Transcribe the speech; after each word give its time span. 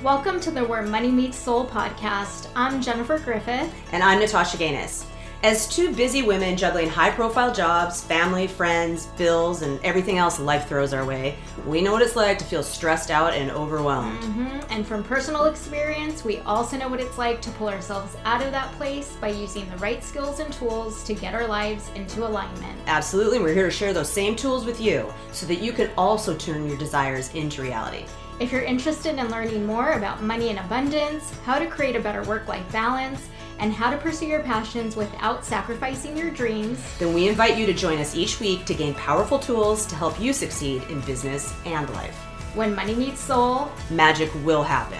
Welcome 0.00 0.40
to 0.40 0.50
the 0.50 0.64
Where 0.64 0.82
Money 0.82 1.12
Meets 1.12 1.36
Soul 1.36 1.64
podcast. 1.64 2.48
I'm 2.56 2.82
Jennifer 2.82 3.20
Griffith. 3.20 3.72
And 3.92 4.02
I'm 4.02 4.18
Natasha 4.18 4.56
Gaines. 4.56 5.06
As 5.44 5.68
two 5.68 5.94
busy 5.94 6.22
women 6.22 6.56
juggling 6.56 6.88
high 6.88 7.10
profile 7.10 7.52
jobs, 7.52 8.02
family, 8.02 8.48
friends, 8.48 9.06
bills, 9.16 9.62
and 9.62 9.78
everything 9.84 10.18
else 10.18 10.40
life 10.40 10.68
throws 10.68 10.92
our 10.92 11.04
way, 11.04 11.36
we 11.66 11.82
know 11.82 11.92
what 11.92 12.02
it's 12.02 12.16
like 12.16 12.38
to 12.38 12.44
feel 12.44 12.64
stressed 12.64 13.12
out 13.12 13.34
and 13.34 13.52
overwhelmed. 13.52 14.20
Mm-hmm. 14.22 14.60
And 14.70 14.84
from 14.84 15.04
personal 15.04 15.44
experience, 15.44 16.24
we 16.24 16.38
also 16.40 16.76
know 16.76 16.88
what 16.88 17.00
it's 17.00 17.18
like 17.18 17.40
to 17.42 17.50
pull 17.50 17.68
ourselves 17.68 18.16
out 18.24 18.42
of 18.42 18.50
that 18.50 18.72
place 18.72 19.14
by 19.20 19.28
using 19.28 19.68
the 19.70 19.76
right 19.76 20.02
skills 20.02 20.40
and 20.40 20.52
tools 20.52 21.04
to 21.04 21.14
get 21.14 21.32
our 21.34 21.46
lives 21.46 21.90
into 21.94 22.26
alignment. 22.26 22.80
Absolutely. 22.86 23.38
We're 23.38 23.54
here 23.54 23.66
to 23.66 23.70
share 23.70 23.92
those 23.92 24.10
same 24.10 24.34
tools 24.34 24.64
with 24.64 24.80
you 24.80 25.12
so 25.30 25.46
that 25.46 25.60
you 25.60 25.72
can 25.72 25.90
also 25.96 26.36
turn 26.36 26.68
your 26.68 26.78
desires 26.78 27.32
into 27.34 27.62
reality. 27.62 28.06
If 28.42 28.50
you're 28.50 28.62
interested 28.62 29.20
in 29.20 29.30
learning 29.30 29.64
more 29.64 29.92
about 29.92 30.20
money 30.20 30.48
and 30.48 30.58
abundance, 30.58 31.32
how 31.44 31.60
to 31.60 31.66
create 31.66 31.94
a 31.94 32.00
better 32.00 32.24
work 32.24 32.48
life 32.48 32.72
balance, 32.72 33.28
and 33.60 33.72
how 33.72 33.88
to 33.88 33.96
pursue 33.96 34.26
your 34.26 34.42
passions 34.42 34.96
without 34.96 35.44
sacrificing 35.44 36.16
your 36.16 36.28
dreams, 36.28 36.82
then 36.98 37.14
we 37.14 37.28
invite 37.28 37.56
you 37.56 37.66
to 37.66 37.72
join 37.72 37.98
us 37.98 38.16
each 38.16 38.40
week 38.40 38.64
to 38.64 38.74
gain 38.74 38.94
powerful 38.94 39.38
tools 39.38 39.86
to 39.86 39.94
help 39.94 40.18
you 40.20 40.32
succeed 40.32 40.82
in 40.90 41.00
business 41.02 41.54
and 41.66 41.88
life. 41.90 42.16
When 42.56 42.74
money 42.74 42.96
meets 42.96 43.20
soul, 43.20 43.70
magic 43.90 44.28
will 44.44 44.64
happen. 44.64 44.98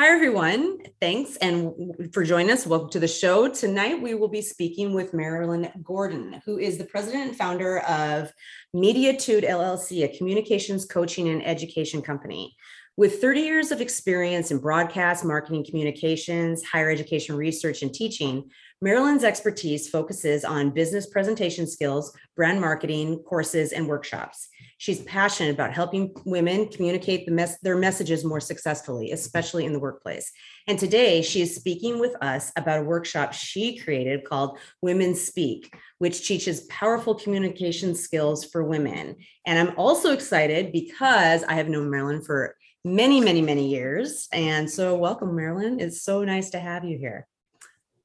Hi, 0.00 0.08
everyone. 0.14 0.78
Thanks 0.98 1.36
and 1.36 1.74
for 2.14 2.24
joining 2.24 2.50
us. 2.50 2.66
Welcome 2.66 2.88
to 2.88 2.98
the 2.98 3.06
show. 3.06 3.48
Tonight, 3.48 4.00
we 4.00 4.14
will 4.14 4.28
be 4.28 4.40
speaking 4.40 4.94
with 4.94 5.12
Marilyn 5.12 5.70
Gordon, 5.84 6.40
who 6.46 6.58
is 6.58 6.78
the 6.78 6.84
president 6.84 7.28
and 7.28 7.36
founder 7.36 7.80
of 7.80 8.32
Mediatude 8.74 9.48
LLC, 9.48 10.04
a 10.04 10.16
communications 10.16 10.84
coaching 10.84 11.28
and 11.28 11.44
education 11.44 12.00
company. 12.02 12.54
With 12.96 13.20
30 13.20 13.40
years 13.40 13.72
of 13.72 13.80
experience 13.80 14.52
in 14.52 14.58
broadcast, 14.58 15.24
marketing, 15.24 15.64
communications, 15.64 16.62
higher 16.62 16.88
education 16.88 17.34
research, 17.36 17.82
and 17.82 17.92
teaching, 17.92 18.48
Marilyn's 18.80 19.24
expertise 19.24 19.88
focuses 19.88 20.44
on 20.44 20.70
business 20.70 21.06
presentation 21.06 21.66
skills, 21.66 22.16
brand 22.36 22.60
marketing, 22.60 23.18
courses, 23.24 23.72
and 23.72 23.88
workshops. 23.88 24.48
She's 24.80 25.02
passionate 25.02 25.52
about 25.52 25.74
helping 25.74 26.10
women 26.24 26.66
communicate 26.66 27.26
the 27.26 27.32
mes- 27.32 27.58
their 27.60 27.76
messages 27.76 28.24
more 28.24 28.40
successfully, 28.40 29.10
especially 29.10 29.66
in 29.66 29.74
the 29.74 29.78
workplace. 29.78 30.32
And 30.66 30.78
today 30.78 31.20
she 31.20 31.42
is 31.42 31.54
speaking 31.54 31.98
with 31.98 32.16
us 32.22 32.50
about 32.56 32.78
a 32.78 32.84
workshop 32.84 33.34
she 33.34 33.76
created 33.76 34.24
called 34.24 34.58
Women 34.80 35.14
Speak, 35.14 35.76
which 35.98 36.26
teaches 36.26 36.62
powerful 36.62 37.14
communication 37.14 37.94
skills 37.94 38.46
for 38.46 38.64
women. 38.64 39.16
And 39.44 39.58
I'm 39.58 39.76
also 39.76 40.14
excited 40.14 40.72
because 40.72 41.44
I 41.44 41.52
have 41.56 41.68
known 41.68 41.90
Marilyn 41.90 42.22
for 42.22 42.56
many, 42.82 43.20
many, 43.20 43.42
many 43.42 43.68
years. 43.68 44.28
And 44.32 44.70
so, 44.70 44.96
welcome, 44.96 45.36
Marilyn. 45.36 45.78
It's 45.78 46.00
so 46.00 46.24
nice 46.24 46.48
to 46.50 46.58
have 46.58 46.86
you 46.86 46.96
here. 46.96 47.26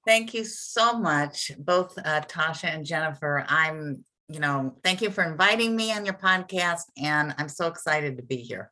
Thank 0.06 0.34
you 0.34 0.44
so 0.44 1.00
much, 1.00 1.54
both 1.58 1.98
uh, 1.98 2.20
Tasha 2.28 2.66
and 2.66 2.86
Jennifer. 2.86 3.46
I'm 3.48 4.04
you 4.28 4.40
know, 4.40 4.76
thank 4.84 5.02
you 5.02 5.10
for 5.10 5.24
inviting 5.24 5.76
me 5.76 5.92
on 5.92 6.06
your 6.06 6.16
podcast. 6.16 6.84
And 6.98 7.34
I'm 7.38 7.50
so 7.50 7.68
excited 7.68 8.18
to 8.18 8.24
be 8.24 8.38
here. 8.38 8.72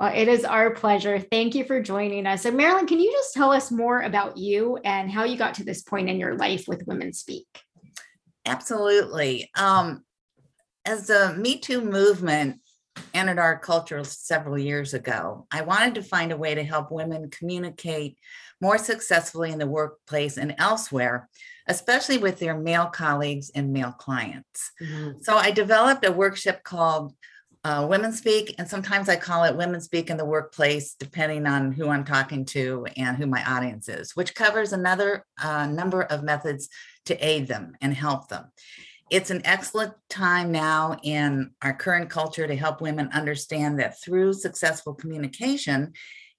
Well, 0.00 0.12
it 0.14 0.28
is 0.28 0.44
our 0.44 0.70
pleasure. 0.70 1.18
Thank 1.18 1.54
you 1.54 1.64
for 1.64 1.80
joining 1.80 2.26
us. 2.26 2.42
So, 2.42 2.50
Marilyn, 2.50 2.86
can 2.86 3.00
you 3.00 3.12
just 3.12 3.34
tell 3.34 3.52
us 3.52 3.70
more 3.70 4.02
about 4.02 4.36
you 4.36 4.78
and 4.84 5.10
how 5.10 5.24
you 5.24 5.36
got 5.36 5.54
to 5.54 5.64
this 5.64 5.82
point 5.82 6.08
in 6.08 6.18
your 6.18 6.36
life 6.36 6.64
with 6.66 6.86
Women 6.86 7.12
Speak? 7.12 7.46
Absolutely. 8.46 9.50
Um, 9.56 10.04
as 10.84 11.06
the 11.06 11.34
Me 11.38 11.58
Too 11.58 11.80
movement 11.80 12.60
entered 13.12 13.38
our 13.38 13.58
culture 13.58 14.02
several 14.04 14.58
years 14.58 14.94
ago, 14.94 15.46
I 15.50 15.62
wanted 15.62 15.96
to 15.96 16.02
find 16.02 16.32
a 16.32 16.36
way 16.36 16.54
to 16.54 16.62
help 16.62 16.90
women 16.90 17.30
communicate 17.30 18.18
more 18.60 18.78
successfully 18.78 19.50
in 19.50 19.58
the 19.58 19.66
workplace 19.66 20.36
and 20.38 20.54
elsewhere 20.58 21.28
especially 21.68 22.18
with 22.18 22.38
their 22.38 22.58
male 22.58 22.86
colleagues 22.86 23.50
and 23.54 23.72
male 23.72 23.92
clients. 23.92 24.70
Mm-hmm. 24.82 25.22
So 25.22 25.36
I 25.36 25.50
developed 25.50 26.04
a 26.04 26.12
workshop 26.12 26.62
called 26.62 27.14
uh, 27.64 27.86
Women 27.88 28.12
Speak, 28.12 28.54
and 28.58 28.68
sometimes 28.68 29.08
I 29.08 29.16
call 29.16 29.44
it 29.44 29.56
Women 29.56 29.80
Speak 29.80 30.10
in 30.10 30.18
the 30.18 30.24
Workplace, 30.24 30.94
depending 30.94 31.46
on 31.46 31.72
who 31.72 31.88
I'm 31.88 32.04
talking 32.04 32.44
to 32.46 32.86
and 32.96 33.16
who 33.16 33.26
my 33.26 33.42
audience 33.44 33.88
is, 33.88 34.14
which 34.14 34.34
covers 34.34 34.72
another 34.72 35.24
uh, 35.42 35.66
number 35.66 36.02
of 36.02 36.22
methods 36.22 36.68
to 37.06 37.16
aid 37.26 37.48
them 37.48 37.74
and 37.80 37.94
help 37.94 38.28
them. 38.28 38.44
It's 39.10 39.30
an 39.30 39.42
excellent 39.44 39.94
time 40.10 40.52
now 40.52 40.98
in 41.02 41.52
our 41.62 41.72
current 41.72 42.10
culture 42.10 42.46
to 42.46 42.56
help 42.56 42.80
women 42.80 43.08
understand 43.12 43.78
that 43.78 44.00
through 44.02 44.34
successful 44.34 44.94
communication 44.94 45.92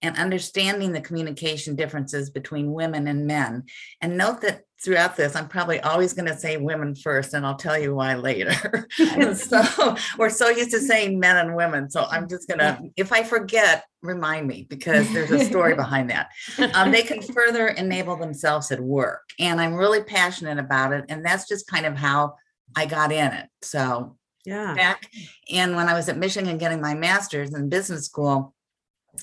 and 0.06 0.16
understanding 0.18 0.92
the 0.92 1.02
communication 1.02 1.76
differences 1.76 2.30
between 2.30 2.72
women 2.72 3.08
and 3.08 3.26
men. 3.26 3.64
And 4.02 4.18
note 4.18 4.42
that 4.42 4.62
throughout 4.84 5.16
this, 5.16 5.36
I'm 5.36 5.48
probably 5.48 5.80
always 5.80 6.14
going 6.14 6.28
to 6.28 6.38
say 6.38 6.58
women 6.58 6.96
first, 6.96 7.34
and 7.34 7.44
I'll 7.44 7.56
tell 7.56 7.78
you 7.78 7.96
why 7.96 8.14
later. 8.14 8.88
and 9.00 9.36
so 9.38 9.96
we're 10.20 10.30
so 10.30 10.50
used 10.50 10.72
to 10.72 10.80
saying 10.80 11.20
men 11.20 11.38
and 11.38 11.56
women. 11.56 11.90
So 11.90 12.06
I'm 12.10 12.30
just 12.30 12.48
going 12.48 12.60
to, 12.60 12.80
if 12.96 13.12
I 13.12 13.24
forget, 13.24 13.86
remind 14.04 14.48
me 14.48 14.68
because 14.70 15.12
there's 15.12 15.32
a 15.32 15.44
story 15.44 15.74
behind 15.84 16.12
that. 16.12 16.30
Um, 16.76 16.92
they 16.92 17.02
can 17.02 17.24
further 17.24 17.70
enable 17.70 18.16
themselves 18.16 18.72
at 18.72 18.80
work. 18.80 19.24
And 19.40 19.60
I'm 19.60 19.74
really 19.74 20.04
passionate 20.04 20.60
about 20.60 20.94
it. 20.94 21.06
And 21.10 21.26
that's 21.26 21.48
just 21.48 21.66
kind 21.66 21.88
of 21.88 21.98
how 21.98 22.36
I 22.76 22.86
got 22.86 23.12
in 23.12 23.32
it. 23.34 23.48
So 23.64 24.18
yeah. 24.46 24.76
Back 24.76 25.10
and 25.52 25.76
when 25.76 25.90
I 25.90 25.94
was 25.94 26.08
at 26.08 26.18
Michigan 26.18 26.58
getting 26.58 26.80
my 26.80 26.94
master's 26.94 27.54
in 27.54 27.68
business 27.68 28.06
school, 28.06 28.54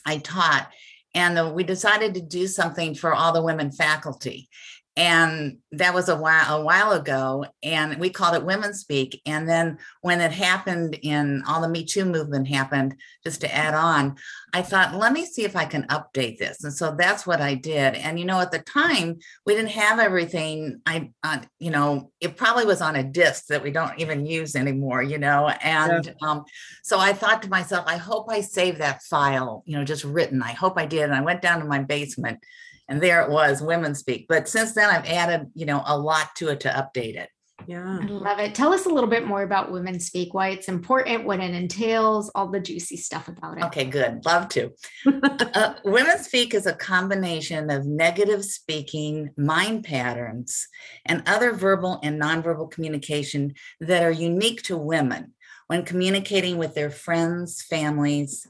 I 0.05 0.19
taught 0.19 0.71
and 1.15 1.37
the, 1.37 1.49
we 1.49 1.65
decided 1.65 2.15
to 2.15 2.21
do 2.21 2.47
something 2.47 2.95
for 2.95 3.15
all 3.15 3.33
the 3.33 3.43
women 3.43 3.71
faculty 3.71 4.49
and 4.97 5.57
that 5.71 5.95
was 5.95 6.11
a 6.11 6.17
while 6.17 6.61
a 6.61 6.63
while 6.63 6.93
ago 6.93 7.47
and 7.63 7.99
we 7.99 8.11
called 8.11 8.35
it 8.35 8.45
women 8.45 8.75
speak 8.75 9.23
and 9.25 9.49
then 9.49 9.79
when 10.03 10.21
it 10.21 10.33
happened 10.33 10.99
in 11.03 11.43
all 11.49 11.63
the 11.63 11.69
me 11.69 11.83
too 11.83 12.05
movement 12.05 12.47
happened 12.47 12.95
just 13.25 13.41
to 13.41 13.55
add 13.55 13.73
on 13.73 14.15
i 14.53 14.61
thought 14.61 14.95
let 14.95 15.15
me 15.15 15.25
see 15.25 15.45
if 15.45 15.57
i 15.57 15.65
can 15.65 15.85
update 15.85 16.37
this 16.37 16.63
and 16.63 16.75
so 16.75 16.95
that's 16.95 17.27
what 17.27 17.41
i 17.41 17.55
did 17.55 17.95
and 17.95 18.19
you 18.19 18.27
know 18.27 18.39
at 18.39 18.53
the 18.53 18.59
time 18.59 19.17
we 19.47 19.55
didn't 19.55 19.71
have 19.71 19.99
everything 19.99 20.79
i 20.85 21.11
uh, 21.23 21.39
you 21.59 21.71
know 21.71 22.11
it 22.21 22.37
probably 22.37 22.67
was 22.67 22.83
on 22.83 22.97
a 22.97 23.03
disc 23.03 23.47
that 23.47 23.63
we 23.63 23.71
don't 23.71 23.99
even 23.99 24.27
use 24.27 24.55
anymore 24.55 25.03
you 25.03 25.17
know 25.17 25.49
and 25.63 26.05
yeah. 26.05 26.29
um, 26.29 26.45
so 26.83 26.99
i 26.99 27.15
thought 27.15 27.43
to 27.43 27.49
myself 27.49 27.85
i 27.87 27.97
hope 27.97 28.27
i 28.29 28.43
saved 28.43 28.79
that 28.79 29.03
file 29.05 29.63
you 29.65 29.75
know 29.75 29.85
just 29.85 30.05
written 30.05 30.43
i 30.43 30.53
hope 30.53 30.77
i 30.77 30.85
did 30.85 31.05
and 31.05 31.15
i 31.15 31.23
went 31.23 31.41
down 31.41 31.61
to 31.61 31.65
my 31.65 31.79
basement 31.79 32.45
and 32.89 33.01
there 33.01 33.23
it 33.23 33.31
was 33.31 33.63
women 33.63 33.95
speak. 33.95 34.27
But 34.29 34.49
since 34.49 34.75
then 34.75 34.91
i've 34.91 35.07
added 35.07 35.51
you 35.55 35.67
know 35.67 35.83
a 35.87 35.99
lot 35.99 36.35
to 36.37 36.49
it 36.49 36.61
to 36.61 36.69
update 36.69 37.17
it. 37.17 37.29
Yeah. 37.67 37.99
I 38.01 38.07
love 38.07 38.39
it. 38.39 38.55
Tell 38.55 38.73
us 38.73 38.87
a 38.87 38.89
little 38.89 39.11
bit 39.11 39.27
more 39.27 39.43
about 39.43 39.71
women 39.71 40.01
speak 40.01 40.35
why 40.35 40.49
it's 40.49 40.69
important 40.69 41.25
what 41.25 41.41
it 41.41 41.55
entails 41.55 42.31
all 42.35 42.49
the 42.49 42.61
juicy 42.61 42.97
stuff 42.97 43.29
about 43.29 43.59
it. 43.59 43.65
Okay 43.65 43.85
good. 43.85 44.25
Love 44.25 44.49
to. 44.51 44.73
Uh, 45.55 45.75
women 45.85 46.19
speak 46.19 46.55
is 46.55 46.67
a 46.67 46.73
combination 46.73 47.69
of 47.69 47.85
negative 47.85 48.43
speaking 48.43 49.29
mind 49.37 49.85
patterns 49.85 50.67
and 51.05 51.23
other 51.27 51.53
verbal 51.53 52.01
and 52.03 52.21
nonverbal 52.21 52.71
communication 52.71 53.53
that 53.81 54.03
are 54.03 54.11
unique 54.11 54.63
to 54.63 54.77
women. 54.77 55.35
When 55.67 55.85
communicating 55.85 56.57
with 56.57 56.75
their 56.75 56.91
friends 56.91 57.63
families 57.63 58.47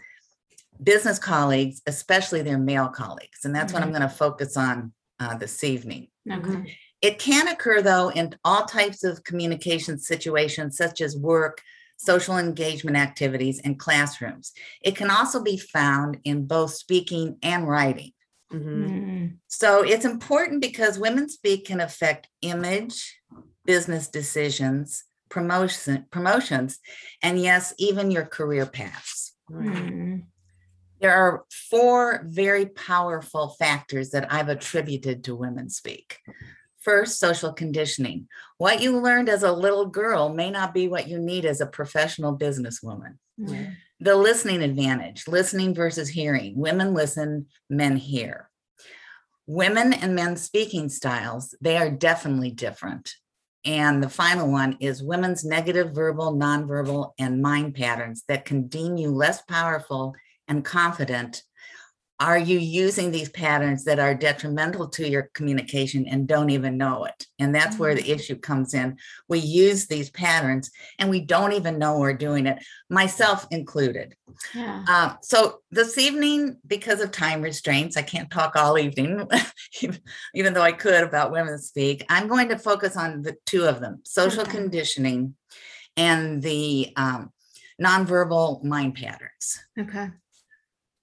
business 0.82 1.18
colleagues, 1.18 1.80
especially 1.86 2.42
their 2.42 2.58
male 2.58 2.88
colleagues. 2.88 3.44
And 3.44 3.54
that's 3.54 3.72
mm-hmm. 3.72 3.74
what 3.74 3.82
I'm 3.84 3.90
going 3.90 4.02
to 4.02 4.08
focus 4.08 4.56
on 4.56 4.92
uh, 5.20 5.36
this 5.36 5.62
evening. 5.64 6.08
Okay. 6.30 6.76
It 7.00 7.18
can 7.18 7.48
occur, 7.48 7.82
though, 7.82 8.10
in 8.10 8.34
all 8.44 8.64
types 8.64 9.02
of 9.02 9.24
communication 9.24 9.98
situations, 9.98 10.76
such 10.76 11.00
as 11.00 11.16
work, 11.16 11.60
social 11.96 12.38
engagement 12.38 12.96
activities, 12.96 13.60
and 13.64 13.78
classrooms. 13.78 14.52
It 14.82 14.96
can 14.96 15.10
also 15.10 15.42
be 15.42 15.56
found 15.56 16.18
in 16.24 16.46
both 16.46 16.72
speaking 16.74 17.38
and 17.42 17.68
writing. 17.68 18.12
Mm-hmm. 18.52 18.86
Mm. 18.86 19.36
So 19.48 19.82
it's 19.82 20.04
important 20.04 20.60
because 20.60 20.98
women 20.98 21.28
speak 21.28 21.66
can 21.66 21.80
affect 21.80 22.28
image, 22.42 23.18
business 23.64 24.08
decisions, 24.08 25.04
promotion, 25.28 26.06
promotions, 26.10 26.78
and 27.22 27.40
yes, 27.40 27.74
even 27.78 28.10
your 28.10 28.26
career 28.26 28.66
paths. 28.66 29.34
Mm. 29.50 30.24
There 31.02 31.12
are 31.12 31.44
four 31.68 32.22
very 32.24 32.66
powerful 32.66 33.56
factors 33.58 34.10
that 34.10 34.32
I've 34.32 34.48
attributed 34.48 35.24
to 35.24 35.34
women 35.34 35.68
speak. 35.68 36.20
First, 36.78 37.18
social 37.18 37.52
conditioning. 37.52 38.28
What 38.58 38.80
you 38.80 39.00
learned 39.00 39.28
as 39.28 39.42
a 39.42 39.52
little 39.52 39.86
girl 39.86 40.32
may 40.32 40.48
not 40.48 40.72
be 40.72 40.86
what 40.86 41.08
you 41.08 41.18
need 41.18 41.44
as 41.44 41.60
a 41.60 41.66
professional 41.66 42.38
businesswoman. 42.38 43.18
Mm-hmm. 43.38 43.72
The 43.98 44.14
listening 44.14 44.62
advantage, 44.62 45.26
listening 45.26 45.74
versus 45.74 46.08
hearing. 46.08 46.56
Women 46.56 46.94
listen, 46.94 47.46
men 47.68 47.96
hear. 47.96 48.48
Women 49.46 49.92
and 49.92 50.14
men 50.14 50.36
speaking 50.36 50.88
styles, 50.88 51.52
they 51.60 51.78
are 51.78 51.90
definitely 51.90 52.52
different. 52.52 53.14
And 53.64 54.02
the 54.02 54.08
final 54.08 54.50
one 54.50 54.76
is 54.78 55.02
women's 55.02 55.44
negative 55.44 55.92
verbal, 55.92 56.32
nonverbal, 56.32 57.12
and 57.18 57.42
mind 57.42 57.74
patterns 57.74 58.22
that 58.28 58.44
can 58.44 58.68
deem 58.68 58.96
you 58.96 59.10
less 59.10 59.42
powerful 59.42 60.14
and 60.52 60.62
confident, 60.62 61.42
are 62.20 62.38
you 62.38 62.58
using 62.58 63.10
these 63.10 63.30
patterns 63.30 63.84
that 63.84 63.98
are 63.98 64.14
detrimental 64.14 64.86
to 64.90 65.08
your 65.08 65.30
communication 65.34 66.06
and 66.06 66.28
don't 66.28 66.50
even 66.50 66.76
know 66.76 67.04
it? 67.06 67.26
And 67.40 67.54
that's 67.54 67.78
where 67.78 67.94
the 67.94 68.10
issue 68.12 68.36
comes 68.36 68.74
in. 68.74 68.98
We 69.28 69.38
use 69.38 69.86
these 69.86 70.10
patterns 70.10 70.70
and 70.98 71.08
we 71.10 71.20
don't 71.22 71.54
even 71.54 71.78
know 71.78 71.98
we're 71.98 72.12
doing 72.12 72.46
it, 72.46 72.62
myself 72.90 73.46
included. 73.50 74.14
Yeah. 74.54 74.84
Um, 74.88 75.18
so 75.22 75.60
this 75.70 75.96
evening, 75.96 76.58
because 76.66 77.00
of 77.00 77.10
time 77.10 77.40
restraints, 77.42 77.96
I 77.96 78.02
can't 78.02 78.30
talk 78.30 78.54
all 78.56 78.78
evening, 78.78 79.26
even- 79.80 80.00
even 80.34 80.52
though 80.52 80.62
I 80.62 80.72
could 80.72 81.02
about 81.02 81.32
women 81.32 81.58
speak. 81.58 82.04
I'm 82.10 82.28
going 82.28 82.50
to 82.50 82.58
focus 82.58 82.94
on 82.96 83.22
the 83.22 83.36
two 83.46 83.64
of 83.64 83.80
them 83.80 84.02
social 84.04 84.42
Okay. 84.42 84.58
conditioning 84.58 85.34
and 85.96 86.40
the 86.42 86.92
um, 86.96 87.32
nonverbal 87.82 88.62
mind 88.62 88.94
patterns. 88.94 89.58
Okay. 89.78 90.08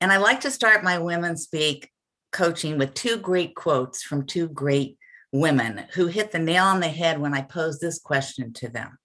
And 0.02 0.12
I 0.12 0.18
like 0.18 0.42
to 0.42 0.52
start 0.52 0.84
my 0.84 0.98
women 0.98 1.36
speak 1.36 1.90
coaching 2.32 2.78
with 2.78 2.94
two 2.94 3.18
great 3.18 3.56
quotes 3.56 4.04
from 4.04 4.26
two 4.26 4.48
great 4.48 4.98
women 5.32 5.86
who 5.94 6.08
hit 6.08 6.32
the 6.32 6.40
nail 6.40 6.66
on 6.66 6.80
the 6.80 6.88
head 6.88 7.20
when 7.20 7.34
I 7.34 7.42
posed 7.42 7.82
this 7.82 8.00
question 8.00 8.54
to 8.54 8.70
them. 8.70 8.98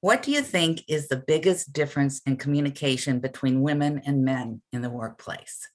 What 0.00 0.22
do 0.22 0.30
you 0.30 0.42
think 0.42 0.82
is 0.86 1.08
the 1.08 1.24
biggest 1.26 1.72
difference 1.72 2.20
in 2.26 2.36
communication 2.36 3.20
between 3.20 3.62
women 3.62 4.02
and 4.04 4.24
men 4.24 4.60
in 4.70 4.82
the 4.82 4.90
workplace? 4.90 5.66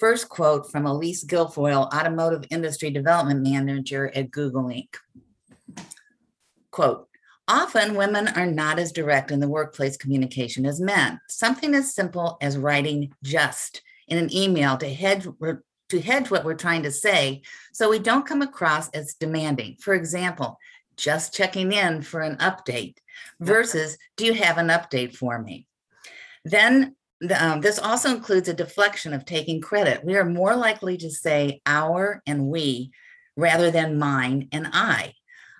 First 0.00 0.28
quote 0.28 0.70
from 0.70 0.84
Elise 0.84 1.24
Guilfoyle, 1.24 1.94
Automotive 1.94 2.44
Industry 2.50 2.90
Development 2.90 3.42
Manager 3.42 4.10
at 4.14 4.30
Google 4.30 4.64
Inc. 4.64 4.96
Quote, 6.70 7.08
Often 7.48 7.94
women 7.94 8.28
are 8.28 8.46
not 8.46 8.78
as 8.78 8.92
direct 8.92 9.30
in 9.30 9.38
the 9.38 9.48
workplace 9.48 9.96
communication 9.96 10.66
as 10.66 10.80
men. 10.80 11.20
Something 11.28 11.74
as 11.74 11.94
simple 11.94 12.38
as 12.40 12.58
writing 12.58 13.12
just 13.22 13.82
in 14.08 14.18
an 14.18 14.34
email 14.34 14.76
to 14.78 14.88
hedge 14.88 15.26
to 15.88 16.00
hedge 16.00 16.30
what 16.30 16.44
we're 16.44 16.54
trying 16.54 16.82
to 16.82 16.90
say 16.90 17.42
so 17.72 17.88
we 17.88 18.00
don't 18.00 18.26
come 18.26 18.42
across 18.42 18.88
as 18.90 19.14
demanding. 19.14 19.76
For 19.80 19.94
example, 19.94 20.58
just 20.96 21.32
checking 21.32 21.72
in 21.72 22.02
for 22.02 22.20
an 22.20 22.36
update 22.38 22.96
versus 23.40 23.96
do 24.16 24.24
you 24.24 24.34
have 24.34 24.58
an 24.58 24.68
update 24.68 25.14
for 25.14 25.40
me? 25.40 25.66
Then 26.44 26.96
the, 27.20 27.42
um, 27.44 27.60
this 27.60 27.78
also 27.78 28.10
includes 28.10 28.48
a 28.48 28.54
deflection 28.54 29.14
of 29.14 29.24
taking 29.24 29.60
credit. 29.60 30.04
We 30.04 30.16
are 30.16 30.24
more 30.24 30.56
likely 30.56 30.96
to 30.98 31.10
say 31.10 31.60
our 31.66 32.22
and 32.26 32.46
we 32.48 32.90
rather 33.36 33.70
than 33.70 33.98
mine 33.98 34.48
and 34.52 34.68
I. 34.72 35.14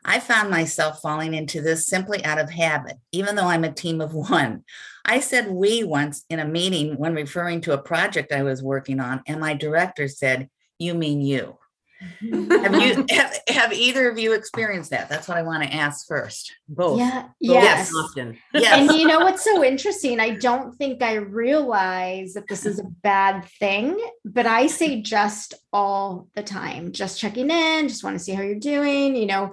I 0.06 0.20
found 0.20 0.50
myself 0.50 1.02
falling 1.02 1.34
into 1.34 1.60
this 1.60 1.86
simply 1.86 2.24
out 2.24 2.38
of 2.38 2.48
habit, 2.48 2.96
even 3.10 3.34
though 3.34 3.48
I'm 3.48 3.64
a 3.64 3.72
team 3.72 4.00
of 4.00 4.14
one. 4.30 4.64
I 5.04 5.20
said 5.20 5.48
we 5.48 5.84
once 5.84 6.24
in 6.30 6.38
a 6.38 6.44
meeting 6.44 6.96
when 6.96 7.14
referring 7.14 7.60
to 7.62 7.72
a 7.72 7.78
project 7.78 8.32
I 8.32 8.42
was 8.42 8.62
working 8.62 9.00
on, 9.00 9.22
and 9.26 9.40
my 9.40 9.54
director 9.54 10.08
said, 10.08 10.48
You 10.78 10.94
mean 10.94 11.20
you. 11.20 11.58
Have 12.00 12.74
you 12.74 13.06
have, 13.10 13.38
have 13.48 13.72
either 13.72 14.08
of 14.10 14.18
you 14.18 14.32
experienced 14.32 14.90
that? 14.90 15.08
That's 15.08 15.28
what 15.28 15.38
I 15.38 15.42
want 15.42 15.62
to 15.62 15.72
ask 15.72 16.06
first. 16.06 16.54
Both. 16.68 16.98
Yeah. 16.98 17.22
Both 17.22 17.32
Yes. 17.40 17.92
Often. 17.94 18.38
Yes. 18.52 18.90
And 18.90 18.98
you 18.98 19.06
know 19.06 19.20
what's 19.20 19.44
so 19.44 19.64
interesting? 19.64 20.20
I 20.20 20.30
don't 20.30 20.76
think 20.76 21.02
I 21.02 21.14
realize 21.14 22.34
that 22.34 22.48
this 22.48 22.66
is 22.66 22.78
a 22.78 22.84
bad 22.84 23.46
thing, 23.58 23.98
but 24.24 24.46
I 24.46 24.66
say 24.66 25.00
just 25.00 25.54
all 25.72 26.28
the 26.34 26.42
time, 26.42 26.92
just 26.92 27.18
checking 27.18 27.50
in, 27.50 27.88
just 27.88 28.04
want 28.04 28.16
to 28.18 28.22
see 28.22 28.32
how 28.32 28.42
you're 28.42 28.56
doing, 28.56 29.16
you 29.16 29.26
know, 29.26 29.52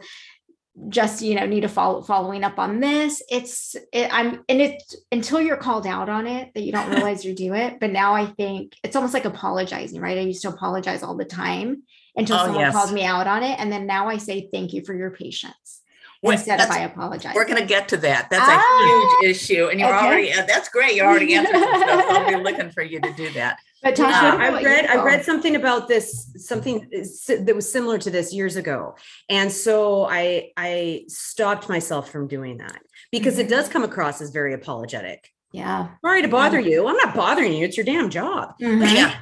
just 0.89 1.21
you 1.21 1.35
know 1.35 1.45
need 1.45 1.61
to 1.61 1.67
follow 1.67 2.01
following 2.01 2.43
up 2.43 2.57
on 2.57 2.79
this 2.79 3.21
it's 3.29 3.75
it, 3.91 4.09
i'm 4.11 4.43
and 4.49 4.59
it's 4.59 4.95
until 5.11 5.39
you're 5.39 5.55
called 5.55 5.85
out 5.85 6.09
on 6.09 6.25
it 6.25 6.51
that 6.55 6.63
you 6.63 6.71
don't 6.71 6.89
realize 6.95 7.23
you 7.23 7.35
do 7.35 7.53
it 7.53 7.79
but 7.79 7.91
now 7.91 8.15
i 8.15 8.25
think 8.25 8.73
it's 8.83 8.95
almost 8.95 9.13
like 9.13 9.25
apologizing 9.25 10.01
right 10.01 10.17
i 10.17 10.21
used 10.21 10.41
to 10.41 10.49
apologize 10.49 11.03
all 11.03 11.15
the 11.15 11.25
time 11.25 11.83
until 12.15 12.37
Oh, 12.37 12.45
someone 12.45 12.61
yes. 12.61 12.73
called 12.73 12.91
me 12.91 13.03
out 13.05 13.27
on 13.27 13.43
it 13.43 13.59
and 13.59 13.71
then 13.71 13.85
now 13.85 14.07
i 14.09 14.17
say 14.17 14.49
thank 14.51 14.73
you 14.73 14.83
for 14.83 14.95
your 14.95 15.11
patience 15.11 15.81
instead 16.23 16.59
of 16.59 16.69
i 16.71 16.79
apologize 16.79 17.35
We're 17.35 17.45
going 17.45 17.61
to 17.61 17.67
get 17.67 17.89
to 17.89 17.97
that. 17.97 18.29
That's 18.31 18.45
Ah, 18.47 19.19
a 19.19 19.25
huge 19.25 19.35
issue. 19.35 19.67
And 19.69 19.79
you're 19.79 19.93
okay. 19.93 20.05
already, 20.07 20.31
uh, 20.33 20.45
that's 20.45 20.69
great. 20.69 20.95
You're 20.95 21.05
already 21.05 21.33
answering 21.35 21.61
stuff. 21.61 22.05
I'll 22.09 22.29
be 22.29 22.35
looking 22.49 22.71
for 22.71 22.81
you 22.81 23.01
to 23.01 23.11
do 23.13 23.29
that. 23.33 23.57
But 23.83 23.95
Tasha, 23.95 24.31
what 24.31 24.41
I 24.41 24.47
about 24.49 24.63
read 24.63 24.85
I 24.87 24.93
you? 24.95 25.03
read 25.05 25.25
something 25.25 25.55
about 25.55 25.87
this 25.87 26.31
something 26.37 26.89
that 26.89 27.53
was 27.55 27.71
similar 27.71 27.97
to 27.99 28.09
this 28.09 28.33
years 28.33 28.55
ago, 28.55 28.95
and 29.29 29.51
so 29.51 30.05
I 30.09 30.51
I 30.57 31.05
stopped 31.07 31.69
myself 31.69 32.09
from 32.09 32.27
doing 32.27 32.57
that 32.57 32.79
because 33.11 33.37
it 33.39 33.49
does 33.49 33.67
come 33.69 33.83
across 33.83 34.21
as 34.21 34.29
very 34.31 34.53
apologetic. 34.53 35.29
yeah 35.51 35.89
Sorry 36.03 36.21
to 36.23 36.27
bother 36.27 36.59
you. 36.59 36.87
I'm 36.87 36.97
not 36.97 37.13
bothering 37.13 37.53
you. 37.53 37.65
It's 37.65 37.77
your 37.77 37.85
damn 37.85 38.09
job. 38.09 38.55
Mhm. 38.61 38.91
Yeah. 38.93 39.13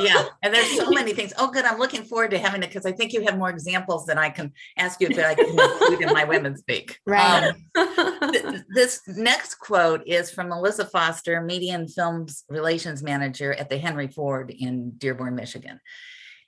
Yeah. 0.00 0.24
And 0.42 0.54
there's 0.54 0.76
so 0.76 0.90
many 0.90 1.12
things. 1.12 1.32
Oh, 1.38 1.50
good. 1.50 1.64
I'm 1.64 1.78
looking 1.78 2.04
forward 2.04 2.30
to 2.32 2.38
having 2.38 2.62
it 2.62 2.68
because 2.68 2.86
I 2.86 2.92
think 2.92 3.12
you 3.12 3.24
have 3.24 3.38
more 3.38 3.50
examples 3.50 4.06
that 4.06 4.18
I 4.18 4.30
can 4.30 4.52
ask 4.78 5.00
you 5.00 5.08
if 5.08 5.18
I 5.18 5.34
can 5.34 5.48
include 5.50 6.00
in 6.00 6.12
my 6.12 6.24
women 6.24 6.56
speak. 6.56 6.98
Right. 7.06 7.54
Um, 7.76 8.32
th- 8.32 8.62
this 8.74 9.00
next 9.06 9.56
quote 9.56 10.02
is 10.06 10.30
from 10.30 10.48
Melissa 10.48 10.86
Foster, 10.86 11.40
Media 11.40 11.74
and 11.74 11.92
Films 11.92 12.44
Relations 12.48 13.02
Manager 13.02 13.52
at 13.52 13.68
the 13.68 13.78
Henry 13.78 14.08
Ford 14.08 14.54
in 14.56 14.92
Dearborn, 14.98 15.34
Michigan. 15.34 15.80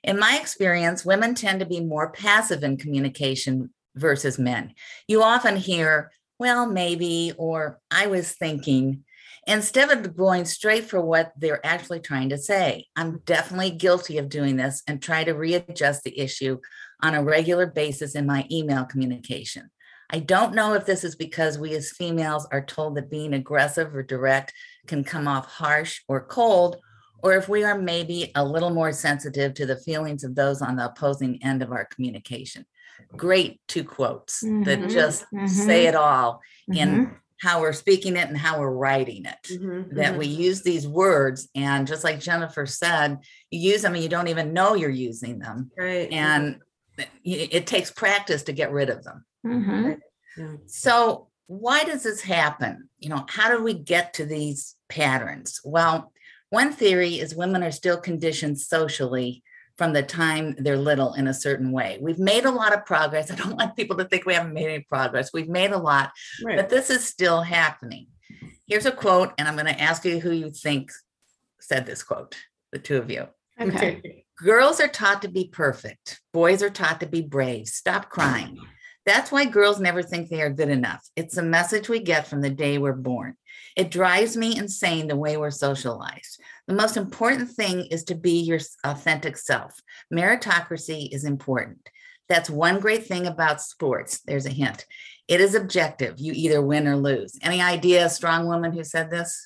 In 0.03 0.19
my 0.19 0.37
experience, 0.39 1.03
women 1.03 1.35
tend 1.35 1.59
to 1.59 1.65
be 1.65 1.79
more 1.79 2.11
passive 2.11 2.63
in 2.63 2.77
communication 2.77 3.71
versus 3.95 4.37
men. 4.37 4.73
You 5.07 5.23
often 5.23 5.57
hear, 5.57 6.11
well, 6.39 6.67
maybe, 6.67 7.33
or 7.37 7.79
I 7.89 8.07
was 8.07 8.31
thinking, 8.31 9.03
instead 9.47 9.89
of 9.89 10.15
going 10.15 10.43
straight 10.43 10.83
for 10.83 11.01
what 11.01 11.31
they're 11.37 11.65
actually 11.65 12.01
trying 12.01 12.29
to 12.29 12.37
say. 12.37 12.85
I'm 12.95 13.19
definitely 13.19 13.71
guilty 13.71 14.17
of 14.17 14.29
doing 14.29 14.57
this 14.57 14.83
and 14.87 15.01
try 15.01 15.23
to 15.23 15.31
readjust 15.31 16.03
the 16.03 16.19
issue 16.19 16.59
on 17.01 17.15
a 17.15 17.23
regular 17.23 17.65
basis 17.65 18.13
in 18.13 18.25
my 18.25 18.45
email 18.51 18.83
communication. 18.83 19.69
I 20.09 20.19
don't 20.19 20.53
know 20.53 20.73
if 20.73 20.85
this 20.85 21.03
is 21.03 21.15
because 21.15 21.57
we 21.57 21.73
as 21.75 21.91
females 21.91 22.47
are 22.51 22.63
told 22.63 22.95
that 22.95 23.09
being 23.09 23.33
aggressive 23.33 23.95
or 23.95 24.03
direct 24.03 24.53
can 24.85 25.03
come 25.03 25.27
off 25.27 25.47
harsh 25.47 26.01
or 26.07 26.25
cold, 26.25 26.77
or 27.23 27.33
if 27.33 27.49
we 27.49 27.63
are 27.63 27.77
maybe 27.77 28.31
a 28.35 28.45
little 28.45 28.69
more 28.69 28.91
sensitive 28.91 29.53
to 29.55 29.65
the 29.65 29.77
feelings 29.77 30.23
of 30.23 30.35
those 30.35 30.61
on 30.61 30.75
the 30.75 30.85
opposing 30.85 31.41
end 31.43 31.61
of 31.61 31.71
our 31.71 31.85
communication. 31.85 32.65
Great 33.15 33.61
two 33.67 33.83
quotes 33.83 34.41
that 34.41 34.79
Mhm, 34.79 34.89
just 34.91 35.25
mhm. 35.33 35.47
say 35.47 35.85
it 35.85 35.95
all 35.95 36.41
in 36.73 36.89
Mhm. 36.89 37.15
How 37.39 37.61
we're 37.61 37.73
speaking 37.73 38.15
it 38.17 38.27
and 38.27 38.37
how 38.37 38.59
we're 38.59 38.71
writing 38.71 39.25
it. 39.25 39.47
Mhm, 39.49 39.95
That 39.95 40.15
mhm. 40.15 40.17
we 40.17 40.27
use 40.27 40.61
these 40.63 40.87
words, 40.87 41.47
and 41.55 41.87
just 41.87 42.03
like 42.03 42.19
Jennifer 42.19 42.65
said, 42.65 43.19
you 43.51 43.71
use 43.71 43.81
them 43.81 43.93
and 43.93 44.03
you 44.03 44.09
don't 44.09 44.27
even 44.27 44.53
know 44.53 44.73
you're 44.73 44.89
using 44.89 45.39
them. 45.39 45.71
right 45.77 46.11
And 46.11 46.59
it 47.23 47.53
it 47.53 47.67
takes 47.67 47.91
practice 47.91 48.43
to 48.43 48.53
get 48.53 48.71
rid 48.71 48.89
of 48.89 49.03
them. 49.03 49.25
Mhm. 49.45 49.99
Yeah. 50.35 50.55
So, 50.65 51.29
why 51.45 51.83
does 51.83 52.03
this 52.03 52.21
happen? 52.21 52.89
You 52.99 53.09
know, 53.09 53.25
how 53.29 53.55
do 53.55 53.63
we 53.63 53.73
get 53.75 54.13
to 54.15 54.25
these 54.25 54.75
patterns? 54.89 55.61
Well, 55.63 56.11
one 56.49 56.73
theory 56.73 57.19
is 57.19 57.35
women 57.35 57.61
are 57.63 57.71
still 57.71 57.97
conditioned 57.99 58.59
socially 58.59 59.43
from 59.77 59.93
the 59.93 60.03
time 60.03 60.55
they're 60.57 60.77
little 60.77 61.13
in 61.13 61.27
a 61.27 61.33
certain 61.33 61.71
way. 61.71 61.97
We've 62.01 62.19
made 62.19 62.45
a 62.45 62.51
lot 62.51 62.73
of 62.73 62.85
progress. 62.85 63.29
I 63.31 63.35
don't 63.35 63.55
want 63.55 63.75
people 63.75 63.97
to 63.97 64.05
think 64.05 64.25
we 64.25 64.33
haven't 64.33 64.53
made 64.53 64.67
any 64.67 64.83
progress. 64.83 65.31
We've 65.33 65.49
made 65.49 65.71
a 65.71 65.77
lot, 65.77 66.11
Right. 66.43 66.57
but 66.57 66.69
this 66.69 66.89
is 66.89 67.05
still 67.05 67.41
happening. 67.41 68.07
Here's 68.67 68.85
a 68.85 68.91
quote, 68.91 69.33
and 69.37 69.47
I'm 69.47 69.55
going 69.55 69.73
to 69.73 69.81
ask 69.81 70.03
you 70.03 70.19
who 70.19 70.31
you 70.31 70.51
think 70.51 70.91
said 71.61 71.85
this 71.85 72.03
quote, 72.03 72.35
the 72.71 72.79
two 72.79 72.97
of 72.97 73.09
you. 73.09 73.27
okay 73.59 74.23
Girls 74.37 74.79
are 74.79 74.87
taught 74.87 75.23
to 75.23 75.29
be 75.29 75.49
perfect. 75.51 76.21
Boys 76.31 76.61
are 76.61 76.69
taught 76.69 76.99
to 76.99 77.07
be 77.07 77.21
brave. 77.23 77.67
Stop 77.67 78.09
crying. 78.09 78.59
That's 79.07 79.31
why 79.31 79.45
girls 79.45 79.79
never 79.79 80.03
think 80.03 80.29
they 80.29 80.41
are 80.43 80.51
good 80.51 80.69
enough. 80.69 81.01
It's 81.15 81.37
a 81.37 81.41
message 81.41 81.89
we 81.89 81.99
get 82.01 82.27
from 82.27 82.41
the 82.41 82.49
day 82.51 82.77
we're 82.77 82.93
born. 82.93 83.35
It 83.77 83.91
drives 83.91 84.35
me 84.35 84.57
insane 84.57 85.07
the 85.07 85.15
way 85.15 85.37
we're 85.37 85.51
socialized. 85.51 86.41
The 86.67 86.73
most 86.73 86.97
important 86.97 87.51
thing 87.51 87.85
is 87.91 88.03
to 88.05 88.15
be 88.15 88.39
your 88.41 88.59
authentic 88.83 89.37
self. 89.37 89.79
Meritocracy 90.11 91.13
is 91.13 91.23
important. 91.23 91.87
That's 92.27 92.49
one 92.49 92.79
great 92.79 93.05
thing 93.05 93.27
about 93.27 93.61
sports. 93.61 94.19
There's 94.25 94.47
a 94.47 94.49
hint. 94.49 94.85
It 95.27 95.39
is 95.41 95.53
objective. 95.53 96.15
You 96.17 96.33
either 96.35 96.61
win 96.61 96.87
or 96.87 96.97
lose. 96.97 97.37
Any 97.43 97.61
idea, 97.61 98.09
strong 98.09 98.47
woman 98.47 98.73
who 98.73 98.83
said 98.83 99.11
this 99.11 99.45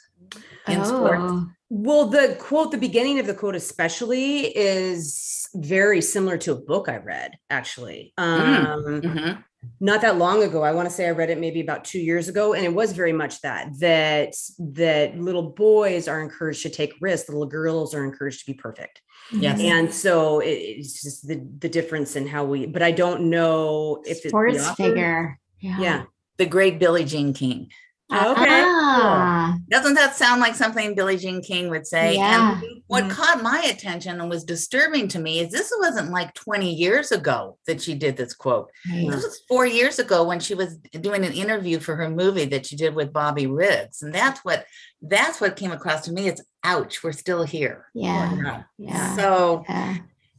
in 0.67 0.83
sports? 0.85 1.23
Oh. 1.23 1.47
Well, 1.69 2.07
the 2.07 2.37
quote, 2.39 2.71
the 2.71 2.77
beginning 2.77 3.19
of 3.19 3.27
the 3.27 3.33
quote, 3.33 3.55
especially, 3.55 4.45
is 4.57 5.47
very 5.55 6.01
similar 6.01 6.37
to 6.39 6.53
a 6.53 6.61
book 6.61 6.87
I 6.89 6.97
read, 6.97 7.33
actually. 7.49 8.13
Um, 8.17 9.01
Mhm. 9.01 9.43
Not 9.79 10.01
that 10.01 10.17
long 10.17 10.43
ago. 10.43 10.63
I 10.63 10.71
want 10.71 10.89
to 10.89 10.93
say 10.93 11.07
I 11.07 11.11
read 11.11 11.29
it 11.29 11.39
maybe 11.39 11.61
about 11.61 11.85
two 11.85 11.99
years 11.99 12.27
ago, 12.27 12.53
and 12.53 12.65
it 12.65 12.73
was 12.73 12.93
very 12.93 13.13
much 13.13 13.41
that 13.41 13.67
that 13.79 14.33
that 14.59 15.17
little 15.19 15.51
boys 15.51 16.07
are 16.07 16.21
encouraged 16.21 16.63
to 16.63 16.69
take 16.69 16.93
risks, 17.01 17.29
little 17.29 17.45
girls 17.45 17.93
are 17.93 18.03
encouraged 18.03 18.39
to 18.45 18.51
be 18.51 18.53
perfect, 18.55 19.01
Yes. 19.31 19.59
And 19.61 19.93
so 19.93 20.39
it, 20.39 20.49
it's 20.49 21.01
just 21.03 21.27
the 21.27 21.45
the 21.59 21.69
difference 21.69 22.15
in 22.15 22.27
how 22.27 22.43
we. 22.45 22.65
But 22.65 22.81
I 22.81 22.91
don't 22.91 23.29
know 23.29 24.01
if 24.05 24.11
it's 24.17 24.23
the 24.23 24.29
sports 24.29 24.67
author. 24.67 24.75
figure. 24.83 25.39
Yeah. 25.59 25.79
Yeah, 25.79 26.03
The 26.37 26.47
great 26.47 26.79
Billie 26.79 27.05
Jean 27.05 27.33
King. 27.33 27.69
Okay, 28.11 28.63
Ah, 28.65 29.57
Doesn't 29.69 29.93
that 29.93 30.15
sound 30.15 30.41
like 30.41 30.55
something 30.55 30.95
Billie 30.95 31.17
Jean 31.17 31.41
King 31.41 31.69
would 31.69 31.87
say? 31.87 32.15
Yeah. 32.15 32.59
And 32.61 32.81
what 32.87 33.05
Mhm. 33.05 33.09
caught 33.11 33.41
my 33.41 33.61
attention 33.61 34.19
and 34.19 34.29
was 34.29 34.43
disturbing 34.43 35.07
to 35.09 35.19
me 35.19 35.39
is 35.39 35.51
this 35.51 35.71
wasn't 35.79 36.11
like 36.11 36.33
20 36.33 36.73
years 36.73 37.11
ago 37.11 37.57
that 37.67 37.81
she 37.81 37.93
did 37.95 38.17
this 38.17 38.33
quote. 38.33 38.69
right. 38.91 39.09
This 39.09 39.23
was 39.23 39.41
four 39.47 39.65
years 39.65 39.97
ago 39.99 40.23
when 40.25 40.39
she 40.41 40.55
was 40.55 40.75
doing 40.99 41.23
an 41.23 41.31
interview 41.33 41.79
for 41.79 41.95
her 41.95 42.09
movie 42.09 42.45
that 42.45 42.65
she 42.65 42.75
did 42.75 42.95
with 42.95 43.13
Bobby 43.13 43.47
Riggs. 43.47 44.01
And 44.01 44.13
that's 44.13 44.43
what 44.43 44.65
that's 45.01 45.39
what 45.39 45.55
came 45.55 45.71
across 45.71 46.01
to 46.05 46.11
me. 46.11 46.27
It's 46.27 46.41
ouch, 46.63 47.03
we're 47.03 47.11
still 47.13 47.43
here. 47.43 47.85
Yeah. 47.93 48.63
Yeah. 48.77 49.15
So 49.15 49.63
Yeah. 49.69 49.97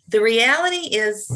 the 0.08 0.20
reality 0.20 0.88
is 0.94 1.30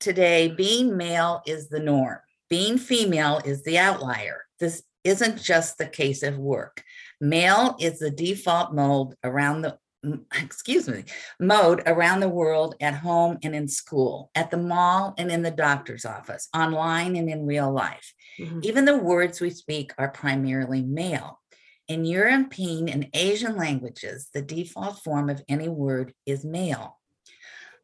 today 0.00 0.48
being 0.48 0.96
male 0.96 1.42
is 1.46 1.68
the 1.68 1.78
norm 1.78 2.18
being 2.48 2.76
female 2.78 3.40
is 3.44 3.62
the 3.62 3.78
outlier 3.78 4.42
this 4.58 4.82
isn't 5.04 5.40
just 5.42 5.78
the 5.78 5.86
case 5.86 6.22
of 6.22 6.38
work 6.38 6.82
male 7.20 7.76
is 7.80 7.98
the 7.98 8.10
default 8.10 8.74
mode 8.74 9.14
around 9.24 9.62
the 9.62 9.78
excuse 10.42 10.88
me 10.88 11.04
mode 11.38 11.80
around 11.86 12.20
the 12.20 12.28
world 12.28 12.74
at 12.80 12.94
home 12.94 13.38
and 13.44 13.54
in 13.54 13.68
school 13.68 14.30
at 14.34 14.50
the 14.50 14.56
mall 14.56 15.14
and 15.16 15.30
in 15.30 15.42
the 15.42 15.50
doctor's 15.50 16.04
office 16.04 16.48
online 16.54 17.14
and 17.16 17.28
in 17.30 17.46
real 17.46 17.72
life 17.72 18.12
Mhm. 18.38 18.64
even 18.64 18.84
the 18.84 18.96
words 18.96 19.40
we 19.40 19.50
speak 19.50 19.92
are 19.98 20.10
primarily 20.10 20.82
male. 20.82 21.40
In 21.88 22.04
European 22.04 22.88
and 22.88 23.08
Asian 23.12 23.56
languages, 23.56 24.30
the 24.32 24.42
default 24.42 25.02
form 25.02 25.28
of 25.28 25.42
any 25.48 25.68
word 25.68 26.14
is 26.24 26.44
male. 26.44 26.98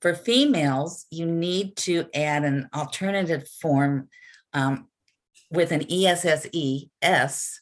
For 0.00 0.14
females, 0.14 1.04
you 1.10 1.26
need 1.26 1.76
to 1.78 2.06
add 2.14 2.44
an 2.44 2.68
alternative 2.74 3.46
form 3.60 4.08
um, 4.54 4.87
with 5.50 5.72
an 5.72 5.90
E 5.90 6.06
ESSE, 6.06 6.90
S, 7.02 7.60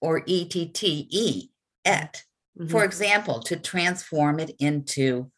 or 0.00 0.22
ETTE, 0.26 1.50
et. 1.84 2.24
For 2.68 2.82
Mhm. 2.82 2.84
example, 2.84 3.40
to 3.44 3.56
transform 3.56 4.40
it 4.40 4.54
into 4.58 5.30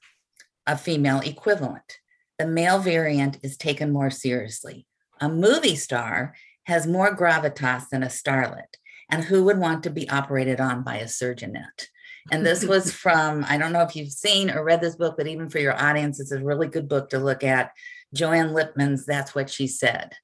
a 0.66 0.76
female 0.76 1.20
equivalent. 1.20 1.98
The 2.38 2.46
male 2.46 2.78
variant 2.78 3.38
is 3.42 3.56
taken 3.56 3.92
more 3.92 4.10
seriously. 4.10 4.86
A 5.20 5.28
movie 5.28 5.76
star 5.76 6.34
has 6.64 6.86
more 6.86 7.14
gravitas 7.14 7.88
than 7.90 8.02
a 8.02 8.06
starlet. 8.06 8.74
And 9.10 9.24
who 9.24 9.44
would 9.44 9.58
want 9.58 9.82
to 9.84 9.90
be 9.90 10.08
operated 10.08 10.60
on 10.60 10.82
by 10.82 10.96
a 10.96 11.04
surgeonette? 11.04 11.88
And 12.30 12.46
this 12.46 12.64
was 12.72 12.92
from, 12.92 13.44
I 13.48 13.58
don't 13.58 13.72
know 13.72 13.82
if 13.82 13.94
you've 13.94 14.12
seen 14.12 14.50
or 14.50 14.64
read 14.64 14.80
this 14.80 14.96
book, 14.96 15.16
but 15.16 15.26
even 15.26 15.48
for 15.48 15.58
your 15.58 15.80
audience, 15.80 16.18
it's 16.18 16.32
a 16.32 16.42
really 16.42 16.66
good 16.68 16.88
book 16.88 17.10
to 17.10 17.18
look 17.18 17.44
at. 17.44 17.72
Joanne 18.14 18.50
Lipman's 18.50 19.04
That's 19.06 19.34
What 19.34 19.50
She 19.50 19.66
Said. 19.66 20.16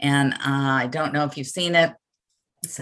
And 0.00 0.34
uh, 0.34 0.38
I 0.44 0.88
don't 0.90 1.12
know 1.12 1.24
if 1.24 1.36
you've 1.36 1.46
seen 1.46 1.74
it, 1.74 1.92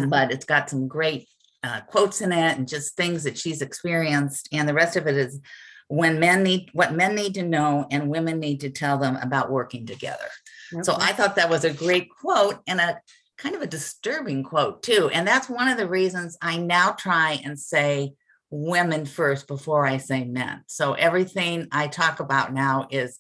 but 0.09 0.33
it's 0.33 0.45
got 0.45 0.71
some 0.71 0.89
great 0.89 1.29
uh, 1.63 1.81
quotes 1.83 2.21
in 2.21 2.33
it 2.33 2.57
and 2.57 2.69
just 2.69 2.97
things 2.97 3.25
that 3.25 3.37
she's 3.37 3.63
experienced. 3.63 4.49
And 4.53 4.69
the 4.69 4.75
rest 4.75 4.97
of 4.97 5.07
it 5.07 5.17
is 5.17 5.41
when 5.89 6.21
men 6.21 6.43
need 6.43 6.69
what 6.73 6.95
men 6.95 7.15
need 7.15 7.35
to 7.35 7.43
know 7.43 7.87
and 7.91 8.09
women 8.09 8.39
need 8.39 8.61
to 8.61 8.71
tell 8.71 8.99
them 8.99 9.17
about 9.17 9.51
working 9.51 9.87
together. 9.87 10.29
So 10.83 10.95
I 10.99 11.13
thought 11.13 11.37
that 11.37 11.49
was 11.49 11.65
a 11.65 11.73
great 11.73 12.11
quote 12.11 12.61
and 12.67 12.79
a 12.79 13.01
kind 13.39 13.55
of 13.55 13.63
a 13.63 13.67
disturbing 13.67 14.43
quote 14.43 14.83
too. 14.83 15.09
And 15.13 15.27
that's 15.27 15.49
one 15.49 15.69
of 15.69 15.79
the 15.79 15.89
reasons 15.89 16.37
I 16.43 16.59
now 16.59 16.93
try 16.93 17.41
and 17.43 17.59
say 17.59 18.13
women 18.51 19.07
first 19.07 19.47
before 19.47 19.87
I 19.87 19.97
say 19.97 20.25
men. 20.25 20.65
So 20.67 20.93
everything 20.93 21.69
I 21.73 21.87
talk 21.87 22.21
about 22.21 22.53
now 22.53 22.89
is 22.91 23.19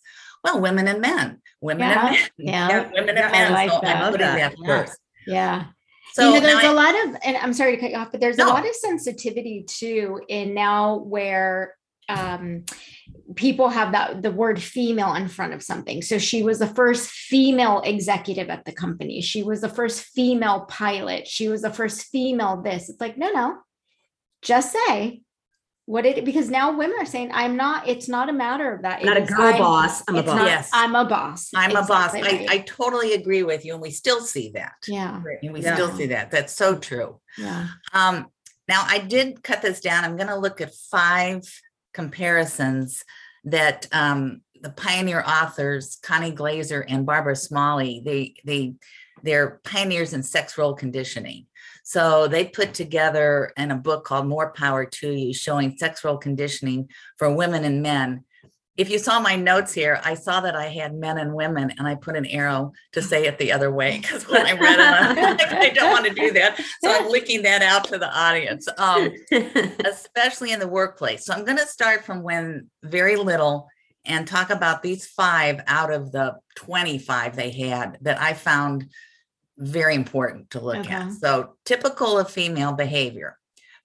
well, 0.54 0.60
women 0.62 0.88
and 0.88 1.00
men, 1.00 1.40
women 1.60 1.88
Yeah, 1.88 2.06
and 2.08 2.10
men, 2.16 2.28
yeah. 2.38 2.90
women 2.92 3.16
Yeah, 3.16 3.26
and 3.26 3.36
I 3.36 3.42
men. 3.42 3.52
like 3.52 3.70
so 3.70 3.80
that. 3.82 4.10
Putting 4.10 4.26
that, 4.26 4.36
that 4.36 4.54
yeah. 4.58 4.66
first. 4.66 4.98
Yeah. 5.26 5.64
So 6.14 6.28
you 6.34 6.40
know, 6.40 6.46
there's 6.46 6.64
I- 6.64 6.68
a 6.68 6.72
lot 6.72 6.94
of, 7.06 7.16
and 7.24 7.36
I'm 7.36 7.52
sorry 7.52 7.76
to 7.76 7.80
cut 7.80 7.90
you 7.90 7.96
off, 7.96 8.10
but 8.10 8.20
there's 8.20 8.38
a 8.38 8.44
lot 8.44 8.66
of 8.66 8.74
sensitivity 8.74 9.64
too 9.68 10.20
in 10.28 10.54
now 10.54 10.96
where 10.96 11.74
um, 12.08 12.64
people 13.36 13.68
have 13.68 13.92
that 13.92 14.22
the 14.22 14.30
word 14.32 14.60
female 14.60 15.14
in 15.14 15.28
front 15.28 15.52
of 15.52 15.62
something. 15.62 16.00
So 16.00 16.18
she 16.18 16.42
was 16.42 16.58
the 16.58 16.66
first 16.66 17.10
female 17.10 17.82
executive 17.84 18.48
at 18.48 18.64
the 18.64 18.72
company. 18.72 19.20
She 19.20 19.42
was 19.42 19.60
the 19.60 19.68
first 19.68 20.00
female 20.00 20.62
pilot. 20.62 21.28
She 21.28 21.48
was 21.48 21.60
the 21.62 21.72
first 21.72 22.06
female 22.06 22.62
this. 22.62 22.88
It's 22.88 23.00
like, 23.00 23.18
no, 23.18 23.30
no, 23.30 23.58
just 24.40 24.72
say 24.72 25.20
what 25.88 26.04
it 26.04 26.22
because 26.22 26.50
now 26.50 26.76
women 26.76 26.96
are 27.00 27.06
saying, 27.06 27.30
I'm 27.32 27.56
not, 27.56 27.88
it's 27.88 28.08
not 28.10 28.28
a 28.28 28.32
matter 28.32 28.74
of 28.74 28.82
that. 28.82 29.02
Not 29.02 29.16
It 29.16 29.22
a 29.22 29.26
girl 29.26 29.46
I'm- 29.46 29.58
boss. 29.58 30.02
I'm 30.06 30.16
a 30.16 30.22
boss. 30.22 30.36
not- 30.36 30.46
Yes. 30.46 30.70
I'm 30.74 30.94
a 30.94 31.04
boss. 31.06 31.50
I'm 31.56 31.70
a 31.74 31.82
boss. 31.86 32.12
Exactly 32.12 32.46
I, 32.46 32.52
I 32.52 32.58
totally 32.58 33.14
agree 33.14 33.42
with 33.42 33.64
you. 33.64 33.72
And 33.72 33.80
we 33.80 33.90
still 33.90 34.20
see 34.20 34.50
that. 34.54 34.74
yeah. 34.86 35.22
And 35.42 35.54
we 35.54 35.62
Yeah. 35.62 35.74
still 35.74 35.90
see 35.96 36.08
that. 36.08 36.30
That's 36.30 36.52
so 36.52 36.76
true. 36.76 37.20
Yeah. 37.38 37.68
Um, 37.94 38.26
now 38.68 38.84
I 38.86 38.98
did 38.98 39.42
cut 39.42 39.62
this 39.62 39.80
down. 39.80 40.04
I'm 40.04 40.16
going 40.16 40.28
to 40.28 40.36
look 40.36 40.60
at 40.60 40.74
five 40.74 41.42
comparisons 41.94 43.02
that 43.44 43.86
um, 43.90 44.42
the 44.60 44.70
pioneer 44.70 45.22
authors 45.26 45.96
Connie 46.02 46.32
Glaser 46.32 46.82
and 46.86 47.06
Barbara 47.06 47.34
Smalley 47.36 48.02
they 48.04 48.34
they 48.44 48.74
they're 49.22 49.60
pioneers 49.64 50.12
in 50.12 50.22
sex 50.22 50.58
role 50.58 50.74
conditioning. 50.74 51.46
So 51.88 52.28
they 52.28 52.44
put 52.44 52.74
together 52.74 53.50
in 53.56 53.70
a 53.70 53.74
book 53.74 54.04
called 54.04 54.26
More 54.26 54.52
Power 54.52 54.84
to 54.84 55.10
You, 55.10 55.32
showing 55.32 55.74
sex 55.78 56.04
role 56.04 56.18
conditioning 56.18 56.90
for 57.16 57.34
women 57.34 57.64
and 57.64 57.82
men. 57.82 58.24
If 58.76 58.90
you 58.90 58.98
saw 58.98 59.20
my 59.20 59.36
notes 59.36 59.72
here, 59.72 59.98
I 60.04 60.12
saw 60.12 60.42
that 60.42 60.54
I 60.54 60.66
had 60.66 60.94
men 60.94 61.16
and 61.16 61.32
women, 61.32 61.72
and 61.78 61.88
I 61.88 61.94
put 61.94 62.14
an 62.14 62.26
arrow 62.26 62.72
to 62.92 63.00
say 63.00 63.26
it 63.26 63.38
the 63.38 63.52
other 63.52 63.72
way 63.72 64.00
because 64.02 64.28
when 64.28 64.44
I 64.44 64.52
read 64.52 64.78
it, 64.78 64.84
I'm 64.86 65.16
like, 65.38 65.50
I 65.50 65.68
don't 65.70 65.90
want 65.90 66.04
to 66.04 66.12
do 66.12 66.30
that. 66.32 66.60
So 66.84 66.92
I'm 66.92 67.10
leaking 67.10 67.40
that 67.44 67.62
out 67.62 67.84
to 67.84 67.96
the 67.96 68.14
audience. 68.14 68.68
Um, 68.76 69.10
especially 69.86 70.52
in 70.52 70.60
the 70.60 70.68
workplace. 70.68 71.24
So 71.24 71.32
I'm 71.32 71.46
going 71.46 71.56
to 71.56 71.66
start 71.66 72.04
from 72.04 72.22
when 72.22 72.68
very 72.82 73.16
little 73.16 73.66
and 74.04 74.28
talk 74.28 74.50
about 74.50 74.82
these 74.82 75.06
five 75.06 75.62
out 75.66 75.90
of 75.90 76.12
the 76.12 76.36
25 76.56 77.34
they 77.34 77.50
had 77.50 77.96
that 78.02 78.20
I 78.20 78.34
found 78.34 78.90
very 79.58 79.94
important 79.94 80.50
to 80.50 80.60
look 80.60 80.78
Okay. 80.78 80.94
at. 80.94 81.12
So 81.12 81.56
typical 81.64 82.18
of 82.18 82.30
female 82.30 82.72
behavior 82.72 83.36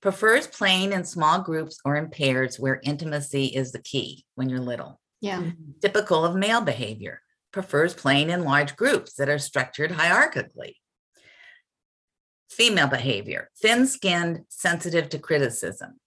prefers 0.01 0.47
playing 0.47 0.93
in 0.93 1.03
small 1.03 1.41
groups 1.41 1.79
or 1.85 1.95
in 1.95 2.09
pairs 2.09 2.59
where 2.59 2.79
intimacy 2.83 3.45
is 3.45 3.71
the 3.71 3.81
key 3.81 4.25
when 4.35 4.49
you're 4.49 4.59
little. 4.59 4.99
Yeah. 5.21 5.39
Mm-hmm. 5.41 5.71
Typical 5.81 6.25
of 6.25 6.35
male 6.35 6.61
behavior 6.61 7.21
prefers 7.51 7.93
playing 7.93 8.29
in 8.29 8.43
large 8.43 8.75
groups 8.75 9.13
that 9.13 9.29
are 9.29 9.39
structured 9.39 9.91
hierarchically. 9.91 10.73
Female 12.49 12.87
behavior 12.87 13.49
thin 13.61 13.87
skinned, 13.87 14.41
sensitive 14.49 15.09
to 15.09 15.19
criticism. 15.19 15.99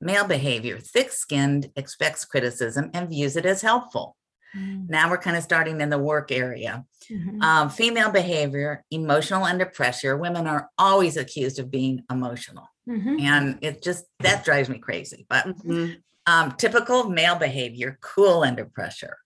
Male 0.00 0.26
behavior 0.26 0.78
thick 0.78 1.10
skinned, 1.10 1.70
expects 1.74 2.24
criticism 2.24 2.90
and 2.94 3.08
views 3.08 3.34
it 3.34 3.46
as 3.46 3.62
helpful. 3.62 4.16
Mm, 4.56 4.88
Now 4.88 5.10
we're 5.10 5.18
kind 5.18 5.36
of 5.36 5.42
starting 5.42 5.80
in 5.80 5.90
the 5.90 5.98
work 5.98 6.32
area. 6.32 6.84
mhm. 7.10 7.42
Um, 7.42 7.70
female 7.70 8.10
behavior, 8.10 8.84
emotional 8.90 9.44
under 9.44 9.66
pressure. 9.66 10.16
Women 10.16 10.46
are 10.46 10.70
always 10.78 11.16
accused 11.16 11.58
of 11.58 11.70
being 11.70 12.02
emotional. 12.10 12.68
Mhm. 12.88 13.20
And 13.20 13.58
it 13.62 13.82
just, 13.82 14.04
that 14.20 14.44
drives 14.44 14.68
me 14.68 14.78
crazy. 14.78 15.26
But 15.28 15.46
Mhm. 15.46 16.02
um, 16.26 16.52
typical 16.52 17.08
male 17.08 17.36
behavior, 17.36 17.98
cool 18.02 18.42
under 18.42 18.66
pressure. 18.66 19.16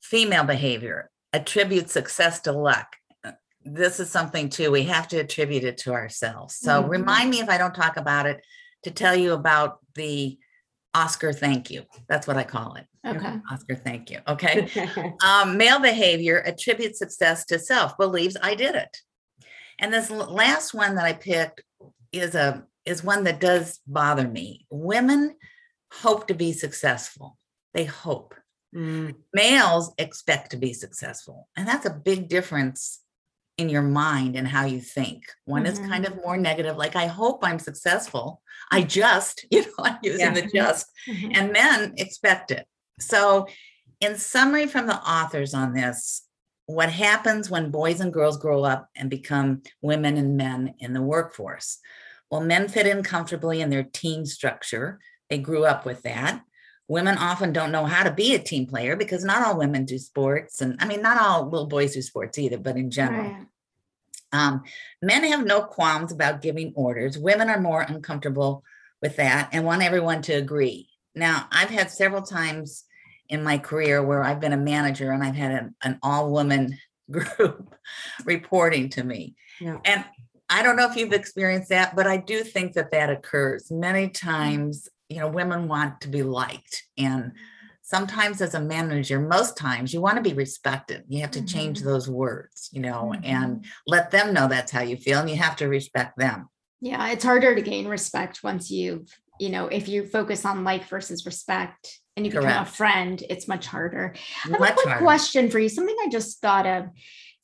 Female 0.00 0.44
behavior, 0.44 1.10
attribute 1.32 1.90
success 1.90 2.40
to 2.42 2.52
luck. 2.52 2.96
Uh, 3.24 3.32
This 3.64 3.98
is 4.00 4.08
something 4.10 4.48
too, 4.48 4.70
we 4.70 4.84
have 4.84 5.08
to 5.08 5.18
attribute 5.18 5.64
it 5.64 5.78
to 5.78 5.92
ourselves. 5.92 6.54
So 6.56 6.82
Mhm. 6.82 6.88
remind 6.88 7.30
me 7.30 7.40
if 7.40 7.48
I 7.48 7.58
don't 7.58 7.74
talk 7.74 7.96
about 7.96 8.26
it 8.26 8.40
to 8.84 8.90
tell 8.92 9.16
you 9.16 9.32
about 9.32 9.80
the 9.94 10.38
Oscar 10.98 11.32
thank 11.32 11.70
you. 11.70 11.84
That's 12.08 12.26
what 12.26 12.36
I 12.36 12.42
call 12.42 12.74
it. 12.74 12.86
Okay. 13.06 13.36
Oscar 13.52 13.76
thank 13.76 14.10
you. 14.10 14.18
Okay. 14.26 14.68
um, 15.24 15.56
male 15.56 15.78
behavior 15.78 16.42
attributes 16.44 16.98
success 16.98 17.44
to 17.46 17.58
self, 17.60 17.96
believes 17.96 18.36
I 18.42 18.56
did 18.56 18.74
it. 18.74 18.96
And 19.78 19.92
this 19.94 20.10
last 20.10 20.74
one 20.74 20.96
that 20.96 21.04
I 21.04 21.12
picked 21.12 21.62
is 22.10 22.34
a 22.34 22.64
is 22.84 23.04
one 23.04 23.22
that 23.24 23.38
does 23.38 23.80
bother 23.86 24.26
me. 24.26 24.66
Women 24.70 25.36
hope 25.92 26.26
to 26.28 26.34
be 26.34 26.52
successful. 26.52 27.38
They 27.74 27.84
hope. 27.84 28.34
Mm, 28.74 29.14
Males 29.32 29.92
expect 29.98 30.50
to 30.50 30.56
be 30.56 30.72
successful. 30.72 31.48
And 31.56 31.68
that's 31.68 31.86
a 31.86 31.90
big 31.90 32.28
difference 32.28 33.00
in 33.58 33.68
your 33.68 33.82
mind 33.82 34.36
and 34.36 34.46
how 34.46 34.64
you 34.64 34.80
think. 34.80 35.24
One 35.44 35.66
is 35.66 35.80
kind 35.80 36.06
of 36.06 36.16
more 36.16 36.36
negative, 36.36 36.76
like, 36.76 36.94
I 36.94 37.06
hope 37.06 37.40
I'm 37.42 37.58
successful. 37.58 38.40
I 38.70 38.82
just, 38.82 39.44
you 39.50 39.62
know, 39.62 39.84
I'm 39.84 39.98
using 40.02 40.20
Yeah. 40.20 40.34
the 40.34 40.42
just 40.42 40.86
Mhm. 41.08 41.32
and 41.36 41.52
men 41.52 41.94
expect 41.98 42.52
it. 42.52 42.66
So, 43.00 43.48
in 44.00 44.16
summary 44.16 44.66
from 44.66 44.86
the 44.86 44.96
authors 44.96 45.54
on 45.54 45.72
this, 45.74 46.22
what 46.66 46.90
happens 46.92 47.50
when 47.50 47.70
boys 47.72 48.00
and 48.00 48.12
girls 48.12 48.36
grow 48.36 48.62
up 48.62 48.88
and 48.94 49.10
become 49.10 49.62
women 49.82 50.16
and 50.16 50.36
men 50.36 50.74
in 50.78 50.92
the 50.92 51.02
workforce? 51.02 51.78
Well, 52.30 52.42
men 52.42 52.68
fit 52.68 52.86
in 52.86 53.02
comfortably 53.02 53.60
in 53.60 53.70
their 53.70 53.82
team 53.82 54.24
structure. 54.24 55.00
They 55.30 55.38
grew 55.38 55.64
up 55.64 55.84
with 55.84 56.02
that. 56.02 56.42
Women 56.88 57.18
often 57.18 57.52
don't 57.52 57.72
know 57.72 57.84
how 57.84 58.02
to 58.02 58.10
be 58.10 58.34
a 58.34 58.38
team 58.38 58.66
player 58.66 58.96
because 58.96 59.22
not 59.24 59.46
all 59.46 59.58
women 59.58 59.84
do 59.84 59.98
sports. 59.98 60.60
And 60.62 60.76
I 60.80 60.86
mean, 60.86 61.02
not 61.02 61.20
all 61.20 61.48
little 61.48 61.66
boys 61.66 61.94
do 61.94 62.02
sports 62.02 62.38
either, 62.38 62.58
but 62.58 62.76
in 62.76 62.90
general. 62.90 63.30
Right. 63.30 63.46
Um, 64.32 64.62
men 65.02 65.24
have 65.24 65.44
no 65.44 65.62
qualms 65.62 66.12
about 66.12 66.42
giving 66.42 66.72
orders. 66.74 67.18
Women 67.18 67.50
are 67.50 67.60
more 67.60 67.82
uncomfortable 67.82 68.64
with 69.00 69.16
that 69.16 69.50
and 69.52 69.64
want 69.64 69.82
everyone 69.82 70.22
to 70.22 70.32
agree. 70.32 70.88
Now, 71.14 71.46
I've 71.50 71.70
had 71.70 71.90
several 71.90 72.22
times 72.22 72.84
in 73.28 73.42
my 73.42 73.58
career 73.58 74.02
where 74.02 74.22
I've 74.22 74.40
been 74.40 74.52
a 74.52 74.58
manager 74.58 75.10
and 75.10 75.22
I've 75.22 75.34
had 75.34 75.52
an, 75.52 75.74
an 75.82 75.98
all 76.02 76.30
woman 76.30 76.78
group 77.10 77.74
reporting 78.24 78.88
to 78.90 79.04
me. 79.04 79.34
Yeah. 79.60 79.78
And 79.84 80.04
I 80.50 80.62
don't 80.62 80.76
know 80.76 80.88
if 80.90 80.96
you've 80.96 81.12
experienced 81.12 81.68
that, 81.70 81.94
but 81.94 82.06
I 82.06 82.16
do 82.16 82.42
think 82.42 82.74
that 82.74 82.90
that 82.92 83.10
occurs 83.10 83.70
many 83.70 84.08
times. 84.08 84.88
You 85.08 85.20
know, 85.20 85.28
women 85.28 85.68
want 85.68 86.00
to 86.02 86.08
be 86.08 86.22
liked. 86.22 86.84
And 86.96 87.32
sometimes 87.82 88.42
as 88.42 88.54
a 88.54 88.60
manager, 88.60 89.18
most 89.18 89.56
times 89.56 89.94
you 89.94 90.00
want 90.00 90.16
to 90.16 90.22
be 90.22 90.34
respected. 90.34 91.04
You 91.08 91.22
have 91.22 91.30
to 91.32 91.44
change 91.44 91.80
Mhm. 91.80 91.84
those 91.84 92.08
words, 92.08 92.68
you 92.72 92.80
know, 92.80 93.14
Mhm. 93.16 93.20
and 93.24 93.64
let 93.86 94.10
them 94.10 94.34
know 94.34 94.48
that's 94.48 94.70
how 94.72 94.82
you 94.82 94.96
feel. 94.96 95.20
And 95.20 95.30
you 95.30 95.36
have 95.36 95.56
to 95.56 95.68
respect 95.68 96.18
them. 96.18 96.50
Yeah, 96.80 97.08
it's 97.08 97.24
harder 97.24 97.54
to 97.54 97.62
gain 97.62 97.88
respect 97.88 98.44
once 98.44 98.70
you've, 98.70 99.08
you 99.40 99.48
know, 99.48 99.66
if 99.68 99.88
you 99.88 100.06
focus 100.06 100.44
on 100.44 100.62
like 100.64 100.86
versus 100.86 101.24
respect 101.24 102.00
and 102.16 102.26
you 102.26 102.30
become 102.30 102.62
a 102.62 102.66
friend, 102.66 103.22
it's 103.30 103.48
much 103.48 103.66
harder. 103.66 104.14
I 104.44 104.48
have 104.50 104.60
a 104.60 104.72
quick 104.74 104.86
harder. 104.88 105.04
question 105.04 105.50
for 105.50 105.58
you, 105.58 105.68
something 105.68 105.96
I 106.04 106.08
just 106.08 106.40
thought 106.40 106.66
of. 106.66 106.90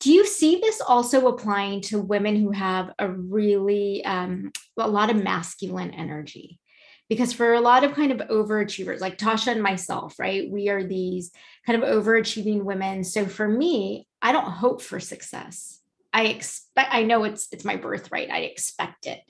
Do 0.01 0.13
you 0.13 0.27
see 0.27 0.57
this 0.61 0.81
also 0.81 1.29
applying 1.29 1.81
to 1.83 1.99
women 1.99 2.37
who 2.37 2.51
have 2.51 2.93
a 2.99 3.09
really 3.09 4.05
um, 4.05 4.53
a 4.77 4.89
lot 4.89 5.09
of 5.09 5.17
masculine 5.23 5.93
energy? 5.93 6.61
Because 7.09 7.33
for 7.33 7.53
a 7.53 7.61
lot 7.61 7.85
of 7.85 7.95
kind 7.95 8.13
of 8.13 8.29
overachievers, 8.29 9.01
like 9.01 9.19
Tasha 9.19 9.49
and 9.49 9.63
myself, 9.63 10.19
right? 10.19 10.51
We 10.51 10.71
are 10.71 10.83
these 10.83 11.33
kind 11.67 11.83
of 11.83 11.89
overachieving 11.89 12.65
women. 12.65 13.05
So 13.05 13.27
for 13.27 13.47
me, 13.47 14.07
I 14.23 14.33
don't 14.33 14.51
hope 14.51 14.81
for 14.81 14.99
success. 15.01 15.81
I 16.13 16.27
expect 16.27 16.95
I 16.95 17.03
know 17.03 17.25
it's 17.25 17.49
it's 17.53 17.65
my 17.65 17.77
birthright. 17.77 18.31
I 18.31 18.41
expect 18.41 19.07
it. 19.07 19.21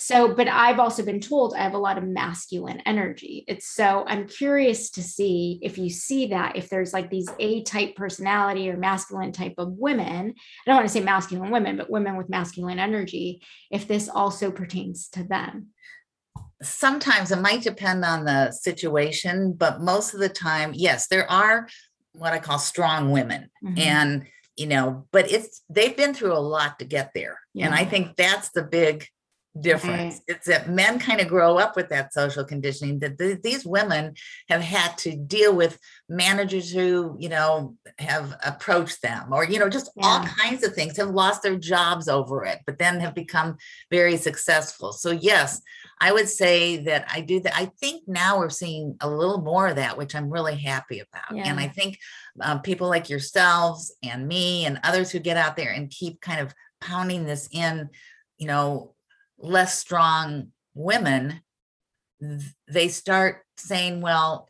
So, 0.00 0.32
but 0.32 0.46
I've 0.46 0.78
also 0.78 1.04
been 1.04 1.18
told 1.18 1.54
I 1.54 1.58
have 1.58 1.74
a 1.74 1.78
lot 1.78 1.98
of 1.98 2.04
masculine 2.04 2.80
energy. 2.86 3.44
It's 3.48 3.66
so 3.66 4.04
I'm 4.06 4.28
curious 4.28 4.90
to 4.90 5.02
see 5.02 5.58
if 5.60 5.76
you 5.76 5.90
see 5.90 6.28
that, 6.28 6.54
if 6.54 6.68
there's 6.68 6.92
like 6.92 7.10
these 7.10 7.28
A 7.40 7.64
type 7.64 7.96
personality 7.96 8.70
or 8.70 8.76
masculine 8.76 9.32
type 9.32 9.54
of 9.58 9.72
women. 9.72 10.34
I 10.36 10.70
don't 10.70 10.76
want 10.76 10.86
to 10.86 10.92
say 10.92 11.00
masculine 11.00 11.50
women, 11.50 11.76
but 11.76 11.90
women 11.90 12.16
with 12.16 12.28
masculine 12.28 12.78
energy, 12.78 13.42
if 13.72 13.88
this 13.88 14.08
also 14.08 14.52
pertains 14.52 15.08
to 15.14 15.24
them. 15.24 15.70
Sometimes 16.62 17.30
it 17.30 17.40
might 17.40 17.62
depend 17.62 18.04
on 18.04 18.24
the 18.24 18.50
situation, 18.50 19.52
but 19.52 19.80
most 19.80 20.14
of 20.14 20.20
the 20.20 20.28
time, 20.28 20.72
yes, 20.74 21.06
there 21.08 21.30
are 21.30 21.68
what 22.12 22.32
I 22.32 22.38
call 22.38 22.58
strong 22.58 23.10
women. 23.12 23.50
Mhm. 23.64 23.78
And, 23.78 24.26
you 24.56 24.66
know, 24.66 25.06
but 25.12 25.30
it's 25.30 25.62
they've 25.68 25.96
been 25.96 26.14
through 26.14 26.32
a 26.32 26.38
lot 26.38 26.78
to 26.78 26.84
get 26.84 27.12
there. 27.14 27.38
And 27.60 27.74
I 27.74 27.84
think 27.84 28.16
that's 28.16 28.50
the 28.50 28.62
big 28.62 29.06
difference. 29.60 30.20
It's 30.28 30.46
that 30.46 30.70
men 30.70 30.98
kind 30.98 31.20
of 31.20 31.28
grow 31.28 31.58
up 31.58 31.76
with 31.76 31.88
that 31.88 32.12
social 32.12 32.44
conditioning 32.44 33.00
that 33.00 33.18
th- 33.18 33.42
these 33.42 33.66
women 33.66 34.14
have 34.48 34.60
had 34.60 34.96
to 34.98 35.16
deal 35.16 35.54
with 35.54 35.78
managers 36.08 36.70
who, 36.70 37.16
you 37.18 37.28
know, 37.28 37.76
have 37.98 38.36
approached 38.44 39.02
them 39.02 39.32
or, 39.32 39.44
you 39.44 39.58
know, 39.58 39.68
just 39.68 39.90
all 40.00 40.24
kinds 40.24 40.64
of 40.64 40.74
things, 40.74 40.96
have 40.96 41.10
lost 41.10 41.42
their 41.42 41.56
jobs 41.56 42.08
over 42.08 42.44
it, 42.44 42.60
but 42.66 42.78
then 42.78 43.00
have 43.00 43.14
become 43.14 43.56
very 43.90 44.16
successful. 44.16 44.92
So, 44.92 45.10
yes, 45.10 45.60
I 46.00 46.12
would 46.12 46.28
say 46.28 46.78
that 46.84 47.06
I 47.12 47.20
do 47.20 47.40
that. 47.40 47.56
I 47.56 47.66
think 47.80 48.04
now 48.06 48.38
we're 48.38 48.50
seeing 48.50 48.96
a 49.00 49.08
little 49.08 49.40
more 49.40 49.68
of 49.68 49.76
that, 49.76 49.98
which 49.98 50.14
I'm 50.14 50.30
really 50.30 50.56
happy 50.56 51.00
about. 51.00 51.36
And 51.48 51.58
I 51.58 51.68
think 51.68 51.98
um, 52.40 52.62
people 52.62 52.88
like 52.88 53.10
yourselves 53.10 53.94
and 54.02 54.28
me 54.28 54.64
and 54.64 54.80
others 54.84 55.10
who 55.10 55.18
get 55.18 55.36
out 55.36 55.56
there 55.56 55.72
and 55.72 55.90
keep 55.90 56.20
kind 56.20 56.40
of 56.40 56.54
pounding 56.80 57.24
this 57.24 57.48
in, 57.50 57.90
you 58.36 58.46
know, 58.46 58.94
less 59.38 59.78
strong 59.78 60.52
women, 60.74 61.40
they 62.68 62.88
start 62.88 63.42
saying, 63.56 64.00
well, 64.00 64.47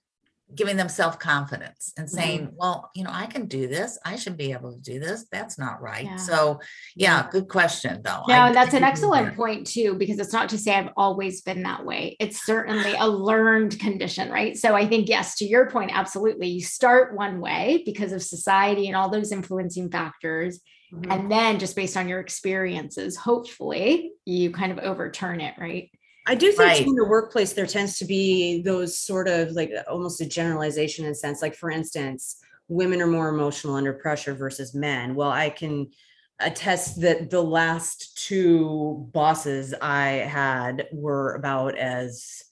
giving 0.54 0.76
them 0.76 0.88
self 0.88 1.18
confidence 1.18 1.92
and 1.98 2.08
saying, 2.08 2.50
well, 2.54 2.90
you 2.94 3.04
know, 3.04 3.10
I 3.12 3.26
can 3.26 3.46
do 3.46 3.66
this. 3.66 3.98
I 4.04 4.16
should 4.16 4.36
be 4.36 4.52
able 4.52 4.72
to 4.72 4.80
do 4.80 4.98
this. 4.98 5.26
That's 5.30 5.58
not 5.58 5.82
right. 5.82 6.04
Yeah. 6.04 6.16
So, 6.16 6.60
yeah, 6.96 7.28
good 7.30 7.48
question, 7.48 8.00
though. 8.02 8.22
No, 8.26 8.34
I- 8.34 8.46
and 8.48 8.56
that's 8.56 8.74
I 8.74 8.78
an 8.78 8.84
excellent 8.84 9.26
that. 9.26 9.36
point 9.36 9.66
too, 9.66 9.94
because 9.94 10.18
it's 10.18 10.32
not 10.32 10.48
to 10.50 10.58
say 10.58 10.74
I've 10.74 10.90
always 10.96 11.42
been 11.42 11.62
that 11.64 11.84
way. 11.84 12.16
It's 12.18 12.44
certainly 12.46 12.94
a 12.98 13.06
learned 13.08 13.78
condition, 13.78 14.30
right? 14.30 14.56
So 14.56 14.74
I 14.74 14.86
think, 14.86 15.08
yes, 15.08 15.36
to 15.36 15.44
your 15.44 15.70
point, 15.70 15.90
absolutely. 15.92 16.48
You 16.48 16.62
start 16.62 17.14
one 17.14 17.40
way 17.40 17.82
because 17.84 18.12
of 18.12 18.22
society 18.22 18.86
and 18.86 18.96
all 18.96 19.10
those 19.10 19.32
influencing 19.32 19.90
factors. 19.90 20.60
Mhm. 20.92 21.12
And 21.12 21.30
then 21.30 21.58
just 21.58 21.76
based 21.76 21.98
on 21.98 22.08
your 22.08 22.20
experiences, 22.20 23.16
hopefully 23.16 24.12
you 24.24 24.50
kind 24.50 24.72
of 24.72 24.78
overturn 24.78 25.40
it, 25.40 25.54
right? 25.58 25.90
I 26.28 26.34
do 26.34 26.48
think 26.52 26.60
Right. 26.60 26.86
in 26.86 26.94
the 26.94 27.06
workplace 27.06 27.54
there 27.54 27.66
tends 27.66 27.98
to 27.98 28.04
be 28.04 28.60
those 28.60 28.98
sort 28.98 29.28
of 29.28 29.52
like 29.52 29.72
almost 29.90 30.20
a 30.20 30.26
generalization 30.26 31.06
in 31.06 31.12
a 31.12 31.14
sense. 31.14 31.40
Like 31.40 31.54
for 31.54 31.70
instance, 31.70 32.36
women 32.68 33.00
are 33.00 33.06
more 33.06 33.30
emotional 33.30 33.74
under 33.76 33.94
pressure 33.94 34.34
versus 34.34 34.74
men. 34.74 35.14
Well, 35.14 35.30
I 35.30 35.48
can 35.48 35.90
attest 36.38 37.00
that 37.00 37.30
the 37.30 37.42
last 37.42 38.18
two 38.26 39.08
bosses 39.12 39.74
I 39.80 40.08
had 40.08 40.86
were 40.92 41.34
about 41.34 41.78
as 41.78 42.44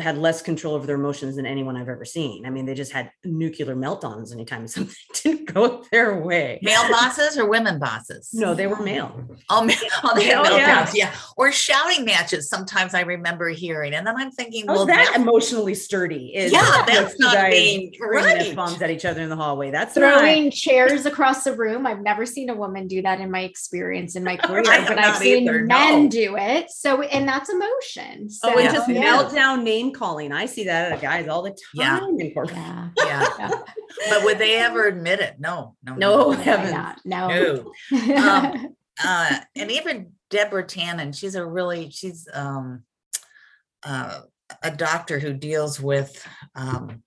had 0.00 0.18
less 0.18 0.42
control 0.42 0.74
over 0.74 0.86
their 0.86 0.96
emotions 0.96 1.36
than 1.36 1.46
anyone 1.46 1.76
I've 1.76 1.88
ever 1.88 2.04
seen. 2.04 2.46
I 2.46 2.50
mean, 2.50 2.66
they 2.66 2.74
just 2.74 2.92
had 2.92 3.10
nuclear 3.24 3.74
meltdowns 3.76 4.32
anytime 4.32 4.66
something 4.68 4.94
didn't 5.14 5.52
go 5.52 5.84
their 5.92 6.20
way. 6.20 6.58
Male 6.62 6.88
bosses 6.90 7.36
or 7.38 7.48
women 7.48 7.78
bosses? 7.78 8.30
No, 8.32 8.54
they 8.54 8.66
were 8.66 8.80
male. 8.82 9.24
Oh, 9.50 9.64
ma- 9.64 9.72
oh, 10.04 10.14
they 10.14 10.24
have 10.26 10.46
Oh, 10.46 10.56
yeah. 10.56 10.84
meltdowns, 10.84 10.94
yeah. 10.94 11.14
Or 11.36 11.50
shouting 11.52 12.04
matches. 12.04 12.48
Sometimes 12.50 12.92
I 12.94 13.00
remember 13.00 13.48
hearing, 13.48 13.94
and 13.94 14.06
then 14.06 14.14
I'm 14.16 14.30
thinking, 14.30 14.66
How's 14.66 14.76
well, 14.78 14.86
that 14.86 15.06
that's 15.06 15.16
emotionally 15.16 15.74
sturdy? 15.74 16.34
Is 16.34 16.52
Yeah, 16.52 16.84
that's 16.86 17.18
not 17.18 17.50
being- 17.50 17.92
bringing 17.98 18.24
right. 18.26 18.48
F-bombs 18.48 18.80
at 18.82 18.90
each 18.90 19.04
other 19.04 19.22
in 19.22 19.28
the 19.30 19.36
hallway. 19.36 19.70
That's 19.70 19.94
Throwing 19.94 20.44
right. 20.44 20.52
chairs 20.52 21.06
across 21.06 21.44
the 21.44 21.54
room. 21.54 21.86
I've 21.86 22.00
never 22.02 22.26
seen 22.26 22.50
a 22.50 22.54
woman 22.54 22.86
do 22.88 23.00
that 23.02 23.20
in 23.20 23.30
my 23.30 23.40
experience 23.40 24.16
in 24.16 24.24
my 24.24 24.36
career, 24.42 24.62
but 24.62 24.70
I've 24.72 24.96
not 24.96 25.16
seen 25.16 25.44
either, 25.44 25.64
men 25.64 26.04
no. 26.04 26.10
do 26.10 26.36
it. 26.36 26.70
So, 26.70 27.02
and 27.02 27.26
that's 27.26 27.48
emotion. 27.48 28.28
So, 28.30 28.48
Oh, 28.50 28.52
and 28.58 28.64
Yeah. 28.64 28.72
just 28.72 28.88
yeah. 28.88 29.02
meltdown 29.02 29.62
name 29.88 29.94
calling. 29.94 30.32
I 30.32 30.46
see 30.46 30.64
that 30.64 30.92
at 30.92 31.00
guys 31.02 31.28
all 31.28 31.42
the 31.42 31.56
Yeah. 31.74 31.98
time 32.00 32.18
in 32.20 32.32
corporate. 32.32 32.56
Yeah. 32.56 32.88
yeah. 32.98 33.28
Yeah. 34.00 34.10
But 34.10 34.24
would 34.24 34.38
they 34.38 34.56
ever 34.58 34.84
admit 34.88 35.20
it? 35.20 35.36
No, 35.40 35.74
no, 35.82 35.94
No. 35.94 36.28
Why 36.28 36.36
heavens. 36.36 36.72
not? 36.72 37.00
No. 37.04 37.72
no. 37.90 38.16
Um, 38.16 38.74
uh, 39.02 39.38
and 39.56 39.70
even 39.70 40.12
Deborah 40.30 40.64
Tannen, 40.64 41.16
she's 41.16 41.34
a 41.36 41.44
really 41.46 41.90
she's 41.90 42.28
um, 42.34 42.82
uh, 43.84 44.20
a 44.62 44.70
doctor 44.70 45.18
who 45.18 45.32
deals 45.32 45.80
with 45.80 46.26
um, 46.54 47.02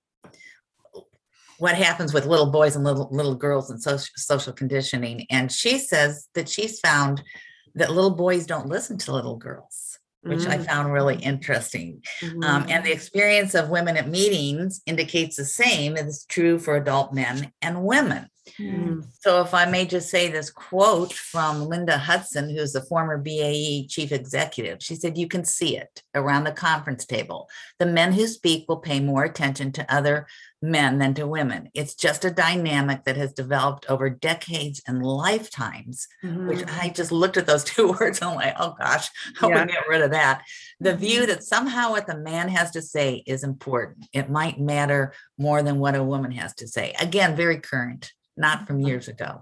what 1.59 1.75
happens 1.75 2.13
with 2.13 2.25
little 2.25 2.49
boys 2.49 2.75
and 2.75 2.83
little 2.83 3.07
little 3.11 3.35
girls 3.35 3.69
and 3.69 3.81
social 3.81 4.07
social 4.15 4.53
conditioning. 4.53 5.25
And 5.29 5.51
she 5.51 5.77
says 5.77 6.27
that 6.33 6.49
she's 6.49 6.79
found 6.79 7.21
that 7.75 7.91
little 7.91 8.15
boys 8.15 8.45
don't 8.45 8.67
listen 8.67 8.97
to 8.99 9.13
little 9.13 9.37
girls, 9.37 9.90
which 10.23 10.45
I 10.45 10.57
Mm, 10.57 10.65
found 10.65 10.93
really 10.93 11.15
interesting. 11.17 12.03
mhm. 12.21 12.43
Um, 12.43 12.65
and 12.69 12.85
the 12.85 12.91
experience 12.91 13.55
of 13.55 13.69
women 13.69 13.97
at 13.97 14.07
meetings 14.07 14.81
indicates 14.85 15.35
the 15.35 15.45
same 15.45 15.97
is 15.97 16.25
true 16.29 16.59
for 16.59 16.75
adult 16.75 17.13
men 17.13 17.51
and 17.61 17.83
women. 17.83 18.27
Mm. 18.59 19.05
So, 19.19 19.41
if 19.41 19.53
I 19.53 19.65
may 19.65 19.85
just 19.85 20.09
say 20.09 20.29
this 20.29 20.49
quote 20.49 21.13
from 21.13 21.67
Linda 21.67 21.97
Hudson, 21.97 22.49
who's 22.49 22.73
the 22.73 22.81
former 22.81 23.17
BAE 23.17 23.85
chief 23.87 24.11
executive, 24.11 24.79
she 24.81 24.95
said, 24.95 25.17
You 25.17 25.27
can 25.27 25.45
see 25.45 25.77
it 25.77 26.01
around 26.15 26.43
the 26.45 26.51
conference 26.51 27.05
table. 27.05 27.47
The 27.79 27.85
men 27.85 28.13
who 28.13 28.25
speak 28.27 28.65
will 28.67 28.77
pay 28.79 28.99
more 28.99 29.23
attention 29.23 29.71
to 29.73 29.93
other 29.93 30.25
men 30.63 30.99
than 30.99 31.13
to 31.15 31.25
women. 31.27 31.69
It's 31.73 31.95
just 31.95 32.23
a 32.25 32.29
dynamic 32.31 33.03
that 33.05 33.17
has 33.17 33.33
developed 33.33 33.87
over 33.89 34.09
decades 34.11 34.81
and 34.87 35.03
lifetimes, 35.03 36.07
which 36.21 36.59
Mhm. 36.59 36.79
I 36.81 36.89
just 36.89 37.11
looked 37.11 37.37
at 37.37 37.47
those 37.47 37.63
two 37.71 37.89
words 37.93 38.19
and 38.21 38.29
I'm 38.31 38.35
like, 38.35 38.55
Oh 38.59 38.75
gosh, 38.77 39.07
how 39.37 39.49
Yeah. 39.49 39.65
we 39.65 39.71
get 39.71 39.87
rid 39.89 40.01
of 40.01 40.11
that. 40.11 40.43
The 40.79 40.95
view 40.95 41.21
Mhm. 41.23 41.27
that 41.27 41.43
somehow 41.43 41.91
what 41.91 42.05
the 42.07 42.17
man 42.17 42.49
has 42.49 42.71
to 42.71 42.81
say 42.81 43.23
is 43.25 43.43
important. 43.43 44.07
It 44.13 44.29
might 44.29 44.59
matter 44.59 45.13
more 45.37 45.63
than 45.63 45.79
what 45.79 45.95
a 45.95 46.03
woman 46.03 46.31
has 46.33 46.53
to 46.55 46.67
say. 46.67 46.93
Again, 46.99 47.35
very 47.35 47.59
current, 47.59 48.11
not 48.37 48.67
from 48.67 48.79
years 48.79 49.07
ago 49.07 49.41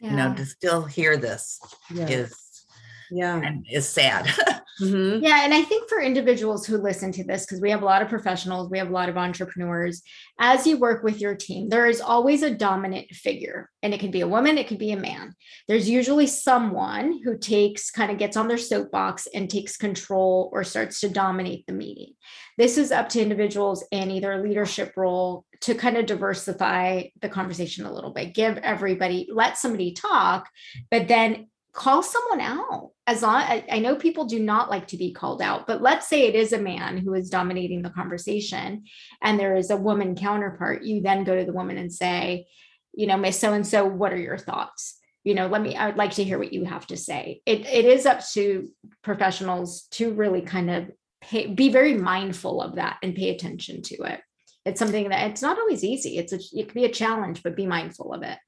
you 0.00 0.10
know 0.10 0.34
to 0.34 0.44
still 0.44 0.84
hear 0.84 1.16
this 1.16 1.60
yeah. 1.90 2.06
is 2.08 2.66
yeah. 3.10 3.40
and 3.42 3.66
is 3.70 3.88
sad 3.88 4.28
Mhm. 4.80 5.22
Yeah, 5.22 5.44
and 5.44 5.54
I 5.54 5.62
think 5.62 5.88
for 5.88 6.00
individuals 6.00 6.66
who 6.66 6.78
listen 6.78 7.12
to 7.12 7.24
this, 7.24 7.46
because 7.46 7.60
we 7.60 7.70
have 7.70 7.82
a 7.82 7.86
lot 7.86 8.02
of 8.02 8.08
professionals, 8.08 8.70
we 8.70 8.78
have 8.78 8.88
a 8.88 8.92
lot 8.92 9.08
of 9.08 9.16
entrepreneurs, 9.16 10.02
as 10.40 10.66
you 10.66 10.78
work 10.78 11.04
with 11.04 11.20
your 11.20 11.36
team, 11.36 11.68
there 11.68 11.86
is 11.86 12.00
always 12.00 12.42
a 12.42 12.54
dominant 12.54 13.08
figure, 13.10 13.70
and 13.82 13.94
it 13.94 14.00
can 14.00 14.10
be 14.10 14.22
a 14.22 14.28
woman, 14.28 14.58
it 14.58 14.66
can 14.66 14.76
be 14.76 14.90
a 14.90 14.96
man. 14.96 15.34
There's 15.68 15.88
usually 15.88 16.26
someone 16.26 17.20
who 17.22 17.38
takes 17.38 17.90
kind 17.90 18.10
of 18.10 18.18
gets 18.18 18.36
on 18.36 18.48
their 18.48 18.58
soapbox 18.58 19.28
and 19.32 19.48
takes 19.48 19.76
control 19.76 20.50
or 20.52 20.64
starts 20.64 21.00
to 21.00 21.08
dominate 21.08 21.66
the 21.66 21.72
meeting. 21.72 22.14
This 22.58 22.76
is 22.76 22.90
up 22.90 23.08
to 23.10 23.22
individuals 23.22 23.84
in 23.92 24.10
either 24.10 24.32
a 24.32 24.42
leadership 24.42 24.94
role 24.96 25.44
to 25.64 25.74
kind 25.74 25.96
of 25.96 26.04
diversify 26.04 27.04
the 27.22 27.28
conversation 27.28 27.86
a 27.86 27.92
little 27.92 28.12
bit, 28.12 28.34
give 28.34 28.58
everybody, 28.58 29.28
let 29.32 29.56
somebody 29.56 29.92
talk, 29.92 30.50
but 30.90 31.08
then 31.08 31.48
call 31.72 32.02
someone 32.02 32.42
out. 32.42 32.90
As 33.06 33.22
long 33.22 33.36
I, 33.36 33.64
I 33.70 33.78
know 33.78 33.96
people 33.96 34.26
do 34.26 34.40
not 34.40 34.68
like 34.68 34.88
to 34.88 34.98
be 34.98 35.12
called 35.12 35.42
out 35.42 35.66
but 35.66 35.82
let's 35.82 36.08
say 36.08 36.26
it 36.26 36.34
is 36.34 36.52
a 36.52 36.60
man 36.60 36.98
who 36.98 37.12
is 37.14 37.28
dominating 37.28 37.82
the 37.82 37.90
conversation 37.90 38.84
and 39.20 39.38
there 39.38 39.56
is 39.56 39.70
a 39.70 39.76
woman 39.76 40.14
counterpart 40.14 40.84
you 40.84 41.02
then 41.02 41.24
go 41.24 41.36
to 41.36 41.44
the 41.44 41.52
woman 41.52 41.76
and 41.76 41.92
say 41.92 42.46
you 42.94 43.06
know 43.06 43.18
miss 43.18 43.38
so 43.38 43.52
and 43.52 43.66
so 43.66 43.84
what 43.84 44.12
are 44.12 44.18
your 44.18 44.38
thoughts? 44.38 44.98
You 45.22 45.34
know 45.34 45.48
let 45.48 45.60
me 45.60 45.76
i 45.76 45.86
would 45.86 45.98
like 45.98 46.12
to 46.12 46.24
hear 46.24 46.38
what 46.38 46.52
you 46.52 46.64
have 46.64 46.86
to 46.86 46.96
say. 46.96 47.42
It, 47.44 47.66
it 47.66 47.84
is 47.84 48.06
up 48.06 48.24
to 48.32 48.68
professionals 49.02 49.82
to 49.92 50.12
really 50.14 50.42
kind 50.42 50.70
of 50.70 50.90
pay, 51.20 51.46
be 51.46 51.70
very 51.70 51.94
mindful 51.94 52.62
of 52.62 52.76
that 52.76 52.98
and 53.02 53.14
pay 53.14 53.30
attention 53.30 53.82
to 53.82 53.96
it 54.04 54.20
it's 54.64 54.78
something 54.78 55.08
that 55.08 55.30
it's 55.30 55.42
not 55.42 55.58
always 55.58 55.84
easy 55.84 56.18
it's 56.18 56.32
a 56.32 56.38
it 56.58 56.68
can 56.68 56.80
be 56.80 56.84
a 56.84 56.92
challenge 56.92 57.42
but 57.42 57.56
be 57.56 57.66
mindful 57.66 58.12
of 58.12 58.22
it 58.22 58.38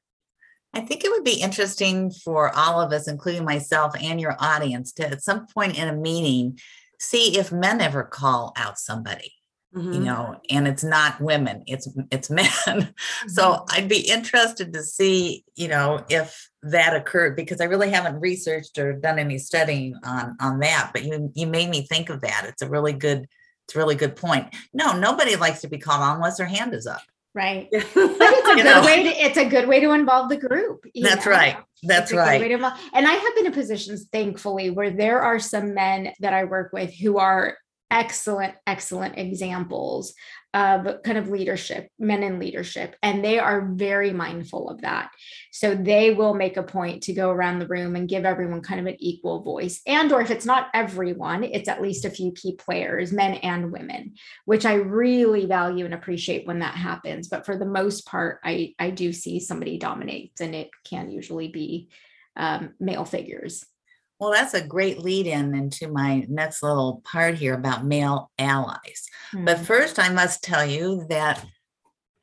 I 0.76 0.80
think 0.80 1.04
it 1.04 1.10
would 1.10 1.24
be 1.24 1.40
interesting 1.40 2.10
for 2.10 2.54
all 2.54 2.82
of 2.82 2.92
us, 2.92 3.08
including 3.08 3.46
myself 3.46 3.94
and 3.98 4.20
your 4.20 4.36
audience, 4.38 4.92
to 4.94 5.08
at 5.08 5.22
some 5.22 5.46
point 5.46 5.78
in 5.78 5.88
a 5.88 5.96
meeting 5.96 6.58
see 7.00 7.38
if 7.38 7.50
men 7.50 7.80
ever 7.80 8.04
call 8.04 8.52
out 8.56 8.78
somebody. 8.78 9.32
Mm-hmm. 9.74 9.92
You 9.92 10.00
know, 10.00 10.40
and 10.48 10.68
it's 10.68 10.84
not 10.84 11.20
women, 11.20 11.62
it's 11.66 11.88
it's 12.10 12.30
men. 12.30 12.46
Mm-hmm. 12.46 13.28
So 13.28 13.64
I'd 13.70 13.88
be 13.88 14.08
interested 14.08 14.72
to 14.72 14.82
see, 14.82 15.44
you 15.54 15.68
know, 15.68 16.04
if 16.08 16.48
that 16.62 16.94
occurred 16.94 17.36
because 17.36 17.60
I 17.60 17.64
really 17.64 17.90
haven't 17.90 18.20
researched 18.20 18.78
or 18.78 18.92
done 18.92 19.18
any 19.18 19.38
studying 19.38 19.94
on 20.04 20.36
on 20.40 20.60
that. 20.60 20.90
But 20.92 21.04
you 21.04 21.32
you 21.34 21.46
made 21.46 21.70
me 21.70 21.86
think 21.86 22.10
of 22.10 22.20
that. 22.20 22.46
It's 22.48 22.62
a 22.62 22.68
really 22.68 22.92
good, 22.92 23.26
it's 23.66 23.74
a 23.74 23.78
really 23.78 23.96
good 23.96 24.16
point. 24.16 24.54
No, 24.72 24.96
nobody 24.96 25.36
likes 25.36 25.60
to 25.62 25.68
be 25.68 25.78
called 25.78 26.00
on 26.00 26.16
unless 26.16 26.36
their 26.36 26.46
hand 26.46 26.72
is 26.72 26.86
up. 26.86 27.02
Right. 27.34 27.68
but 27.72 27.82
it's 27.84 28.48
a 28.48 28.54
good 28.54 28.64
know. 28.64 28.84
way 28.84 29.02
to 29.02 29.08
it's 29.10 29.36
a 29.36 29.44
good 29.44 29.68
way 29.68 29.80
to 29.80 29.90
involve 29.90 30.30
the 30.30 30.36
group. 30.36 30.84
That's 30.94 31.26
know? 31.26 31.32
right. 31.32 31.56
That's 31.82 32.12
right. 32.12 32.40
and 32.50 33.06
I 33.06 33.12
have 33.12 33.34
been 33.34 33.46
in 33.46 33.52
positions, 33.52 34.06
thankfully, 34.10 34.70
where 34.70 34.90
there 34.90 35.20
are 35.20 35.38
some 35.38 35.74
men 35.74 36.12
that 36.20 36.32
I 36.32 36.44
work 36.44 36.72
with 36.72 36.94
who 36.94 37.18
are 37.18 37.58
excellent, 37.90 38.54
excellent 38.66 39.18
examples 39.18 40.14
of 40.56 41.02
kind 41.02 41.18
of 41.18 41.28
leadership, 41.28 41.90
men 41.98 42.22
in 42.22 42.38
leadership, 42.38 42.96
and 43.02 43.22
they 43.22 43.38
are 43.38 43.68
very 43.74 44.10
mindful 44.10 44.70
of 44.70 44.80
that. 44.80 45.10
So 45.52 45.74
they 45.74 46.14
will 46.14 46.32
make 46.32 46.56
a 46.56 46.62
point 46.62 47.02
to 47.02 47.12
go 47.12 47.28
around 47.30 47.58
the 47.58 47.66
room 47.66 47.94
and 47.94 48.08
give 48.08 48.24
everyone 48.24 48.62
kind 48.62 48.80
of 48.80 48.86
an 48.86 48.96
equal 48.98 49.42
voice. 49.42 49.82
And 49.86 50.10
or 50.10 50.22
if 50.22 50.30
it's 50.30 50.46
not 50.46 50.68
everyone, 50.72 51.44
it's 51.44 51.68
at 51.68 51.82
least 51.82 52.06
a 52.06 52.10
few 52.10 52.32
key 52.32 52.56
players, 52.56 53.12
men 53.12 53.34
and 53.34 53.70
women, 53.70 54.14
which 54.46 54.64
I 54.64 54.74
really 54.76 55.44
value 55.44 55.84
and 55.84 55.92
appreciate 55.92 56.46
when 56.46 56.60
that 56.60 56.74
happens. 56.74 57.28
But 57.28 57.44
for 57.44 57.58
the 57.58 57.66
most 57.66 58.06
part, 58.06 58.40
I 58.42 58.74
I 58.78 58.90
do 58.90 59.12
see 59.12 59.40
somebody 59.40 59.76
dominates, 59.76 60.40
and 60.40 60.54
it 60.54 60.70
can 60.88 61.10
usually 61.10 61.48
be 61.48 61.90
um, 62.34 62.72
male 62.80 63.04
figures. 63.04 63.66
Well, 64.18 64.32
that's 64.32 64.54
a 64.54 64.66
great 64.66 64.98
lead 64.98 65.26
in 65.26 65.54
into 65.54 65.88
my 65.88 66.24
next 66.28 66.62
little 66.62 67.02
part 67.04 67.34
here 67.34 67.54
about 67.54 67.84
male 67.84 68.30
allies. 68.38 69.08
Mm-hmm. 69.32 69.44
But 69.44 69.58
hmm. 69.58 69.64
first, 69.64 69.98
I 69.98 70.08
must 70.08 70.42
tell 70.42 70.64
you 70.64 71.06
that, 71.10 71.44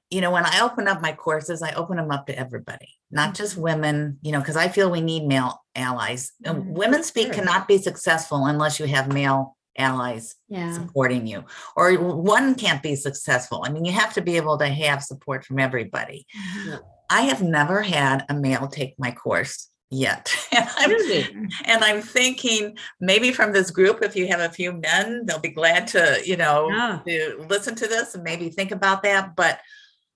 you 0.10 0.22
know, 0.22 0.32
when 0.32 0.46
I 0.46 0.62
open 0.62 0.88
up 0.88 1.02
my 1.02 1.14
courses, 1.14 1.62
I 1.62 1.74
open 1.74 1.98
them 1.98 2.12
up 2.12 2.26
to 2.28 2.38
everybody, 2.38 2.90
not 3.12 3.30
mm-hmm. 3.30 3.36
just 3.36 3.58
women, 3.58 4.18
you 4.22 4.32
know, 4.32 4.40
because 4.40 4.58
I 4.58 4.70
feel 4.70 4.90
we 4.90 5.02
need 5.02 5.28
male 5.28 5.64
allies. 5.76 6.32
Mm-hmm. 6.44 6.74
Women 6.74 7.04
speak 7.04 7.28
sure. 7.28 7.36
cannot 7.36 7.68
be 7.68 7.78
successful 7.78 8.46
unless 8.46 8.80
you 8.80 8.88
have 8.88 9.14
male 9.14 9.56
allies 9.78 10.36
yeah. 10.50 10.72
supporting 10.72 11.26
you 11.26 11.44
or 11.76 11.96
one 11.96 12.54
can't 12.54 12.84
be 12.84 12.96
successful 12.96 13.64
i 13.66 13.72
mean 13.72 13.84
you 13.84 13.92
have 13.92 14.14
to 14.14 14.22
be 14.22 14.38
able 14.38 14.56
to 14.56 14.68
have 14.68 15.02
support 15.02 15.44
from 15.44 15.58
everybody 15.58 16.28
mm-hmm. 16.38 16.76
i 17.10 17.22
have 17.22 17.42
never 17.42 17.82
had 17.82 18.24
a 18.30 18.36
male 18.36 18.68
take 18.68 18.94
my 19.00 19.10
course 19.10 19.70
yet. 19.94 20.34
And 20.54 20.70
I'm, 20.78 21.50
and 21.66 21.84
I'm 21.84 22.02
thinking 22.02 22.78
maybe 23.00 23.32
from 23.32 23.54
this 23.54 23.72
group, 23.72 24.04
if 24.04 24.16
you 24.16 24.28
have 24.28 24.40
a 24.40 24.50
few 24.50 24.74
men, 24.74 25.26
they'll 25.26 25.40
be 25.40 25.50
glad 25.50 25.88
to, 25.88 26.22
you 26.24 26.38
know, 26.38 26.70
yeah. 26.70 27.00
to 27.08 27.46
listen 27.50 27.76
to 27.76 27.88
this 27.88 28.14
and 28.14 28.24
maybe 28.24 28.50
think 28.50 28.72
about 28.72 29.04
that. 29.04 29.36
But 29.36 29.60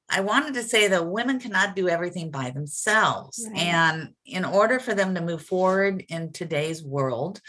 I 0.10 0.22
wanted 0.22 0.54
to 0.54 0.64
say 0.64 0.88
that 0.88 1.08
women 1.08 1.40
cannot 1.40 1.76
do 1.76 1.90
everything 1.90 2.32
by 2.32 2.52
themselves. 2.52 3.46
Right. 3.50 3.60
And 3.60 4.10
in 4.26 4.46
order 4.46 4.80
for 4.80 4.94
them 4.94 5.16
to 5.16 5.22
move 5.22 5.42
forward 5.42 6.06
in 6.10 6.32
today's 6.32 6.84
world, 6.84 7.42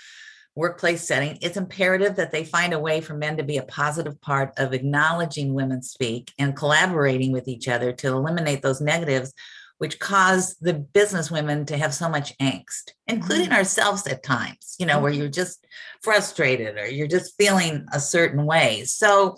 workplace 0.54 1.06
setting, 1.06 1.38
it's 1.40 1.56
imperative 1.56 2.16
that 2.16 2.32
they 2.32 2.44
find 2.44 2.72
a 2.72 2.78
way 2.78 3.00
for 3.00 3.14
men 3.14 3.36
to 3.36 3.44
be 3.44 3.58
a 3.58 3.62
positive 3.62 4.20
part 4.20 4.52
of 4.58 4.72
acknowledging 4.72 5.54
women 5.54 5.82
speak 5.82 6.32
and 6.38 6.56
collaborating 6.56 7.30
with 7.30 7.46
each 7.46 7.68
other 7.68 7.92
to 7.92 8.08
eliminate 8.08 8.60
those 8.62 8.80
negatives 8.80 9.32
which 9.78 9.98
cause 9.98 10.56
the 10.56 10.74
business 10.74 11.30
women 11.30 11.64
to 11.66 11.76
have 11.76 11.94
so 11.94 12.08
much 12.08 12.36
angst, 12.38 12.92
including 13.06 13.46
mm-hmm. 13.46 13.54
ourselves 13.54 14.06
at 14.06 14.22
times, 14.22 14.76
you 14.78 14.86
know, 14.86 14.94
mm-hmm. 14.94 15.02
where 15.04 15.12
you're 15.12 15.28
just 15.28 15.66
frustrated 16.02 16.76
or 16.76 16.88
you're 16.88 17.06
just 17.06 17.36
feeling 17.36 17.86
a 17.92 18.00
certain 18.00 18.44
way. 18.44 18.82
So 18.84 19.36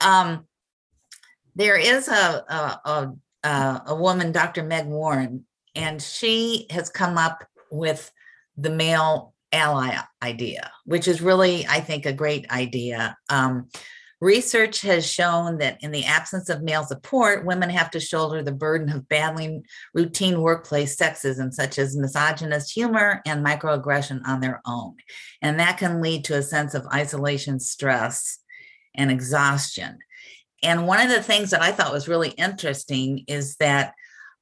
um, 0.00 0.46
there 1.54 1.78
is 1.78 2.08
a, 2.08 2.44
a, 2.48 3.12
a, 3.44 3.82
a 3.86 3.94
woman, 3.94 4.32
Dr. 4.32 4.62
Meg 4.62 4.86
Warren, 4.86 5.46
and 5.74 6.00
she 6.00 6.66
has 6.70 6.88
come 6.88 7.18
up 7.18 7.44
with 7.70 8.10
the 8.56 8.70
male 8.70 9.34
ally 9.52 9.96
idea, 10.22 10.70
which 10.84 11.06
is 11.06 11.20
really, 11.20 11.66
I 11.66 11.80
think, 11.80 12.06
a 12.06 12.12
great 12.12 12.50
idea. 12.50 13.16
Um, 13.28 13.68
Research 14.20 14.80
has 14.80 15.10
shown 15.10 15.58
that 15.58 15.82
in 15.82 15.90
the 15.90 16.06
absence 16.06 16.48
of 16.48 16.62
male 16.62 16.84
support, 16.84 17.44
women 17.44 17.68
have 17.68 17.90
to 17.90 18.00
shoulder 18.00 18.42
the 18.42 18.52
burden 18.52 18.90
of 18.90 19.08
battling 19.08 19.64
routine 19.92 20.40
workplace 20.40 20.96
sexism, 20.96 21.52
such 21.52 21.78
as 21.78 21.96
misogynist 21.96 22.72
humor 22.72 23.20
and 23.26 23.44
microaggression 23.44 24.22
on 24.26 24.40
their 24.40 24.62
own. 24.66 24.94
And 25.42 25.60
that 25.60 25.76
can 25.76 26.00
lead 26.00 26.24
to 26.24 26.36
a 26.36 26.42
sense 26.42 26.72
of 26.72 26.86
isolation, 26.94 27.60
stress, 27.60 28.38
and 28.94 29.10
exhaustion. 29.10 29.98
And 30.62 30.86
one 30.86 31.00
of 31.00 31.10
the 31.10 31.22
things 31.22 31.50
that 31.50 31.60
I 31.60 31.70
thought 31.70 31.92
was 31.92 32.08
really 32.08 32.30
interesting 32.30 33.24
is 33.28 33.56
that 33.56 33.92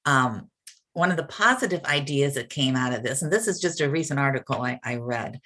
um, 0.07 0.49
one 0.93 1.11
of 1.11 1.17
the 1.17 1.25
positive 1.25 1.85
ideas 1.85 2.35
that 2.35 2.49
came 2.49 2.77
out 2.77 2.95
of 2.95 3.03
this, 3.03 3.23
and 3.23 3.33
this 3.33 3.49
is 3.49 3.61
just 3.61 3.81
a 3.81 3.91
recent 3.91 4.21
article 4.21 4.63
I, 4.63 4.79
I 4.85 4.97
read, 4.97 5.41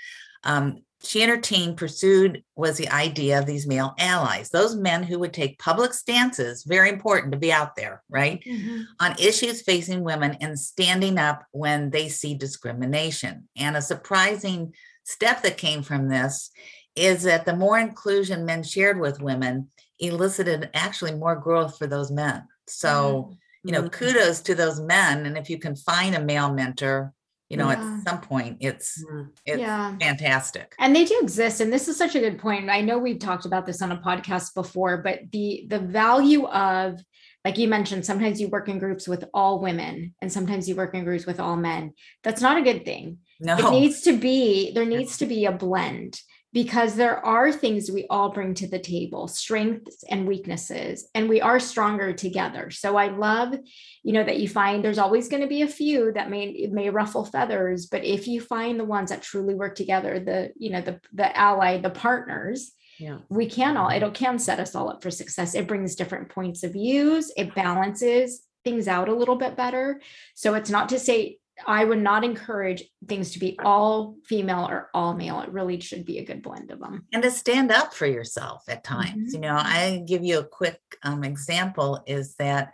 um, 0.44 0.82
she 1.02 1.22
and 1.22 1.30
her 1.30 1.40
team 1.40 1.74
pursued 1.74 2.42
was 2.56 2.76
the 2.76 2.88
idea 2.88 3.38
of 3.38 3.46
these 3.46 3.66
male 3.66 3.94
allies, 3.98 4.50
those 4.50 4.74
men 4.74 5.02
who 5.04 5.18
would 5.20 5.32
take 5.32 5.58
public 5.58 5.92
stances, 5.92 6.64
very 6.64 6.88
important 6.88 7.32
to 7.32 7.38
be 7.38 7.52
out 7.52 7.76
there, 7.76 8.02
right, 8.10 8.42
mm-hmm. 8.44 8.82
on 8.98 9.14
issues 9.18 9.62
facing 9.62 10.02
women 10.02 10.36
and 10.40 10.58
standing 10.58 11.18
up 11.18 11.44
when 11.52 11.90
they 11.90 12.08
see 12.08 12.34
discrimination. 12.34 13.48
And 13.56 13.76
a 13.76 13.82
surprising 13.82 14.74
step 15.04 15.42
that 15.42 15.56
came 15.56 15.82
from 15.82 16.08
this 16.08 16.50
is 16.96 17.22
that 17.22 17.46
the 17.46 17.56
more 17.56 17.78
inclusion 17.78 18.44
men 18.44 18.64
shared 18.64 18.98
with 18.98 19.22
women 19.22 19.68
elicited 20.00 20.68
actually 20.74 21.14
more 21.14 21.36
growth 21.36 21.78
for 21.78 21.86
those 21.86 22.10
men. 22.10 22.42
So, 22.66 22.88
mm-hmm. 23.22 23.32
you 23.64 23.72
know, 23.72 23.82
mm-hmm. 23.82 24.04
kudos 24.04 24.40
to 24.42 24.54
those 24.56 24.80
men. 24.80 25.26
And 25.26 25.38
if 25.38 25.48
you 25.48 25.58
can 25.58 25.76
find 25.76 26.16
a 26.16 26.24
male 26.24 26.52
mentor, 26.52 27.12
you 27.48 27.56
know 27.56 27.70
yeah. 27.70 27.98
at 27.98 28.08
some 28.08 28.20
point 28.20 28.58
it's 28.60 29.02
it's 29.46 29.60
yeah. 29.60 29.96
fantastic. 29.98 30.74
And 30.78 30.94
they 30.94 31.04
do 31.04 31.18
exist 31.22 31.60
and 31.60 31.72
this 31.72 31.88
is 31.88 31.96
such 31.96 32.14
a 32.14 32.20
good 32.20 32.38
point. 32.38 32.68
I 32.70 32.80
know 32.80 32.98
we've 32.98 33.18
talked 33.18 33.46
about 33.46 33.66
this 33.66 33.82
on 33.82 33.92
a 33.92 33.98
podcast 33.98 34.54
before 34.54 34.98
but 34.98 35.20
the 35.32 35.66
the 35.68 35.78
value 35.78 36.46
of 36.46 37.00
like 37.44 37.56
you 37.56 37.68
mentioned 37.68 38.04
sometimes 38.04 38.40
you 38.40 38.48
work 38.48 38.68
in 38.68 38.78
groups 38.78 39.08
with 39.08 39.24
all 39.32 39.60
women 39.60 40.14
and 40.20 40.32
sometimes 40.32 40.68
you 40.68 40.76
work 40.76 40.94
in 40.94 41.04
groups 41.04 41.26
with 41.26 41.40
all 41.40 41.56
men. 41.56 41.92
That's 42.22 42.42
not 42.42 42.58
a 42.58 42.62
good 42.62 42.84
thing. 42.84 43.18
No. 43.40 43.56
it 43.56 43.70
needs 43.70 44.02
to 44.02 44.16
be 44.16 44.72
there 44.72 44.84
needs 44.84 45.18
to 45.18 45.26
be 45.26 45.46
a 45.46 45.52
blend 45.52 46.20
because 46.52 46.94
there 46.94 47.24
are 47.24 47.52
things 47.52 47.90
we 47.90 48.06
all 48.08 48.30
bring 48.30 48.54
to 48.54 48.66
the 48.66 48.78
table 48.78 49.28
strengths 49.28 50.02
and 50.08 50.26
weaknesses 50.26 51.08
and 51.14 51.28
we 51.28 51.40
are 51.40 51.60
stronger 51.60 52.12
together. 52.12 52.70
So 52.70 52.96
i 52.96 53.08
love 53.08 53.54
you 54.02 54.12
know 54.12 54.24
that 54.24 54.38
you 54.38 54.48
find 54.48 54.84
there's 54.84 54.98
always 54.98 55.28
going 55.28 55.42
to 55.42 55.48
be 55.48 55.62
a 55.62 55.68
few 55.68 56.12
that 56.12 56.30
may 56.30 56.68
may 56.70 56.90
ruffle 56.90 57.24
feathers 57.24 57.86
but 57.86 58.04
if 58.04 58.26
you 58.26 58.40
find 58.40 58.78
the 58.78 58.84
ones 58.84 59.10
that 59.10 59.22
truly 59.22 59.54
work 59.54 59.74
together 59.74 60.18
the 60.18 60.50
you 60.56 60.70
know 60.70 60.80
the 60.80 61.00
the 61.12 61.36
ally 61.36 61.78
the 61.78 61.90
partners 61.90 62.72
yeah. 62.98 63.18
we 63.28 63.46
can 63.46 63.76
all 63.76 63.88
mm-hmm. 63.88 63.96
it'll 63.96 64.10
can 64.10 64.38
set 64.38 64.60
us 64.60 64.74
all 64.74 64.90
up 64.90 65.02
for 65.02 65.10
success. 65.10 65.54
It 65.54 65.68
brings 65.68 65.94
different 65.94 66.28
points 66.28 66.62
of 66.62 66.72
views. 66.72 67.32
It 67.36 67.54
balances 67.54 68.42
things 68.64 68.88
out 68.88 69.08
a 69.08 69.14
little 69.14 69.36
bit 69.36 69.56
better. 69.56 70.00
So 70.34 70.54
it's 70.54 70.70
not 70.70 70.88
to 70.90 70.98
say 70.98 71.38
I 71.66 71.84
would 71.84 71.98
not 71.98 72.24
encourage 72.24 72.84
things 73.06 73.32
to 73.32 73.38
be 73.38 73.58
all 73.64 74.16
female 74.24 74.66
or 74.68 74.90
all 74.94 75.14
male. 75.14 75.40
It 75.40 75.52
really 75.52 75.80
should 75.80 76.04
be 76.04 76.18
a 76.18 76.24
good 76.24 76.42
blend 76.42 76.70
of 76.70 76.80
them. 76.80 77.06
And 77.12 77.22
to 77.22 77.30
stand 77.30 77.72
up 77.72 77.94
for 77.94 78.06
yourself 78.06 78.64
at 78.68 78.84
times. 78.84 79.34
Mm-hmm. 79.34 79.34
You 79.34 79.40
know, 79.40 79.56
I 79.56 80.02
give 80.06 80.24
you 80.24 80.38
a 80.38 80.44
quick 80.44 80.80
um, 81.02 81.24
example 81.24 82.02
is 82.06 82.34
that 82.36 82.72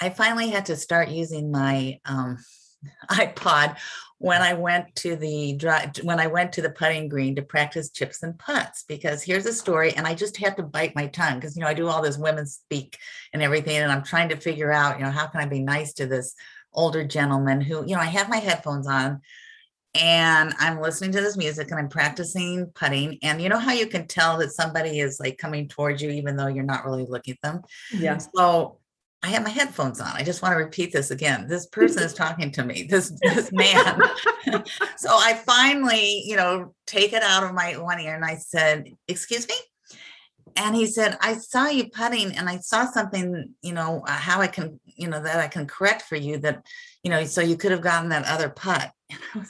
I 0.00 0.10
finally 0.10 0.48
had 0.48 0.66
to 0.66 0.76
start 0.76 1.08
using 1.08 1.50
my 1.50 2.00
um, 2.04 2.38
iPod 3.10 3.76
when 4.18 4.40
I 4.40 4.54
went 4.54 4.94
to 4.96 5.16
the 5.16 5.58
when 6.02 6.18
I 6.20 6.28
went 6.28 6.52
to 6.54 6.62
the 6.62 6.70
putting 6.70 7.08
green 7.08 7.36
to 7.36 7.42
practice 7.42 7.90
chips 7.90 8.22
and 8.22 8.38
putts 8.38 8.84
because 8.88 9.22
here's 9.22 9.44
a 9.44 9.52
story 9.52 9.92
and 9.94 10.06
I 10.06 10.14
just 10.14 10.36
had 10.36 10.56
to 10.56 10.62
bite 10.62 10.94
my 10.94 11.08
tongue 11.08 11.34
because 11.34 11.56
you 11.56 11.62
know 11.62 11.68
I 11.68 11.74
do 11.74 11.88
all 11.88 12.00
this 12.00 12.16
women 12.16 12.46
speak 12.46 12.96
and 13.32 13.42
everything 13.42 13.76
and 13.76 13.92
I'm 13.92 14.04
trying 14.04 14.30
to 14.30 14.36
figure 14.36 14.72
out 14.72 14.98
you 14.98 15.04
know 15.04 15.10
how 15.10 15.26
can 15.26 15.40
I 15.40 15.46
be 15.46 15.60
nice 15.60 15.92
to 15.94 16.06
this 16.06 16.34
older 16.74 17.04
gentleman 17.04 17.60
who, 17.60 17.86
you 17.86 17.94
know, 17.94 18.00
I 18.00 18.06
have 18.06 18.28
my 18.28 18.38
headphones 18.38 18.86
on 18.86 19.20
and 19.94 20.52
I'm 20.58 20.80
listening 20.80 21.12
to 21.12 21.20
this 21.20 21.36
music 21.36 21.70
and 21.70 21.78
I'm 21.78 21.88
practicing 21.88 22.66
putting. 22.74 23.18
And 23.22 23.40
you 23.40 23.48
know 23.48 23.58
how 23.58 23.72
you 23.72 23.86
can 23.86 24.06
tell 24.06 24.38
that 24.38 24.52
somebody 24.52 24.98
is 24.98 25.20
like 25.20 25.38
coming 25.38 25.68
towards 25.68 26.02
you, 26.02 26.10
even 26.10 26.36
though 26.36 26.48
you're 26.48 26.64
not 26.64 26.84
really 26.84 27.06
looking 27.08 27.34
at 27.34 27.42
them? 27.42 27.62
Yeah. 27.92 28.18
So 28.18 28.78
I 29.22 29.28
have 29.28 29.44
my 29.44 29.50
headphones 29.50 30.00
on. 30.00 30.10
I 30.12 30.24
just 30.24 30.42
want 30.42 30.52
to 30.52 30.62
repeat 30.62 30.92
this 30.92 31.10
again. 31.12 31.46
This 31.46 31.66
person 31.72 32.02
is 32.02 32.12
talking 32.12 32.50
to 32.52 32.64
me, 32.64 32.84
this, 32.90 33.12
this 33.22 33.52
man. 33.52 34.02
so 34.96 35.10
I 35.10 35.34
finally, 35.46 36.22
you 36.26 36.36
know, 36.36 36.74
take 36.86 37.12
it 37.12 37.22
out 37.22 37.44
of 37.44 37.54
my 37.54 37.76
one 37.78 38.00
ear 38.00 38.16
and 38.16 38.24
I 38.24 38.36
said, 38.36 38.88
Excuse 39.06 39.46
me? 39.46 39.54
And 40.56 40.74
he 40.74 40.86
said, 40.86 41.18
I 41.20 41.34
saw 41.34 41.66
you 41.66 41.88
putting 41.90 42.36
and 42.36 42.48
I 42.48 42.58
saw 42.58 42.86
something, 42.86 43.54
you 43.62 43.72
know, 43.72 44.04
uh, 44.06 44.12
how 44.12 44.40
I 44.40 44.46
can, 44.46 44.78
you 44.84 45.08
know, 45.08 45.22
that 45.22 45.38
I 45.38 45.48
can 45.48 45.66
correct 45.66 46.02
for 46.02 46.16
you 46.16 46.38
that, 46.38 46.64
you 47.02 47.10
know, 47.10 47.24
so 47.24 47.40
you 47.40 47.56
could 47.56 47.72
have 47.72 47.80
gotten 47.80 48.10
that 48.10 48.26
other 48.26 48.48
putt. 48.48 48.92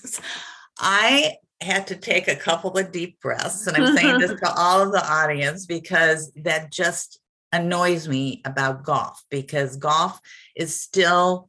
I 0.79 1.37
had 1.61 1.87
to 1.89 1.97
take 1.97 2.29
a 2.29 2.37
couple 2.37 2.77
of 2.77 2.93
deep 2.93 3.21
breaths. 3.21 3.67
And 3.67 3.77
I'm 3.77 3.97
saying 3.97 4.19
this 4.19 4.31
to 4.41 4.55
all 4.57 4.83
of 4.83 4.93
the 4.93 5.05
audience 5.05 5.67
because 5.67 6.33
that 6.37 6.73
just 6.73 7.21
annoys 7.53 8.09
me 8.09 8.43
about 8.45 8.83
golf 8.83 9.23
because 9.31 9.77
golf 9.77 10.21
is 10.57 10.81
still 10.81 11.49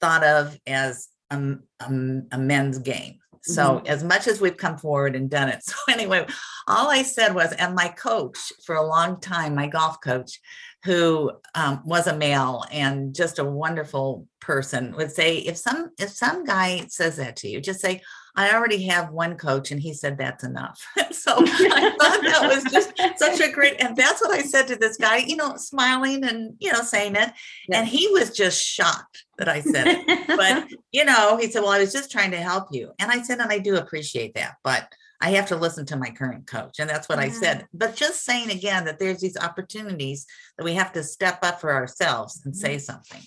thought 0.00 0.24
of 0.24 0.58
as 0.66 1.08
a, 1.30 1.56
a, 1.80 2.20
a 2.32 2.38
men's 2.38 2.78
game. 2.78 3.18
So 3.44 3.76
mm-hmm. 3.76 3.86
as 3.86 4.02
much 4.02 4.26
as 4.26 4.40
we've 4.40 4.56
come 4.56 4.78
forward 4.78 5.14
and 5.14 5.28
done 5.28 5.48
it. 5.48 5.62
So 5.74 5.92
anyway, 5.92 6.26
all 6.66 6.90
I 6.90 7.02
said 7.02 7.34
was, 7.34 7.52
and 7.52 7.74
my 7.74 7.88
coach 7.88 8.52
for 8.64 8.76
a 8.76 8.86
long 8.86 9.20
time, 9.20 9.54
my 9.54 9.66
golf 9.66 10.00
coach, 10.00 10.40
who 10.84 11.32
um, 11.54 11.82
was 11.84 12.06
a 12.06 12.16
male 12.16 12.64
and 12.70 13.14
just 13.14 13.38
a 13.38 13.44
wonderful 13.44 14.26
person, 14.40 14.94
would 14.96 15.10
say, 15.10 15.38
if 15.38 15.56
some 15.56 15.90
if 15.98 16.10
some 16.10 16.44
guy 16.44 16.86
says 16.88 17.16
that 17.16 17.36
to 17.36 17.48
you, 17.48 17.60
just 17.60 17.80
say, 17.80 18.02
I 18.36 18.52
already 18.52 18.84
have 18.86 19.10
one 19.10 19.36
coach, 19.36 19.70
and 19.70 19.80
he 19.80 19.94
said 19.94 20.18
that's 20.18 20.42
enough. 20.42 20.84
so 21.12 21.34
I 21.38 21.90
thought 21.98 22.22
that 22.22 22.50
was 22.52 22.64
just 22.72 22.92
such 23.16 23.40
a 23.40 23.52
great, 23.52 23.80
and 23.80 23.96
that's 23.96 24.20
what 24.20 24.32
I 24.32 24.42
said 24.42 24.66
to 24.68 24.76
this 24.76 24.96
guy, 24.96 25.18
you 25.18 25.36
know, 25.36 25.56
smiling 25.56 26.24
and 26.24 26.54
you 26.58 26.72
know 26.72 26.82
saying 26.82 27.14
it, 27.16 27.32
yeah. 27.68 27.78
and 27.78 27.88
he 27.88 28.08
was 28.08 28.30
just 28.30 28.62
shocked 28.62 29.24
that 29.38 29.48
I 29.48 29.60
said 29.60 29.86
it. 29.86 30.26
but 30.26 30.68
you 30.92 31.04
know, 31.04 31.36
he 31.36 31.50
said, 31.50 31.62
"Well, 31.62 31.72
I 31.72 31.80
was 31.80 31.92
just 31.92 32.10
trying 32.10 32.32
to 32.32 32.38
help 32.38 32.68
you," 32.72 32.92
and 32.98 33.10
I 33.10 33.22
said, 33.22 33.38
"And 33.38 33.52
I 33.52 33.58
do 33.58 33.76
appreciate 33.76 34.34
that, 34.34 34.56
but." 34.62 34.88
I 35.20 35.30
have 35.30 35.46
to 35.48 35.56
listen 35.56 35.86
to 35.86 35.96
my 35.96 36.10
current 36.10 36.46
coach. 36.46 36.80
And 36.80 36.90
that's 36.90 37.08
what 37.08 37.18
yeah. 37.18 37.24
I 37.24 37.28
said. 37.30 37.66
But 37.72 37.96
just 37.96 38.26
saying 38.26 38.50
again 38.50 38.84
that 38.84 38.98
there's 38.98 39.20
these 39.20 39.38
opportunities 39.38 40.26
that 40.58 40.64
we 40.64 40.74
have 40.74 40.92
to 40.92 41.02
step 41.02 41.38
up 41.42 41.62
for 41.62 41.72
ourselves 41.72 42.42
and 42.44 42.54
say 42.54 42.74
mm-hmm. 42.74 42.80
something. 42.80 43.22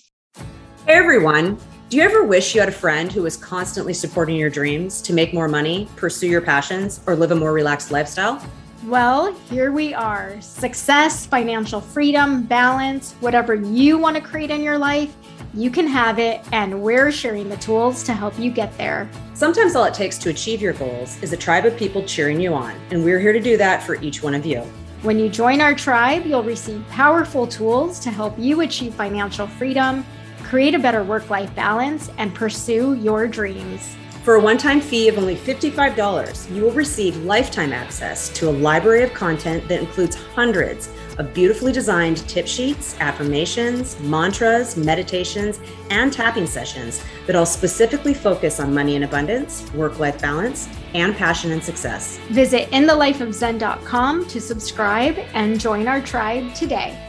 Hey 0.88 0.94
everyone, 0.94 1.58
do 1.90 1.98
you 1.98 2.04
ever 2.04 2.24
wish 2.24 2.56
you 2.56 2.62
had 2.62 2.70
a 2.70 2.72
friend 2.72 3.12
who 3.12 3.24
was 3.24 3.36
constantly 3.36 3.94
supporting 3.94 4.38
your 4.38 4.50
dreams 4.50 5.02
to 5.02 5.12
make 5.12 5.34
more 5.34 5.50
money, 5.50 5.90
pursue 5.98 6.28
your 6.28 6.40
passions, 6.40 7.02
or 7.06 7.14
live 7.14 7.32
a 7.32 7.36
more 7.36 7.52
relaxed 7.52 7.92
lifestyle? 7.92 8.42
Well, 8.86 9.34
here 9.50 9.74
we 9.74 9.94
are. 9.94 10.40
Success, 10.40 11.26
financial 11.26 11.82
freedom, 11.82 12.44
balance, 12.44 13.16
whatever 13.20 13.54
you 13.54 13.98
want 13.98 14.16
to 14.16 14.22
create 14.22 14.50
in 14.50 14.64
your 14.64 14.78
life, 14.78 15.14
you 15.54 15.70
can 15.70 15.88
have 15.88 16.20
it, 16.20 16.40
and 16.54 16.82
we're 16.82 17.12
sharing 17.12 17.50
the 17.50 17.58
tools 17.58 18.02
to 18.04 18.14
help 18.14 18.40
you 18.40 18.50
get 18.50 18.78
there. 18.78 19.10
Sometimes 19.34 19.76
all 19.76 19.84
it 19.84 19.94
takes 19.94 20.18
to 20.20 20.30
achieve 20.30 20.62
your 20.62 20.72
goals 20.72 21.22
is 21.22 21.34
a 21.34 21.38
tribe 21.38 21.66
of 21.66 21.76
people 21.76 22.02
cheering 22.04 22.40
you 22.40 22.54
on, 22.54 22.74
and 22.92 23.04
we're 23.04 23.20
here 23.20 23.34
to 23.34 23.42
do 23.42 23.58
that 23.58 23.84
for 23.84 23.96
each 23.96 24.24
one 24.24 24.34
of 24.34 24.46
you. 24.46 24.62
When 25.02 25.20
you 25.20 25.28
join 25.28 25.60
our 25.60 25.76
tribe, 25.76 26.26
you'll 26.26 26.44
receive 26.44 26.82
powerful 26.90 27.46
tools 27.46 28.00
to 28.00 28.10
help 28.10 28.40
you 28.40 28.62
achieve 28.62 28.94
financial 28.96 29.48
freedom 29.48 30.06
create 30.48 30.74
a 30.74 30.80
better 30.80 31.04
work 31.04 31.30
life 31.30 31.54
balance, 31.56 32.10
and 32.18 32.34
pursue 32.34 32.96
your 32.96 33.28
dreams. 33.28 33.96
For 34.24 34.36
a 34.36 34.42
one 34.42 34.58
time 34.58 34.82
fee 34.82 35.08
of 35.08 35.18
only 35.18 35.38
$55, 35.38 36.54
you 36.54 36.62
will 36.62 36.72
receive 36.72 37.16
lifetime 37.24 37.72
access 37.72 38.28
to 38.30 38.50
a 38.50 38.52
library 38.52 39.04
of 39.04 39.14
content 39.14 39.68
that 39.70 39.80
includes 39.80 40.18
hundreds 40.18 40.90
of 41.18 41.34
beautifully 41.34 41.72
designed 41.72 42.18
tip 42.28 42.46
sheets, 42.46 42.96
affirmations, 43.00 43.98
mantras, 44.02 44.76
meditations, 44.76 45.62
and 45.92 46.12
tapping 46.12 46.46
sessions 46.46 47.02
that 47.26 47.38
all 47.38 47.46
specifically 47.46 48.14
focus 48.14 48.60
on 48.60 48.74
money 48.74 48.96
and 48.96 49.06
abundance, 49.06 49.72
work 49.72 49.98
life 49.98 50.22
balance, 50.22 50.68
and 50.94 51.16
passion 51.16 51.54
and 51.54 51.64
success. 51.64 52.18
Visit 52.30 52.70
inthelifeofzen.com 52.72 54.28
to 54.28 54.42
subscribe 54.42 55.18
and 55.34 55.58
join 55.58 55.88
our 55.88 56.02
tribe 56.02 56.54
today. 56.54 57.07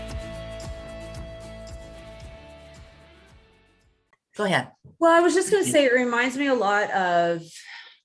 Go 4.39 4.45
ahead. 4.45 4.69
Well, 5.01 5.11
I 5.11 5.19
was 5.21 5.35
just 5.35 5.51
going 5.51 5.65
to 5.65 5.71
say 5.71 5.85
it 5.85 5.93
reminds 5.93 6.37
me 6.37 6.47
a 6.47 6.55
lot 6.55 6.93
of 6.93 7.43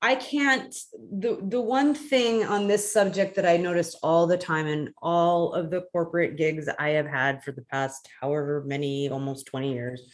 I 0.02 0.16
can't 0.16 0.76
the 1.12 1.38
the 1.44 1.62
one 1.62 1.94
thing 1.94 2.44
on 2.44 2.68
this 2.68 2.92
subject 2.92 3.36
that 3.36 3.46
I 3.46 3.56
noticed 3.58 4.00
all 4.02 4.26
the 4.26 4.38
time 4.38 4.66
in 4.66 4.92
all 5.00 5.54
of 5.54 5.70
the 5.70 5.82
corporate 5.92 6.36
gigs 6.36 6.68
I 6.80 6.90
have 6.90 7.06
had 7.06 7.44
for 7.44 7.52
the 7.52 7.62
past 7.62 8.10
however 8.20 8.64
many 8.66 9.10
almost 9.10 9.46
20 9.46 9.74
years 9.74 10.12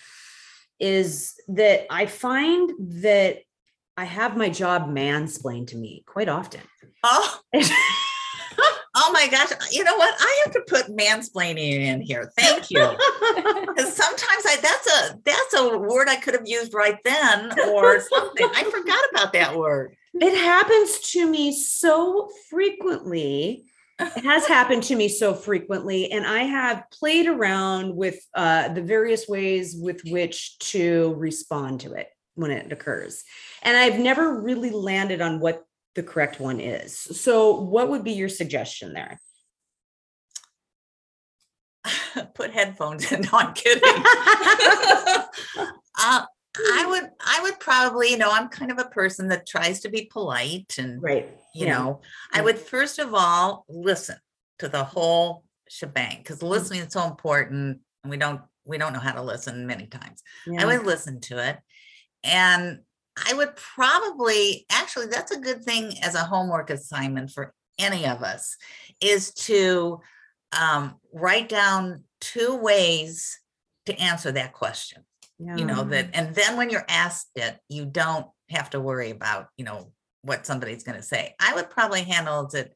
is 0.77 1.35
that 1.47 1.87
I 1.89 2.05
find 2.05 2.69
that 3.01 3.39
I 3.95 4.03
have 4.03 4.35
my 4.35 4.49
job 4.49 4.89
mansplained 4.89 5.67
to 5.67 5.77
me 5.77 6.03
quite 6.05 6.27
often. 6.27 6.61
Oh. 7.03 7.39
Oh 9.01 9.11
my 9.13 9.27
gosh. 9.27 9.51
You 9.71 9.85
know 9.85 9.95
what? 9.95 10.13
I 10.19 10.43
have 10.43 10.53
to 10.55 10.61
put 10.67 10.87
mansplaining 10.87 11.79
in 11.79 12.01
here. 12.01 12.31
Thank 12.37 12.69
you. 12.69 12.79
Because 13.79 13.95
sometimes 13.95 14.45
I 14.45 14.57
that's 14.61 14.87
a 14.87 15.19
that's 15.23 15.53
a 15.53 15.77
word 15.77 16.09
I 16.09 16.17
could 16.17 16.33
have 16.33 16.47
used 16.47 16.73
right 16.73 16.97
then 17.05 17.57
or 17.69 18.01
something. 18.13 18.49
I 18.53 18.63
forgot 18.63 18.99
about 19.11 19.31
that 19.33 19.55
word. 19.55 19.95
It 20.15 20.37
happens 20.37 20.99
to 21.11 21.29
me 21.29 21.53
so 21.53 22.29
frequently. 22.49 23.63
It 23.99 24.25
has 24.25 24.47
happened 24.57 24.83
to 24.83 24.95
me 24.95 25.07
so 25.07 25.33
frequently, 25.33 26.11
and 26.11 26.25
I 26.25 26.39
have 26.39 26.83
played 26.91 27.27
around 27.27 27.95
with 27.95 28.19
uh, 28.33 28.69
the 28.69 28.81
various 28.81 29.29
ways 29.29 29.75
with 29.77 30.01
which 30.05 30.57
to 30.59 31.13
respond 31.17 31.81
to 31.81 31.93
it 31.93 32.09
when 32.35 32.51
it 32.51 32.71
occurs. 32.71 33.23
And 33.61 33.77
I've 33.77 33.99
never 33.99 34.41
really 34.41 34.71
landed 34.71 35.21
on 35.21 35.39
what 35.39 35.63
the 35.95 36.03
correct 36.03 36.39
one 36.39 36.59
is. 36.59 36.97
So, 36.97 37.59
what 37.61 37.89
would 37.89 38.03
be 38.03 38.13
your 38.13 38.29
suggestion 38.29 38.93
there? 38.93 39.19
Put 42.33 42.51
headphones 42.51 43.11
in. 43.11 43.21
No, 43.31 43.31
I'm 43.33 43.53
kidding. 43.53 43.81
uh, 45.99 46.25
I 46.57 46.85
would, 46.87 47.09
I 47.19 47.39
would 47.43 47.59
probably, 47.59 48.11
you 48.11 48.17
know, 48.17 48.31
I'm 48.31 48.49
kind 48.49 48.71
of 48.71 48.79
a 48.79 48.85
person 48.85 49.27
that 49.29 49.47
tries 49.47 49.81
to 49.81 49.89
be 49.89 50.09
polite 50.11 50.75
and, 50.77 51.01
right. 51.01 51.29
You 51.55 51.65
yeah. 51.65 51.77
know, 51.77 52.01
yeah. 52.33 52.39
I 52.39 52.43
would 52.43 52.59
first 52.59 52.99
of 52.99 53.13
all 53.13 53.65
listen 53.67 54.17
to 54.59 54.67
the 54.67 54.83
whole 54.83 55.43
shebang 55.67 56.17
because 56.19 56.37
mm-hmm. 56.37 56.47
listening 56.47 56.81
is 56.81 56.93
so 56.93 57.05
important, 57.07 57.79
and 58.03 58.11
we 58.11 58.17
don't, 58.17 58.41
we 58.65 58.77
don't 58.77 58.93
know 58.93 58.99
how 58.99 59.13
to 59.13 59.23
listen 59.23 59.65
many 59.65 59.87
times. 59.87 60.21
Yeah. 60.45 60.61
I 60.61 60.65
would 60.65 60.85
listen 60.85 61.21
to 61.21 61.43
it, 61.49 61.57
and 62.23 62.79
I 63.27 63.33
would 63.33 63.55
probably 63.55 64.65
actually 64.71 65.07
that's 65.07 65.31
a 65.31 65.39
good 65.39 65.63
thing 65.63 65.93
as 66.03 66.15
a 66.15 66.23
homework 66.23 66.69
assignment 66.69 67.31
for 67.31 67.53
any 67.77 68.05
of 68.05 68.21
us 68.23 68.57
is 69.01 69.33
to 69.33 70.01
um, 70.51 70.95
write 71.13 71.49
down 71.49 72.03
two 72.21 72.55
ways 72.55 73.39
to 73.85 73.99
answer 73.99 74.31
that 74.31 74.53
question. 74.53 75.03
Yeah. 75.39 75.55
You 75.55 75.65
know 75.65 75.83
that, 75.85 76.09
and 76.13 76.35
then 76.35 76.57
when 76.57 76.69
you're 76.69 76.85
asked 76.89 77.29
it, 77.35 77.57
you 77.69 77.85
don't 77.85 78.27
have 78.49 78.69
to 78.71 78.81
worry 78.81 79.09
about 79.09 79.47
you 79.57 79.63
know 79.63 79.91
what 80.21 80.45
somebody's 80.45 80.83
going 80.83 80.97
to 80.97 81.03
say. 81.03 81.33
I 81.39 81.55
would 81.55 81.69
probably 81.69 82.01
handle 82.01 82.49
it. 82.53 82.73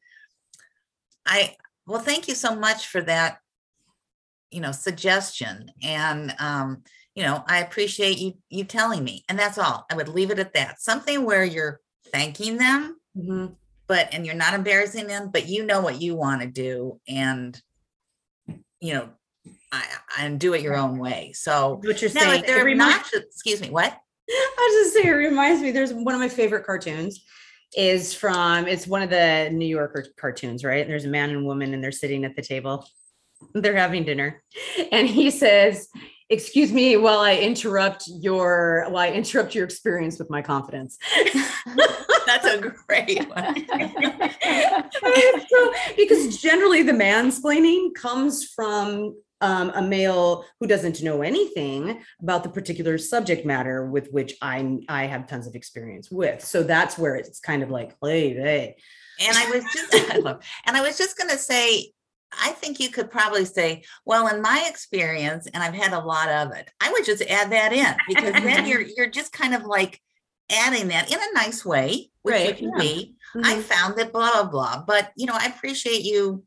I 1.26 1.56
well, 1.86 2.00
thank 2.00 2.26
you 2.26 2.34
so 2.34 2.54
much 2.56 2.86
for 2.86 3.02
that. 3.02 3.38
You 4.50 4.60
know, 4.60 4.72
suggestion 4.72 5.70
and 5.82 6.34
um, 6.38 6.84
you 7.14 7.22
know, 7.22 7.44
I 7.46 7.60
appreciate 7.60 8.18
you 8.18 8.34
you 8.48 8.64
telling 8.64 9.04
me. 9.04 9.24
And 9.28 9.38
that's 9.38 9.58
all. 9.58 9.86
I 9.90 9.96
would 9.96 10.08
leave 10.08 10.30
it 10.30 10.38
at 10.38 10.54
that. 10.54 10.80
Something 10.80 11.24
where 11.24 11.44
you're 11.44 11.80
thanking 12.12 12.58
them, 12.58 12.98
mm-hmm. 13.16 13.54
but 13.86 14.08
and 14.12 14.26
you're 14.26 14.34
not 14.34 14.54
embarrassing 14.54 15.06
them, 15.06 15.30
but 15.32 15.48
you 15.48 15.64
know 15.64 15.80
what 15.80 16.00
you 16.00 16.14
want 16.14 16.42
to 16.42 16.48
do 16.48 17.00
and 17.08 17.60
you 18.80 18.92
know, 18.92 19.08
I, 19.72 19.82
and 20.18 20.38
do 20.38 20.52
it 20.52 20.60
your 20.60 20.76
own 20.76 20.98
way. 20.98 21.32
So 21.34 21.80
what 21.82 22.02
you're 22.02 22.10
saying, 22.10 22.40
if 22.40 22.46
they're 22.46 22.64
reminds, 22.64 23.12
not, 23.14 23.22
excuse 23.22 23.60
me, 23.60 23.70
what? 23.70 23.98
I 24.28 24.56
was 24.58 24.84
just 24.84 24.94
saying, 24.94 25.08
it 25.08 25.10
reminds 25.10 25.62
me. 25.62 25.70
There's 25.70 25.92
one 25.92 26.14
of 26.14 26.20
my 26.20 26.28
favorite 26.28 26.66
cartoons 26.66 27.24
is 27.76 28.14
from 28.14 28.66
it's 28.68 28.86
one 28.86 29.02
of 29.02 29.10
the 29.10 29.48
New 29.52 29.66
Yorker 29.66 30.06
cartoons, 30.18 30.64
right? 30.64 30.86
There's 30.86 31.06
a 31.06 31.08
man 31.08 31.30
and 31.30 31.46
woman, 31.46 31.74
and 31.74 31.82
they're 31.82 31.92
sitting 31.92 32.24
at 32.24 32.36
the 32.36 32.42
table, 32.42 32.86
they're 33.54 33.76
having 33.76 34.04
dinner, 34.04 34.42
and 34.92 35.08
he 35.08 35.30
says, 35.30 35.88
excuse 36.30 36.72
me 36.72 36.96
while 36.96 37.20
I 37.20 37.36
interrupt 37.36 38.04
your 38.08 38.86
while 38.88 39.02
I 39.02 39.10
interrupt 39.10 39.54
your 39.54 39.64
experience 39.64 40.18
with 40.18 40.30
my 40.30 40.42
confidence. 40.42 40.98
That's 42.26 42.46
a 42.46 42.58
great 42.86 43.28
one. 43.28 43.66
so, 45.50 45.72
because 45.96 46.40
generally 46.40 46.82
the 46.82 46.92
mansplaining 46.92 47.94
comes 47.94 48.48
from 48.48 49.14
um, 49.40 49.72
a 49.74 49.82
male 49.82 50.44
who 50.58 50.66
doesn't 50.66 51.02
know 51.02 51.20
anything 51.20 52.02
about 52.22 52.42
the 52.42 52.48
particular 52.48 52.96
subject 52.96 53.44
matter 53.44 53.86
with 53.86 54.08
which 54.10 54.34
I'm 54.40 54.80
I 54.88 55.04
have 55.04 55.26
tons 55.26 55.46
of 55.46 55.54
experience 55.54 56.10
with. 56.10 56.42
So 56.42 56.62
that's 56.62 56.96
where 56.96 57.14
it's 57.16 57.40
kind 57.40 57.62
of 57.62 57.70
like, 57.70 57.94
hey, 58.02 58.32
hey. 58.32 58.76
And 59.20 59.36
I 59.36 59.50
was 59.50 59.64
just, 59.72 59.94
I 60.12 60.18
love, 60.18 60.42
and 60.66 60.76
I 60.76 60.80
was 60.80 60.96
just 60.96 61.18
going 61.18 61.30
to 61.30 61.38
say, 61.38 61.92
I 62.42 62.50
think 62.52 62.80
you 62.80 62.90
could 62.90 63.10
probably 63.10 63.44
say, 63.44 63.84
well, 64.04 64.28
in 64.28 64.42
my 64.42 64.66
experience, 64.68 65.46
and 65.52 65.62
I've 65.62 65.74
had 65.74 65.92
a 65.92 65.98
lot 66.00 66.28
of 66.28 66.52
it, 66.52 66.70
I 66.80 66.90
would 66.92 67.04
just 67.04 67.22
add 67.22 67.50
that 67.52 67.72
in 67.72 67.94
because 68.08 68.32
then 68.34 68.66
you're 68.66 68.80
you're 68.96 69.10
just 69.10 69.32
kind 69.32 69.54
of 69.54 69.64
like 69.64 70.00
adding 70.50 70.88
that 70.88 71.10
in 71.10 71.18
a 71.18 71.32
nice 71.34 71.64
way, 71.64 72.10
which 72.22 72.34
Right, 72.34 72.56
can 72.56 72.70
yeah. 72.76 72.78
be. 72.82 73.14
I 73.42 73.56
Mhm. 73.56 73.62
found 73.62 73.96
that 73.96 74.12
blah 74.12 74.32
blah 74.32 74.50
blah. 74.50 74.84
But 74.86 75.12
you 75.16 75.26
know, 75.26 75.34
I 75.36 75.46
appreciate 75.46 76.02
you 76.02 76.44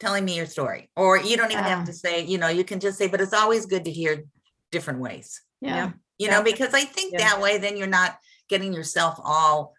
telling 0.00 0.24
me 0.24 0.36
your 0.36 0.46
story. 0.46 0.90
Or 0.96 1.16
you 1.18 1.36
don't 1.36 1.52
even 1.52 1.64
Yeah. 1.64 1.76
have 1.76 1.86
to 1.86 1.92
say, 1.92 2.24
you 2.24 2.36
know, 2.38 2.48
you 2.48 2.64
can 2.64 2.80
just 2.80 2.98
say, 2.98 3.08
but 3.08 3.20
it's 3.20 3.32
always 3.32 3.64
good 3.66 3.84
to 3.86 3.90
hear 3.90 4.24
different 4.70 5.00
ways. 5.00 5.40
Yeah. 5.60 5.92
You 6.18 6.26
Yeah. 6.28 6.38
know, 6.38 6.42
because 6.44 6.74
I 6.74 6.84
think 6.84 7.16
that 7.18 7.40
way 7.40 7.58
then 7.58 7.76
you're 7.76 7.86
not 7.86 8.18
getting 8.48 8.72
yourself 8.74 9.18
all, 9.24 9.74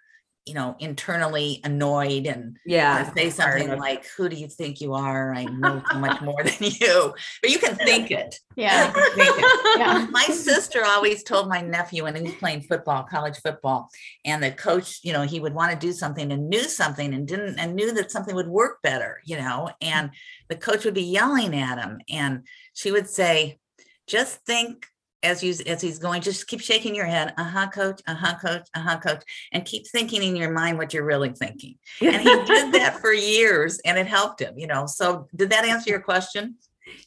you 0.48 0.54
know, 0.54 0.76
internally 0.80 1.60
annoyed 1.64 2.26
and 2.26 2.58
yeah. 2.66 3.12
say 3.14 3.30
something 3.30 3.78
like, 3.78 4.06
"Who 4.18 4.30
do 4.30 4.36
you 4.36 4.48
think 4.48 4.80
you 4.80 4.94
are? 4.94 5.34
I 5.34 5.44
know 5.44 5.82
so 5.92 6.00
much 6.00 6.22
more 6.22 6.42
than 6.44 6.56
you." 6.60 7.14
But 7.42 7.52
you 7.52 7.60
can 7.60 7.76
think 7.76 8.12
it. 8.12 8.40
Yeah. 8.56 8.88
You 8.88 8.94
can 8.94 9.16
think 9.16 9.36
it. 9.38 9.80
Yeah. 9.80 10.08
My 10.10 10.24
sister 10.26 10.84
always 10.86 11.24
told 11.24 11.50
my 11.50 11.62
nephew 11.62 12.04
when 12.04 12.16
he 12.16 12.24
was 12.24 12.34
playing 12.36 12.62
football, 12.62 13.04
college 13.04 13.38
football, 13.38 13.90
and 14.26 14.42
the 14.42 14.52
coach, 14.52 15.02
you 15.04 15.14
know, 15.14 15.24
he 15.24 15.40
would 15.40 15.54
want 15.54 15.72
to 15.72 15.88
do 15.88 15.92
something 15.94 16.32
and 16.32 16.50
knew 16.50 16.64
something 16.64 17.14
and 17.14 17.28
didn't 17.28 17.60
and 17.60 17.76
knew 17.76 17.94
that 17.94 18.12
something 18.12 18.36
would 18.36 18.48
work 18.48 18.82
better, 18.82 19.22
you 19.26 19.38
know, 19.38 19.70
and 19.82 20.12
the 20.50 20.56
coach 20.56 20.86
would 20.86 20.94
be 20.94 21.04
yelling 21.04 21.56
at 21.56 21.78
him, 21.78 22.00
and 22.10 22.48
she 22.74 22.92
would 22.92 23.10
say, 23.10 23.60
"Just 24.08 24.46
think." 24.46 24.88
As 25.28 25.44
you 25.44 25.54
as 25.66 25.82
he's 25.82 26.00
going, 26.00 26.22
just 26.22 26.48
keep 26.48 26.62
shaking 26.62 26.96
your 26.96 27.06
head. 27.06 27.34
Uh 27.38 27.44
huh, 27.44 27.68
coach. 27.68 28.02
Uh 28.08 28.16
huh, 28.16 28.36
coach. 28.40 28.68
Uh 28.74 28.82
huh, 28.82 29.00
coach. 29.00 29.24
And 29.52 29.66
keep 29.66 29.88
thinking 29.88 30.24
in 30.24 30.36
your 30.36 30.52
mind 30.52 30.78
what 30.78 30.94
you're 30.94 31.06
really 31.06 31.30
thinking 31.30 31.76
and 32.02 32.22
he 32.22 32.30
did 32.46 32.74
that 32.74 33.00
for 33.00 33.14
years 33.14 33.80
and 33.86 33.98
it 33.98 34.08
helped 34.08 34.42
him 34.42 34.58
you 34.58 34.68
know 34.68 34.86
so 34.86 35.28
did 35.36 35.50
that 35.50 35.66
answer 35.66 35.90
your 35.90 36.02
question 36.02 36.56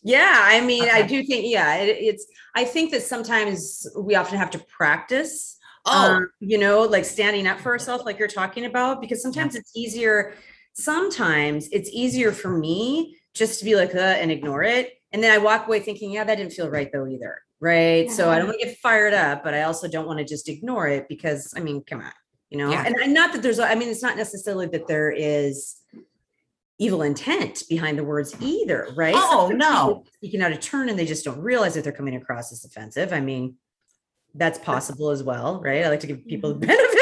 Yeah, 0.02 0.34
I 0.36 0.60
mean, 0.60 0.88
I 0.90 1.02
do 1.02 1.22
think, 1.24 1.46
yeah, 1.46 1.76
it, 1.76 1.96
it's, 2.00 2.26
I 2.54 2.64
think 2.64 2.90
that 2.90 3.02
sometimes 3.02 3.86
we 3.98 4.14
often 4.14 4.38
have 4.38 4.50
to 4.50 4.58
practice, 4.58 5.56
oh 5.86 6.16
um, 6.16 6.30
you 6.40 6.58
know, 6.58 6.82
like 6.82 7.06
standing 7.06 7.46
up 7.46 7.60
for 7.60 7.72
ourselves, 7.72 8.04
like 8.04 8.18
you're 8.18 8.28
talking 8.28 8.66
about, 8.66 9.00
because 9.00 9.22
sometimes 9.22 9.54
it's 9.54 9.72
easier, 9.74 10.34
sometimes 10.74 11.68
it's 11.72 11.90
easier 11.92 12.30
for 12.30 12.50
me 12.50 13.16
just 13.32 13.58
to 13.60 13.64
be 13.64 13.74
like, 13.74 13.94
uh, 13.94 13.98
and 14.20 14.30
ignore 14.30 14.62
it. 14.62 14.92
And 15.12 15.22
then 15.22 15.32
I 15.32 15.38
walk 15.38 15.66
away 15.66 15.80
thinking, 15.80 16.12
yeah, 16.12 16.24
that 16.24 16.36
didn't 16.36 16.52
feel 16.52 16.68
right 16.68 16.90
though 16.92 17.06
either. 17.06 17.40
Right. 17.60 18.10
So 18.10 18.30
I 18.30 18.38
don't 18.38 18.46
want 18.46 18.58
to 18.60 18.66
get 18.66 18.78
fired 18.78 19.12
up, 19.12 19.44
but 19.44 19.52
I 19.52 19.62
also 19.62 19.86
don't 19.86 20.06
want 20.06 20.18
to 20.18 20.24
just 20.24 20.48
ignore 20.48 20.88
it 20.88 21.08
because, 21.08 21.52
I 21.56 21.60
mean, 21.60 21.82
come 21.84 22.00
on, 22.00 22.12
you 22.48 22.56
know, 22.56 22.70
Yeah. 22.70 22.84
and, 22.86 22.96
and 22.96 23.12
not 23.12 23.32
that 23.34 23.42
there's, 23.42 23.58
I 23.58 23.74
mean, 23.74 23.90
it's 23.90 24.02
not 24.02 24.16
necessarily 24.16 24.66
that 24.68 24.86
there 24.86 25.10
is 25.10 25.76
evil 26.78 27.02
intent 27.02 27.64
behind 27.68 27.98
the 27.98 28.04
words 28.04 28.34
either, 28.40 28.88
right? 28.96 29.14
Oh, 29.14 29.48
Sometimes 29.50 29.58
no. 29.58 30.04
Speaking 30.14 30.40
out 30.40 30.52
of 30.52 30.60
turn 30.60 30.88
and 30.88 30.98
they 30.98 31.04
just 31.04 31.24
don't 31.24 31.38
realize 31.38 31.74
that 31.74 31.84
they're 31.84 31.92
coming 31.92 32.16
across 32.16 32.50
as 32.52 32.64
offensive. 32.64 33.12
I 33.12 33.20
mean, 33.20 33.56
that's 34.34 34.58
possible 34.58 35.10
as 35.10 35.22
well, 35.22 35.60
right? 35.62 35.84
I 35.84 35.90
like 35.90 36.00
to 36.00 36.06
give 36.06 36.26
people 36.26 36.54
the 36.54 36.58
benefit 36.66 36.99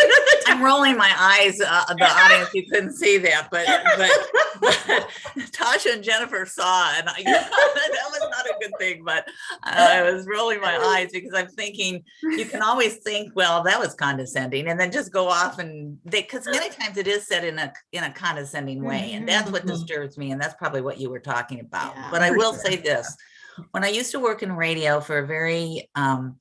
i'm 0.59 0.65
rolling 0.65 0.97
my 0.97 1.13
eyes 1.17 1.61
uh, 1.61 1.95
the 1.95 2.05
audience 2.09 2.51
you 2.53 2.67
couldn't 2.67 2.93
see 2.93 3.19
that 3.19 3.49
but 3.51 3.67
but, 3.97 4.13
but 4.61 5.09
tasha 5.53 5.93
and 5.95 6.03
jennifer 6.03 6.45
saw 6.47 6.93
and 6.97 7.09
I, 7.09 7.23
that 7.23 8.09
was 8.11 8.29
not 8.31 8.47
a 8.47 8.55
good 8.61 8.73
thing 8.79 9.03
but 9.05 9.27
uh, 9.65 9.75
i 9.77 10.03
was 10.03 10.27
rolling 10.27 10.61
my 10.61 10.77
eyes 10.77 11.11
because 11.13 11.33
i'm 11.35 11.49
thinking 11.49 12.03
you 12.23 12.45
can 12.45 12.63
always 12.63 12.97
think 12.99 13.33
well 13.35 13.63
that 13.65 13.79
was 13.79 13.95
condescending 13.95 14.69
and 14.69 14.79
then 14.81 14.91
just 14.91 15.13
go 15.13 15.29
off 15.29 15.59
and 15.59 15.99
they 16.05 16.23
because 16.23 16.47
many 16.47 16.69
times 16.81 16.97
it 16.97 17.07
is 17.07 17.27
said 17.27 17.45
in 17.45 17.59
a 17.59 17.73
in 17.93 18.05
a 18.05 18.11
condescending 18.13 18.83
way 18.83 19.13
and 19.15 19.29
that's 19.29 19.51
what 19.51 19.63
Mhm. 19.63 19.69
disturbs 19.69 20.19
me 20.19 20.31
and 20.33 20.41
that's 20.41 20.55
probably 20.55 20.81
what 20.81 20.99
you 20.99 21.11
were 21.11 21.21
talking 21.21 21.61
about 21.61 21.95
Yeah, 21.95 22.09
but 22.11 22.23
i 22.23 22.31
will 22.31 22.53
sure. 22.53 22.61
say 22.61 22.77
this 22.77 23.17
when 23.73 23.85
i 23.85 23.89
used 23.89 24.11
to 24.13 24.21
work 24.21 24.43
in 24.43 24.53
radio 24.53 25.01
for 25.01 25.19
a 25.19 25.27
very 25.27 25.89
um, 25.95 26.37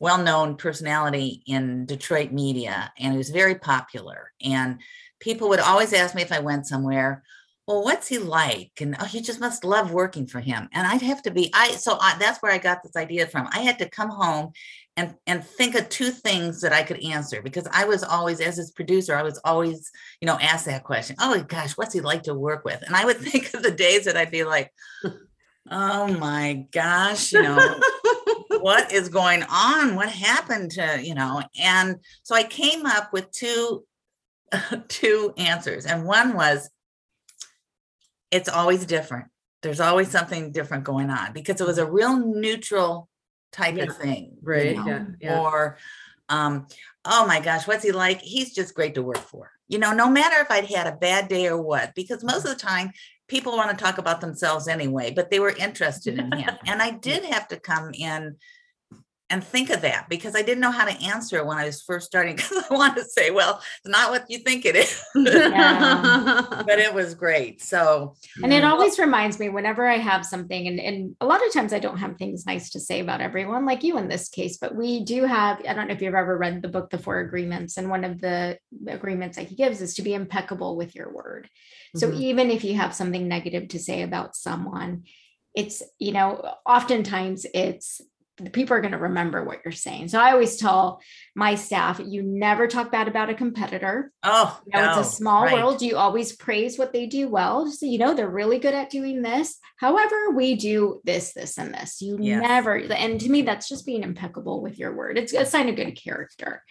well-known 0.00 0.56
personality 0.56 1.42
in 1.46 1.86
detroit 1.86 2.32
media 2.32 2.92
and 2.98 3.12
he 3.12 3.18
was 3.18 3.30
very 3.30 3.54
popular. 3.54 4.32
And 4.42 4.80
people 5.20 5.48
would 5.50 5.60
always 5.60 5.92
ask 5.92 6.14
me 6.14 6.22
if 6.22 6.32
i 6.32 6.40
went 6.40 6.66
somewhere 6.66 7.22
well 7.70 7.84
what's 7.84 8.08
he 8.08 8.18
like? 8.18 8.72
And 8.80 8.96
oh 8.98 9.06
you 9.12 9.20
just 9.20 9.38
must 9.38 9.64
love 9.64 9.92
working 9.92 10.26
for 10.26 10.40
him. 10.40 10.68
And 10.72 10.86
i'd 10.86 11.02
have 11.02 11.22
to 11.22 11.30
be 11.30 11.50
i 11.54 11.70
so 11.72 11.98
I, 12.00 12.16
that's 12.18 12.40
where 12.42 12.52
i 12.52 12.58
got 12.58 12.82
this 12.82 12.96
idea 12.96 13.26
from. 13.26 13.48
I 13.52 13.60
had 13.60 13.78
to 13.78 13.88
come 13.88 14.10
home 14.10 14.52
and 14.96 15.14
and 15.26 15.44
think 15.44 15.76
of 15.76 15.88
two 15.88 16.10
things 16.10 16.60
that 16.62 16.72
i 16.72 16.82
could 16.82 17.00
answer 17.04 17.40
because 17.42 17.68
i 17.72 17.84
was 17.84 18.02
always 18.02 18.40
as 18.40 18.56
his 18.56 18.72
producer 18.72 19.14
i 19.14 19.22
was 19.22 19.40
always 19.44 19.90
you 20.20 20.26
know 20.26 20.36
asked 20.40 20.66
that 20.66 20.82
question 20.82 21.14
oh 21.20 21.42
gosh 21.46 21.72
what's 21.72 21.94
he 21.94 22.00
like 22.00 22.24
to 22.24 22.34
work 22.34 22.64
with? 22.64 22.82
And 22.82 22.96
i 22.96 23.04
would 23.04 23.18
think 23.28 23.54
of 23.54 23.62
the 23.62 23.70
days 23.70 24.06
that 24.06 24.16
i'd 24.16 24.32
be 24.32 24.44
like 24.44 24.72
oh 25.70 26.08
my 26.18 26.66
gosh 26.72 27.32
you 27.32 27.42
know 27.42 27.80
what 28.62 28.92
is 28.92 29.08
going 29.08 29.42
on 29.50 29.94
what 29.96 30.08
happened 30.08 30.70
to 30.70 31.00
you 31.02 31.14
know 31.14 31.42
and 31.60 31.96
so 32.22 32.34
i 32.34 32.42
came 32.42 32.86
up 32.86 33.12
with 33.12 33.30
two 33.32 33.84
two 34.88 35.32
answers 35.36 35.86
and 35.86 36.04
one 36.04 36.34
was 36.34 36.70
it's 38.30 38.48
always 38.48 38.86
different 38.86 39.26
there's 39.62 39.80
always 39.80 40.10
something 40.10 40.52
different 40.52 40.84
going 40.84 41.10
on 41.10 41.32
because 41.32 41.60
it 41.60 41.66
was 41.66 41.78
a 41.78 41.90
real 41.90 42.16
neutral 42.16 43.08
type 43.52 43.76
Yeah. 43.76 43.84
of 43.84 43.96
thing 43.96 44.32
you 44.40 44.48
right. 44.48 44.76
know? 44.76 44.86
Yeah. 44.86 45.04
Yeah. 45.20 45.40
or 45.40 45.78
um 46.28 46.66
oh 47.04 47.26
my 47.26 47.40
gosh 47.40 47.66
what's 47.66 47.84
he 47.84 47.92
like 47.92 48.20
he's 48.20 48.54
just 48.54 48.74
great 48.74 48.94
to 48.94 49.02
work 49.02 49.18
for 49.18 49.50
you 49.68 49.78
know 49.78 49.92
no 49.92 50.08
matter 50.08 50.36
if 50.40 50.50
i'd 50.50 50.66
had 50.66 50.86
a 50.86 50.96
bad 50.96 51.28
day 51.28 51.48
or 51.48 51.60
what 51.60 51.92
because 51.94 52.22
most 52.22 52.44
of 52.44 52.50
the 52.50 52.56
time 52.56 52.90
people 53.30 53.56
want 53.56 53.70
to 53.70 53.82
talk 53.82 53.98
about 53.98 54.20
themselves 54.20 54.68
anyway 54.68 55.10
but 55.10 55.30
they 55.30 55.38
were 55.38 55.54
interested 55.56 56.18
in 56.18 56.30
him. 56.32 56.50
And 56.66 56.82
i 56.82 56.90
did 56.90 57.24
have 57.24 57.48
to 57.48 57.60
come 57.60 57.92
in 57.94 58.36
and 59.30 59.42
think 59.42 59.70
of 59.70 59.80
that 59.82 60.08
because 60.08 60.34
i 60.36 60.42
didn't 60.42 60.60
know 60.60 60.70
how 60.70 60.84
to 60.84 61.02
answer 61.02 61.38
it 61.38 61.46
when 61.46 61.56
i 61.56 61.64
was 61.64 61.82
first 61.82 62.06
starting 62.06 62.36
because 62.40 62.64
i 62.70 62.74
wanted 62.74 62.96
to 63.02 63.08
say 63.08 63.30
well 63.30 63.62
it's 63.78 63.88
not 63.88 64.10
what 64.10 64.28
you 64.28 64.38
think 64.38 64.64
it 64.64 64.76
is 64.76 65.02
but 65.14 66.78
it 66.78 66.92
was 66.92 67.14
great 67.14 67.62
so 67.62 68.14
And 68.42 68.52
it 68.52 68.64
always 68.64 68.98
reminds 68.98 69.38
me 69.38 69.48
whenever 69.48 69.86
I 69.86 69.98
have 69.98 70.24
something, 70.24 70.66
and, 70.66 70.80
and 70.80 71.16
a 71.20 71.26
lot 71.26 71.44
of 71.46 71.52
times 71.52 71.72
I 71.72 71.78
don't 71.78 71.98
have 71.98 72.16
things 72.16 72.46
nice 72.46 72.70
to 72.70 72.80
say 72.80 73.00
about 73.00 73.20
everyone, 73.20 73.66
like 73.66 73.82
you 73.82 73.98
in 73.98 74.08
this 74.08 74.28
case, 74.28 74.56
but 74.58 74.74
we 74.74 75.04
do 75.04 75.24
have, 75.24 75.60
I 75.68 75.74
don't 75.74 75.88
know 75.88 75.94
if 75.94 76.02
you've 76.02 76.14
ever 76.14 76.36
read 76.36 76.62
the 76.62 76.68
book, 76.68 76.90
The 76.90 76.98
Four 76.98 77.20
Agreements, 77.20 77.76
and 77.76 77.90
one 77.90 78.04
of 78.04 78.20
the 78.20 78.58
agreements 78.86 79.36
that 79.36 79.48
he 79.48 79.56
gives 79.56 79.80
is 79.80 79.94
to 79.94 80.02
be 80.02 80.14
impeccable 80.14 80.76
with 80.76 80.94
your 80.94 81.12
word. 81.12 81.48
So 81.96 82.08
Mhm. 82.08 82.20
even 82.20 82.50
if 82.50 82.64
you 82.64 82.74
have 82.76 82.94
something 82.94 83.28
negative 83.28 83.68
to 83.68 83.78
say 83.78 84.02
about 84.02 84.36
someone, 84.36 85.04
it's, 85.54 85.82
you 85.98 86.12
know, 86.12 86.54
oftentimes 86.64 87.46
it's, 87.54 88.00
the 88.00 88.09
people 88.52 88.74
are 88.76 88.80
going 88.80 88.92
to 88.92 88.98
remember 88.98 89.44
what 89.44 89.60
you're 89.64 89.72
saying. 89.72 90.08
So 90.08 90.18
I 90.18 90.32
always 90.32 90.56
tell 90.56 91.00
my 91.34 91.54
staff, 91.54 92.00
you 92.04 92.22
never 92.22 92.66
talk 92.66 92.90
bad 92.90 93.08
about 93.08 93.30
a 93.30 93.34
competitor. 93.34 94.10
oh 94.22 94.60
You 94.66 94.72
know, 94.78 94.86
no, 94.86 94.98
it's 95.00 95.08
a 95.08 95.12
small 95.12 95.44
right. 95.44 95.54
world. 95.54 95.82
You 95.82 95.96
always 95.96 96.34
praise 96.34 96.78
what 96.78 96.92
they 96.92 97.06
do 97.06 97.28
well. 97.28 97.70
So, 97.70 97.86
you 97.86 97.98
know, 97.98 98.14
they're 98.14 98.28
really 98.28 98.58
good 98.58 98.74
at 98.74 98.90
doing 98.90 99.22
this. 99.22 99.58
However, 99.76 100.30
we 100.30 100.54
do 100.54 101.00
this, 101.04 101.32
this, 101.32 101.58
and 101.58 101.74
this. 101.74 102.00
You 102.00 102.18
Yes. 102.20 102.42
never, 102.42 102.76
and 102.76 103.20
to 103.20 103.28
me, 103.28 103.42
that's 103.42 103.68
just 103.68 103.86
being 103.86 104.02
impeccable 104.02 104.62
with 104.62 104.78
your 104.78 104.94
word. 104.94 105.18
It's 105.18 105.32
a 105.32 105.44
sign 105.44 105.68
of 105.68 105.76
good 105.76 105.92
character. 105.92 106.62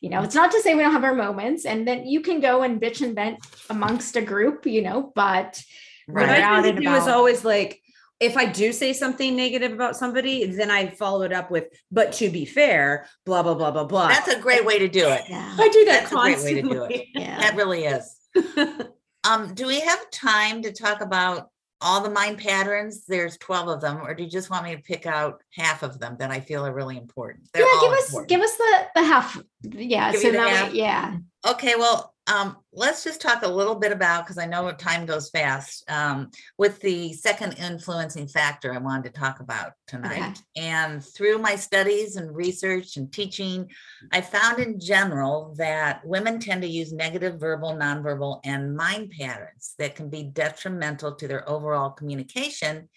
You 0.00 0.10
know, 0.10 0.22
it's 0.22 0.34
not 0.34 0.52
to 0.52 0.60
say 0.60 0.74
we 0.74 0.82
don't 0.82 0.92
have 0.92 1.04
our 1.04 1.14
moments 1.14 1.64
and 1.64 1.86
then 1.86 2.06
you 2.06 2.20
can 2.20 2.40
go 2.40 2.62
and 2.62 2.80
bitch 2.80 3.02
and 3.02 3.14
vent 3.14 3.38
amongst 3.68 4.16
a 4.16 4.22
group, 4.22 4.64
you 4.64 4.82
know, 4.82 5.12
but 5.14 5.60
What 6.06 6.28
I 6.28 6.40
out 6.40 6.62
tend 6.62 6.66
and 6.66 6.76
to 6.76 6.82
do 6.82 6.94
is 6.94 7.08
always 7.08 7.44
like, 7.44 7.82
if 8.20 8.36
I 8.36 8.46
do 8.46 8.72
say 8.72 8.92
something 8.92 9.36
negative 9.36 9.72
about 9.72 9.96
somebody, 9.96 10.44
then 10.46 10.70
I 10.70 10.88
follow 10.88 11.22
it 11.22 11.32
up 11.32 11.50
with, 11.50 11.66
but 11.90 12.12
to 12.14 12.30
be 12.30 12.44
fair, 12.44 13.06
blah, 13.24 13.42
blah, 13.42 13.54
blah, 13.54 13.70
blah, 13.70 13.84
blah. 13.84 14.08
that's 14.08 14.28
a 14.28 14.40
great 14.40 14.64
way 14.64 14.78
to 14.80 14.88
do 14.88 15.06
it 15.08 15.22
yeah. 15.28 15.54
I 15.58 15.68
do 15.68 15.84
that 15.84 16.00
that's 16.00 16.12
a 16.12 16.14
great 16.16 16.38
way 16.42 16.54
to 16.54 16.62
do 16.62 16.68
it. 16.68 16.88
constantly. 16.88 17.10
Yeah. 17.14 17.38
that 17.38 17.56
really 17.56 17.84
is 17.84 18.16
Um, 19.28 19.52
do 19.54 19.66
we 19.66 19.80
have 19.80 20.10
time 20.10 20.62
to 20.62 20.72
talk 20.72 21.00
about 21.00 21.48
all 21.80 22.00
the 22.02 22.10
mind 22.10 22.38
patterns? 22.38 23.04
There's 23.06 23.36
12 23.38 23.68
of 23.68 23.80
them, 23.80 23.98
or 23.98 24.14
do 24.14 24.22
you 24.22 24.30
just 24.30 24.48
want 24.48 24.64
me 24.64 24.74
to 24.76 24.80
pick 24.82 25.06
out 25.06 25.42
half 25.52 25.82
of 25.82 25.98
them 25.98 26.16
that 26.18 26.30
I 26.30 26.40
feel 26.40 26.64
are 26.64 26.72
really 26.72 26.96
important? 26.96 27.48
They're 27.52 27.62
yeah, 27.62 27.80
give 27.80 27.92
us 27.92 28.08
important. 28.08 28.28
give 28.30 28.40
us 28.40 28.56
the 28.56 28.86
the 28.94 29.02
half. 29.02 29.42
Yeah. 29.62 30.12
Give 30.12 30.20
so 30.20 30.30
the 30.30 30.38
now, 30.38 30.44
we- 30.44 30.50
half? 30.50 30.72
yeah. 30.74 31.16
Okay, 31.46 31.74
well, 31.76 32.14
um, 32.28 32.56
let's 32.72 33.02
just 33.02 33.20
talk 33.20 33.42
a 33.42 33.48
little 33.48 33.74
bit 33.74 33.92
about 33.92 34.24
because 34.24 34.38
I 34.38 34.46
know 34.46 34.70
time 34.72 35.06
goes 35.06 35.30
fast. 35.30 35.88
Um, 35.90 36.30
with 36.58 36.80
the 36.80 37.12
second 37.14 37.54
influencing 37.54 38.28
factor, 38.28 38.72
I 38.72 38.78
wanted 38.78 39.12
to 39.12 39.20
talk 39.20 39.40
about 39.40 39.72
tonight. 39.86 40.40
And 40.56 41.04
through 41.04 41.38
my 41.38 41.56
studies 41.56 42.16
and 42.16 42.34
research 42.34 42.96
and 42.96 43.12
teaching, 43.12 43.68
I 44.12 44.20
found 44.20 44.58
in 44.58 44.78
general 44.78 45.54
that 45.58 46.04
women 46.04 46.38
tend 46.38 46.62
to 46.62 46.68
use 46.68 46.92
negative 46.92 47.40
verbal, 47.40 47.74
nonverbal, 47.74 48.40
and 48.44 48.76
mind 48.76 49.12
patterns 49.18 49.74
that 49.78 49.96
can 49.96 50.10
be 50.10 50.24
detrimental 50.24 51.14
to 51.16 51.28
their 51.28 51.48
overall 51.48 51.90
communication 51.90 52.88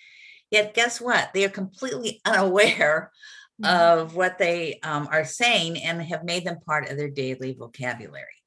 Yet 0.51 0.73
guess 0.73 0.99
what? 0.99 1.29
They 1.33 1.45
are 1.45 1.49
completely 1.49 2.21
unaware 2.25 3.11
Mm-hmm. 3.61 4.01
of 4.01 4.15
what 4.15 4.39
they 4.39 4.79
um, 4.81 5.07
are 5.11 5.25
saying 5.25 5.83
and 5.83 6.01
have 6.01 6.23
made 6.23 6.45
them 6.45 6.57
part 6.65 6.89
of 6.89 6.97
their 6.97 7.09
daily 7.09 7.53
vocabulary. 7.53 8.40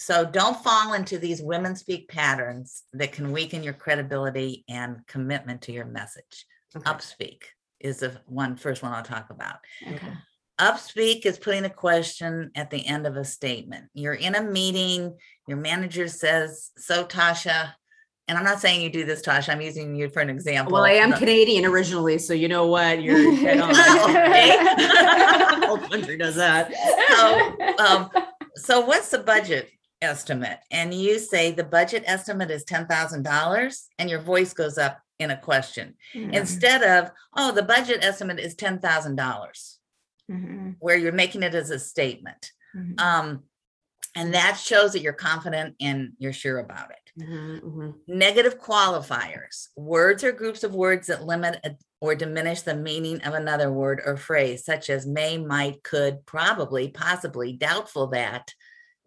So 0.00 0.24
don't 0.24 0.56
fall 0.56 0.94
into 0.94 1.18
these 1.18 1.42
women 1.42 1.76
speak 1.76 2.08
patterns 2.08 2.84
that 2.94 3.12
can 3.12 3.32
weaken 3.32 3.62
your 3.62 3.74
credibility 3.74 4.64
and 4.66 5.06
commitment 5.06 5.60
to 5.62 5.72
your 5.72 5.84
message. 5.84 6.46
Okay. 6.74 6.90
Upspeak 6.90 7.42
is 7.80 7.98
the 7.98 8.18
one 8.24 8.56
first 8.56 8.82
one 8.82 8.92
I'll 8.94 9.02
talk 9.02 9.28
about. 9.28 9.56
Okay. 9.86 10.12
Upspeak 10.58 11.26
is 11.26 11.38
putting 11.38 11.66
a 11.66 11.70
question 11.70 12.50
at 12.54 12.70
the 12.70 12.86
end 12.86 13.06
of 13.06 13.18
a 13.18 13.24
statement. 13.26 13.90
You're 13.92 14.14
in 14.14 14.34
a 14.34 14.42
meeting, 14.42 15.18
your 15.46 15.58
manager 15.58 16.08
says, 16.08 16.70
So, 16.78 17.04
Tasha, 17.04 17.74
and 18.26 18.38
I'm 18.38 18.44
not 18.44 18.60
saying 18.60 18.80
you 18.80 18.88
do 18.88 19.04
this, 19.04 19.20
Tasha, 19.20 19.50
I'm 19.50 19.60
using 19.60 19.94
you 19.94 20.08
for 20.08 20.20
an 20.20 20.30
example. 20.30 20.72
Well, 20.72 20.84
I 20.84 20.92
am 20.92 21.12
Canadian 21.12 21.66
originally, 21.66 22.16
so 22.16 22.32
you 22.32 22.48
know 22.48 22.66
what? 22.66 23.02
You're 23.02 23.18
on. 23.62 23.70
Okay. 23.70 24.56
Whole 25.66 25.76
country 25.76 26.16
does 26.16 26.36
that. 26.36 26.72
So, 27.10 27.84
um, 27.84 28.10
so 28.56 28.80
what's 28.80 29.10
the 29.10 29.18
budget 29.18 29.68
estimate? 30.02 30.58
And 30.70 30.92
you 30.94 31.18
say 31.18 31.52
the 31.52 31.64
budget 31.64 32.04
estimate 32.06 32.50
is 32.50 32.64
ten 32.64 32.86
thousand 32.86 33.22
dollars, 33.22 33.88
and 33.98 34.08
your 34.08 34.20
voice 34.20 34.52
goes 34.52 34.78
up 34.78 35.00
in 35.18 35.30
a 35.30 35.36
question 35.40 35.94
Mhm. 36.14 36.32
instead 36.34 36.82
of, 36.82 37.10
oh, 37.36 37.52
the 37.52 37.62
budget 37.62 38.02
estimate 38.02 38.40
is 38.40 38.54
ten 38.54 38.78
thousand 38.78 39.16
dollars, 39.16 39.78
Mhm. 40.30 40.76
where 40.80 40.96
you're 40.96 41.12
making 41.12 41.42
it 41.42 41.54
as 41.54 41.70
a 41.70 41.78
statement. 41.78 42.52
Mhm. 42.74 43.00
Um, 43.00 43.44
and 44.16 44.34
that 44.34 44.56
shows 44.56 44.92
that 44.92 45.02
you're 45.02 45.12
confident 45.12 45.76
and 45.80 46.12
you're 46.18 46.32
sure 46.32 46.58
about 46.58 46.90
it. 46.90 46.96
Mhm, 47.22 47.60
mhm. 47.60 47.94
Negative 48.08 48.58
qualifiers. 48.58 49.68
Words 49.76 50.24
or 50.24 50.32
groups 50.32 50.64
of 50.64 50.74
words 50.74 51.06
that 51.08 51.24
limit 51.24 51.60
a- 51.64 51.76
or 52.00 52.14
diminish 52.14 52.62
the 52.62 52.74
meaning 52.74 53.20
of 53.22 53.34
another 53.34 53.70
word 53.70 54.00
or 54.04 54.16
phrase, 54.16 54.64
such 54.64 54.88
as 54.88 55.06
may, 55.06 55.36
might, 55.36 55.82
could, 55.84 56.24
probably, 56.24 56.88
possibly, 56.88 57.52
doubtful 57.52 58.06
that, 58.08 58.54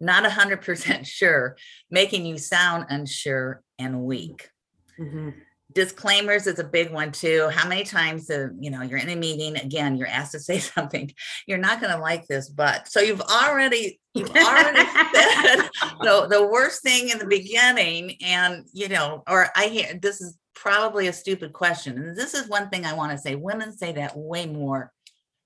not 0.00 0.24
100% 0.24 1.06
sure, 1.06 1.56
making 1.90 2.26
you 2.26 2.38
sound 2.38 2.86
unsure 2.88 3.62
and 3.78 4.02
weak. 4.02 4.48
Mhm. 4.98 5.34
Disclaimers 5.72 6.46
is 6.46 6.60
a 6.60 6.64
big 6.64 6.92
one 6.92 7.10
too. 7.10 7.48
How 7.52 7.68
many 7.68 7.82
times, 7.82 8.30
uh, 8.30 8.48
you 8.60 8.70
know, 8.70 8.82
you're 8.82 8.98
in 8.98 9.08
a 9.08 9.16
meeting, 9.16 9.56
again, 9.56 9.96
you're 9.96 10.06
asked 10.06 10.32
to 10.32 10.38
say 10.38 10.58
something, 10.60 11.12
you're 11.46 11.58
not 11.58 11.80
going 11.80 11.92
to 11.92 12.00
like 12.00 12.26
this, 12.26 12.48
but 12.48 12.86
so 12.86 13.00
you've 13.00 13.22
already, 13.22 13.98
you've 14.14 14.30
already 14.30 14.84
said 15.12 15.68
the, 16.00 16.26
the 16.30 16.48
worst 16.50 16.82
thing 16.82 17.08
in 17.08 17.18
the 17.18 17.26
beginning 17.26 18.16
and 18.24 18.64
you 18.72 18.88
know 18.88 19.22
or 19.28 19.48
i 19.56 19.66
hear 19.66 19.98
this 20.00 20.20
is 20.20 20.38
probably 20.54 21.08
a 21.08 21.12
stupid 21.12 21.52
question 21.52 21.98
and 21.98 22.16
this 22.16 22.32
is 22.34 22.48
one 22.48 22.68
thing 22.70 22.86
i 22.86 22.94
want 22.94 23.12
to 23.12 23.18
say 23.18 23.34
women 23.34 23.76
say 23.76 23.92
that 23.92 24.16
way 24.16 24.46
more 24.46 24.92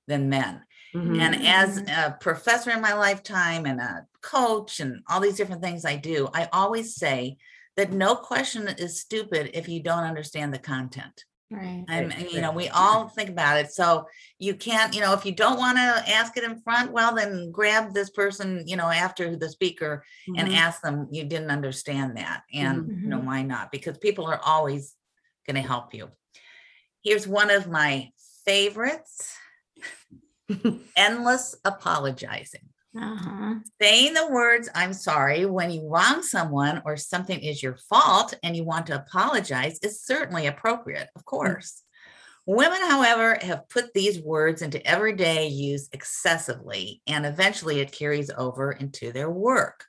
than 0.07 0.29
men 0.29 0.63
Mhm. 0.95 1.21
and 1.21 1.35
as 1.47 1.79
a 1.79 2.17
professor 2.21 2.71
in 2.71 2.81
my 2.81 2.95
lifetime 2.95 3.67
and 3.67 3.81
a 3.81 4.07
coach 4.23 4.81
and 4.81 5.03
all 5.09 5.21
these 5.21 5.37
different 5.37 5.63
things 5.63 5.85
i 5.85 5.97
do 5.97 6.29
i 6.35 6.49
always 6.53 6.95
say 6.97 7.37
that 7.77 7.93
no 7.93 8.17
question 8.17 8.67
is 8.69 9.01
stupid 9.01 9.51
if 9.55 9.69
you 9.69 9.83
don't 9.83 10.05
understand 10.05 10.53
the 10.53 10.59
content 10.59 11.25
Right. 11.51 11.85
I'm, 11.89 12.11
Right, 12.11 12.31
you 12.31 12.43
know, 12.43 12.53
we 12.53 12.69
all 12.69 13.09
think 13.09 13.31
about 13.31 13.57
it. 13.59 13.73
So 13.73 14.07
you 14.39 14.55
can't, 14.55 14.95
you 14.95 15.01
know, 15.01 15.15
if 15.15 15.25
you 15.25 15.33
don't 15.33 15.57
want 15.57 15.79
to 15.79 16.13
ask 16.13 16.37
it 16.37 16.45
in 16.45 16.61
front, 16.61 16.93
well, 16.93 17.15
then 17.15 17.51
grab 17.51 17.95
this 17.95 18.11
person, 18.11 18.65
you 18.67 18.77
know, 18.77 18.91
after 18.91 19.35
the 19.35 19.49
speaker 19.49 20.05
and 20.37 20.47
Mhm. 20.47 20.55
ask 20.55 20.83
them, 20.83 21.09
you 21.11 21.25
didn't 21.25 21.51
understand 21.51 22.19
that. 22.19 22.43
And, 22.53 22.93
you 23.03 23.11
know, 23.11 23.21
Mhm. 23.21 23.25
why 23.25 23.43
not? 23.43 23.73
Because 23.73 23.97
people 23.97 24.27
are 24.27 24.41
always 24.45 24.95
going 25.47 25.55
to 25.57 25.67
help 25.67 25.95
you. 25.95 26.11
Here's 27.03 27.27
one 27.27 27.51
of 27.51 27.67
my 27.67 28.11
favorites 28.45 29.35
endless 30.97 31.57
apologizing. 31.65 32.69
Uh-huh. 32.97 33.55
Saying 33.81 34.15
the 34.15 34.29
words, 34.31 34.69
I'm 34.75 34.93
sorry, 34.93 35.45
when 35.47 35.71
you 35.71 35.89
wrong 35.89 36.23
someone 36.23 36.83
or 36.85 36.97
something 36.97 37.39
is 37.39 37.63
your 37.63 37.77
fault 37.89 38.35
and 38.43 38.57
you 38.57 38.65
want 38.65 38.87
to 38.87 38.97
apologize 38.97 39.79
is 39.83 40.03
certainly 40.03 40.47
appropriate, 40.47 41.09
of 41.15 41.25
course. 41.25 41.83
Women, 42.47 42.81
however, 42.81 43.39
have 43.43 43.69
put 43.69 43.93
these 43.93 44.23
words 44.23 44.63
into 44.63 44.85
everyday 44.87 45.49
use 45.49 45.91
excessively, 45.93 47.03
and 47.07 47.27
eventually 47.27 47.81
it 47.81 47.93
carries 47.93 48.31
over 48.31 48.73
into 48.73 49.13
their 49.13 49.31
work. 49.31 49.85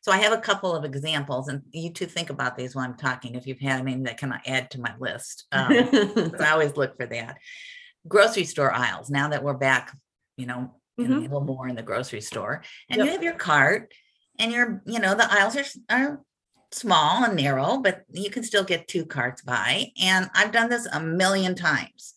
So 0.00 0.10
I 0.10 0.16
have 0.16 0.32
a 0.32 0.40
couple 0.40 0.74
of 0.74 0.86
examples, 0.86 1.48
and 1.48 1.60
you 1.70 1.92
two 1.92 2.06
think 2.06 2.30
about 2.30 2.56
these 2.56 2.74
while 2.74 2.86
I'm 2.86 2.96
talking. 2.96 3.34
If 3.34 3.46
you've 3.46 3.60
had 3.60 3.80
any 3.80 4.02
that 4.04 4.16
can 4.16 4.32
I 4.32 4.40
add 4.46 4.70
to 4.70 4.80
my 4.80 4.94
list, 4.98 5.46
um, 5.52 5.70
I 5.70 6.48
always 6.50 6.78
look 6.78 6.96
for 6.96 7.04
that. 7.04 7.36
Grocery 8.06 8.44
store 8.44 8.72
aisles. 8.72 9.10
Now 9.10 9.28
that 9.28 9.42
we're 9.42 9.54
back, 9.54 9.96
you 10.36 10.46
know, 10.46 10.74
Mhm. 10.98 11.16
a 11.16 11.20
little 11.20 11.40
more 11.40 11.68
in 11.68 11.76
the 11.76 11.82
grocery 11.82 12.20
store, 12.20 12.62
and 12.90 12.98
Yep. 12.98 13.06
you 13.06 13.12
have 13.12 13.22
your 13.22 13.34
cart, 13.34 13.92
and 14.38 14.50
you're, 14.52 14.82
you 14.86 14.98
know, 14.98 15.14
the 15.14 15.30
aisles 15.32 15.56
are, 15.56 15.64
are 15.90 16.20
small 16.72 17.24
and 17.24 17.36
narrow, 17.36 17.78
but 17.78 18.04
you 18.12 18.30
can 18.30 18.42
still 18.42 18.64
get 18.64 18.88
two 18.88 19.06
carts 19.06 19.42
by. 19.42 19.92
And 20.00 20.28
I've 20.34 20.52
done 20.52 20.68
this 20.68 20.86
a 20.92 21.00
million 21.00 21.54
times. 21.54 22.14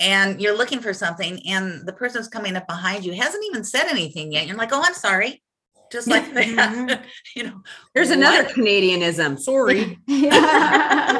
And 0.00 0.40
you're 0.40 0.56
looking 0.56 0.80
for 0.80 0.92
something, 0.92 1.46
and 1.48 1.86
the 1.86 1.92
person's 1.92 2.26
coming 2.28 2.56
up 2.56 2.66
behind 2.66 3.04
you 3.04 3.14
hasn't 3.14 3.44
even 3.44 3.62
said 3.62 3.86
anything 3.86 4.32
yet. 4.32 4.46
You're 4.48 4.56
like, 4.56 4.72
"Oh, 4.72 4.82
I'm 4.84 4.92
sorry," 4.94 5.43
just 5.94 6.08
like 6.08 6.34
that. 6.34 6.46
Mhm. 6.46 7.02
you 7.36 7.44
know, 7.44 7.62
There's 7.94 8.10
another 8.10 8.44
Canadianism. 8.48 9.38
Sorry. 9.38 9.98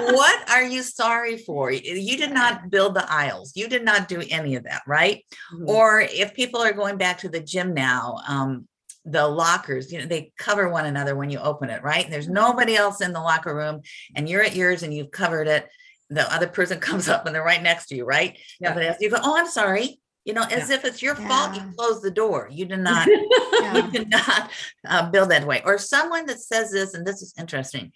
What 0.04 0.50
are 0.50 0.64
you 0.64 0.82
sorry 0.82 1.38
for? 1.38 1.70
You 1.70 2.16
did 2.16 2.32
not 2.32 2.70
build 2.70 2.94
the 2.94 3.10
aisles. 3.10 3.52
You 3.54 3.68
did 3.68 3.84
not 3.84 4.08
do 4.08 4.22
any 4.28 4.56
of 4.56 4.64
that, 4.64 4.82
right? 4.86 5.24
Mhm. 5.54 5.68
Or 5.68 6.00
if 6.00 6.34
people 6.34 6.60
are 6.60 6.72
going 6.72 6.96
back 6.98 7.18
to 7.18 7.28
the 7.28 7.40
gym 7.40 7.72
now, 7.72 8.18
um, 8.28 8.68
the 9.04 9.26
lockers, 9.26 9.92
you 9.92 9.98
know, 10.00 10.06
they 10.06 10.32
cover 10.38 10.68
one 10.68 10.86
another 10.86 11.14
when 11.14 11.30
you 11.30 11.38
open 11.38 11.70
it, 11.70 11.82
right? 11.82 12.08
There's 12.10 12.28
nobody 12.28 12.74
else 12.74 13.00
in 13.00 13.12
the 13.12 13.20
locker 13.20 13.54
room, 13.54 13.82
and 14.16 14.28
you're 14.28 14.42
at 14.42 14.56
yours 14.56 14.82
and 14.82 14.92
you've 14.92 15.10
covered 15.10 15.46
it. 15.46 15.68
The 16.10 16.32
other 16.34 16.48
person 16.48 16.80
comes 16.80 17.08
up 17.08 17.24
and 17.26 17.34
they're 17.34 17.44
right 17.44 17.62
next 17.62 17.86
to 17.86 17.96
you, 17.96 18.04
right? 18.04 18.38
Yeah. 18.60 18.70
Nobody 18.70 18.86
else. 18.88 18.96
You 19.00 19.10
go, 19.10 19.18
oh, 19.22 19.36
I'm 19.38 19.48
sorry. 19.48 20.00
You 20.24 20.32
know, 20.32 20.42
as 20.42 20.70
if 20.70 20.84
it's 20.84 21.02
your 21.02 21.14
fault. 21.14 21.54
You 21.54 21.60
Yeah. 21.62 21.70
close 21.76 22.00
the 22.00 22.10
door. 22.10 22.48
You 22.50 22.64
did 22.64 22.78
not 22.90 23.08
you 23.08 23.20
Yeah. 23.62 23.86
did 23.90 24.10
not 24.10 24.50
uh, 24.86 25.10
build 25.10 25.30
that 25.30 25.46
way. 25.46 25.62
Or 25.64 25.78
someone 25.78 26.26
that 26.26 26.40
says 26.40 26.70
this, 26.70 26.94
and 26.94 27.06
this 27.06 27.22
is 27.22 27.34
interesting. 27.38 27.92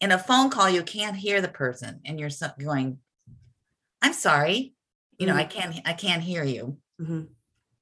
In 0.00 0.12
a 0.12 0.18
phone 0.18 0.50
call, 0.50 0.68
you 0.68 0.82
can't 0.82 1.16
hear 1.16 1.40
the 1.40 1.48
person, 1.48 2.00
and 2.04 2.20
you're 2.20 2.30
going, 2.62 2.98
"I'm 4.02 4.12
sorry, 4.12 4.74
you 5.18 5.26
know, 5.26 5.34
I 5.34 5.44
can't, 5.44 5.74
I 5.84 5.94
can't 5.94 6.22
hear 6.22 6.44
you." 6.44 6.78
Mhm. 7.00 7.28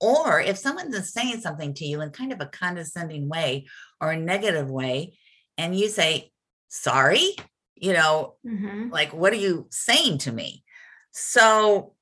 Or 0.00 0.40
if 0.40 0.58
someone's 0.58 1.12
saying 1.12 1.40
something 1.40 1.74
to 1.74 1.84
you 1.84 2.00
in 2.00 2.10
kind 2.10 2.32
of 2.32 2.40
a 2.40 2.46
condescending 2.46 3.28
way 3.28 3.66
or 4.00 4.12
a 4.12 4.16
negative 4.16 4.70
way, 4.70 5.18
and 5.58 5.76
you 5.78 5.88
say, 5.88 6.32
"Sorry," 6.68 7.36
you 7.74 7.92
know, 7.92 8.36
Mhm. 8.46 8.90
like 8.92 9.12
what 9.12 9.32
are 9.32 9.36
you 9.36 9.66
saying 9.70 10.18
to 10.18 10.32
me 10.32 10.64
so 11.12 11.94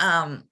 um 0.00 0.44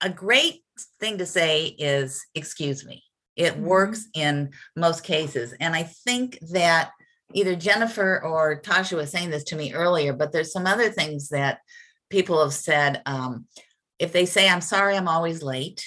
a 0.00 0.10
great 0.10 0.62
thing 0.98 1.18
to 1.18 1.26
say 1.26 1.66
is 1.66 2.24
excuse 2.34 2.84
me 2.86 3.02
it 3.36 3.54
Mhm. 3.54 3.60
works 3.60 4.06
in 4.14 4.50
most 4.76 5.04
cases 5.04 5.52
and 5.60 5.74
i 5.74 5.82
think 5.82 6.38
that 6.52 6.90
either 7.34 7.54
jennifer 7.54 8.20
or 8.24 8.60
tasha 8.60 8.96
was 8.96 9.10
saying 9.10 9.30
this 9.30 9.44
to 9.44 9.56
me 9.56 9.72
earlier 9.74 10.12
but 10.12 10.32
there's 10.32 10.52
some 10.52 10.66
other 10.66 10.90
things 10.90 11.28
that 11.28 11.60
people 12.08 12.42
have 12.42 12.52
said 12.54 13.02
um 13.06 13.46
if 13.98 14.12
they 14.12 14.26
say 14.26 14.48
i'm 14.48 14.60
sorry 14.62 14.96
i'm 14.96 15.08
always 15.08 15.42
late 15.42 15.84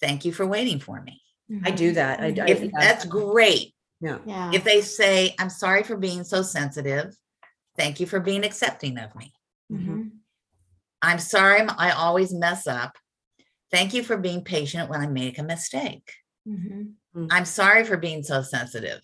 thank 0.00 0.24
you 0.24 0.32
for 0.32 0.46
waiting 0.46 0.78
for 0.80 1.00
me 1.02 1.20
I 1.64 1.70
do 1.70 1.92
that. 1.92 2.18
I, 2.20 2.26
I 2.26 2.48
if 2.50 2.60
yeah. 2.60 2.70
that's 2.80 3.04
great 3.04 3.72
yeah. 4.00 4.18
Yeah. 4.26 4.50
if 4.52 4.64
they 4.64 4.80
say 4.80 5.34
i'm 5.38 5.48
sorry 5.50 5.84
for 5.84 5.96
being 5.96 6.24
so 6.24 6.42
sensitive 6.42 7.14
thank 7.76 8.00
you 8.00 8.06
for 8.06 8.18
being 8.18 8.44
accepting 8.44 8.98
of 8.98 9.14
me 9.14 9.32
Mhm. 9.72 10.05
I'm 11.02 11.18
sorry, 11.18 11.62
I 11.62 11.90
always 11.92 12.32
mess 12.32 12.66
up. 12.66 12.96
Thank 13.70 13.94
you 13.94 14.02
for 14.02 14.16
being 14.16 14.42
patient 14.44 14.88
when 14.90 15.00
I 15.00 15.06
make 15.06 15.38
a 15.38 15.42
mistake. 15.42 16.12
Mhm. 16.48 16.92
I'm 17.30 17.44
sorry 17.44 17.84
for 17.84 17.96
being 17.96 18.22
so 18.22 18.42
sensitive. 18.42 19.00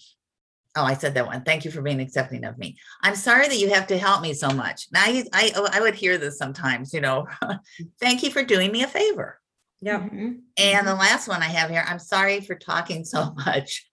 Oh, 0.75 0.85
I 0.85 0.95
said 0.95 1.15
that 1.15 1.27
one. 1.27 1.43
Thank 1.43 1.65
you 1.65 1.71
for 1.71 1.83
being 1.83 2.01
accepting 2.01 2.45
of 2.45 2.57
me. 2.57 2.79
I'm 3.03 3.17
sorry 3.17 3.47
that 3.49 3.59
you 3.59 3.71
have 3.71 3.87
to 3.89 3.99
help 3.99 4.23
me 4.23 4.33
so 4.33 4.49
much. 4.51 4.87
Now, 4.91 5.03
I, 5.05 5.25
I, 5.33 5.53
oh, 5.57 5.69
I 5.71 5.81
would 5.81 5.95
hear 5.95 6.17
this 6.17 6.39
sometimes, 6.39 6.95
you 6.95 7.01
know. 7.01 7.27
Thank 8.01 8.23
you 8.23 8.31
for 8.31 8.43
doing 8.43 8.73
me 8.73 8.83
a 8.83 8.89
favor. 8.89 9.39
Yeah. 9.81 10.01
Mhm. 10.01 10.41
And 10.59 10.87
the 10.87 10.95
last 10.95 11.29
one 11.29 11.43
I 11.43 11.47
have 11.47 11.69
here 11.69 11.85
I'm 11.87 11.99
sorry 11.99 12.41
for 12.41 12.55
talking 12.55 13.05
so 13.05 13.35
much. 13.47 13.87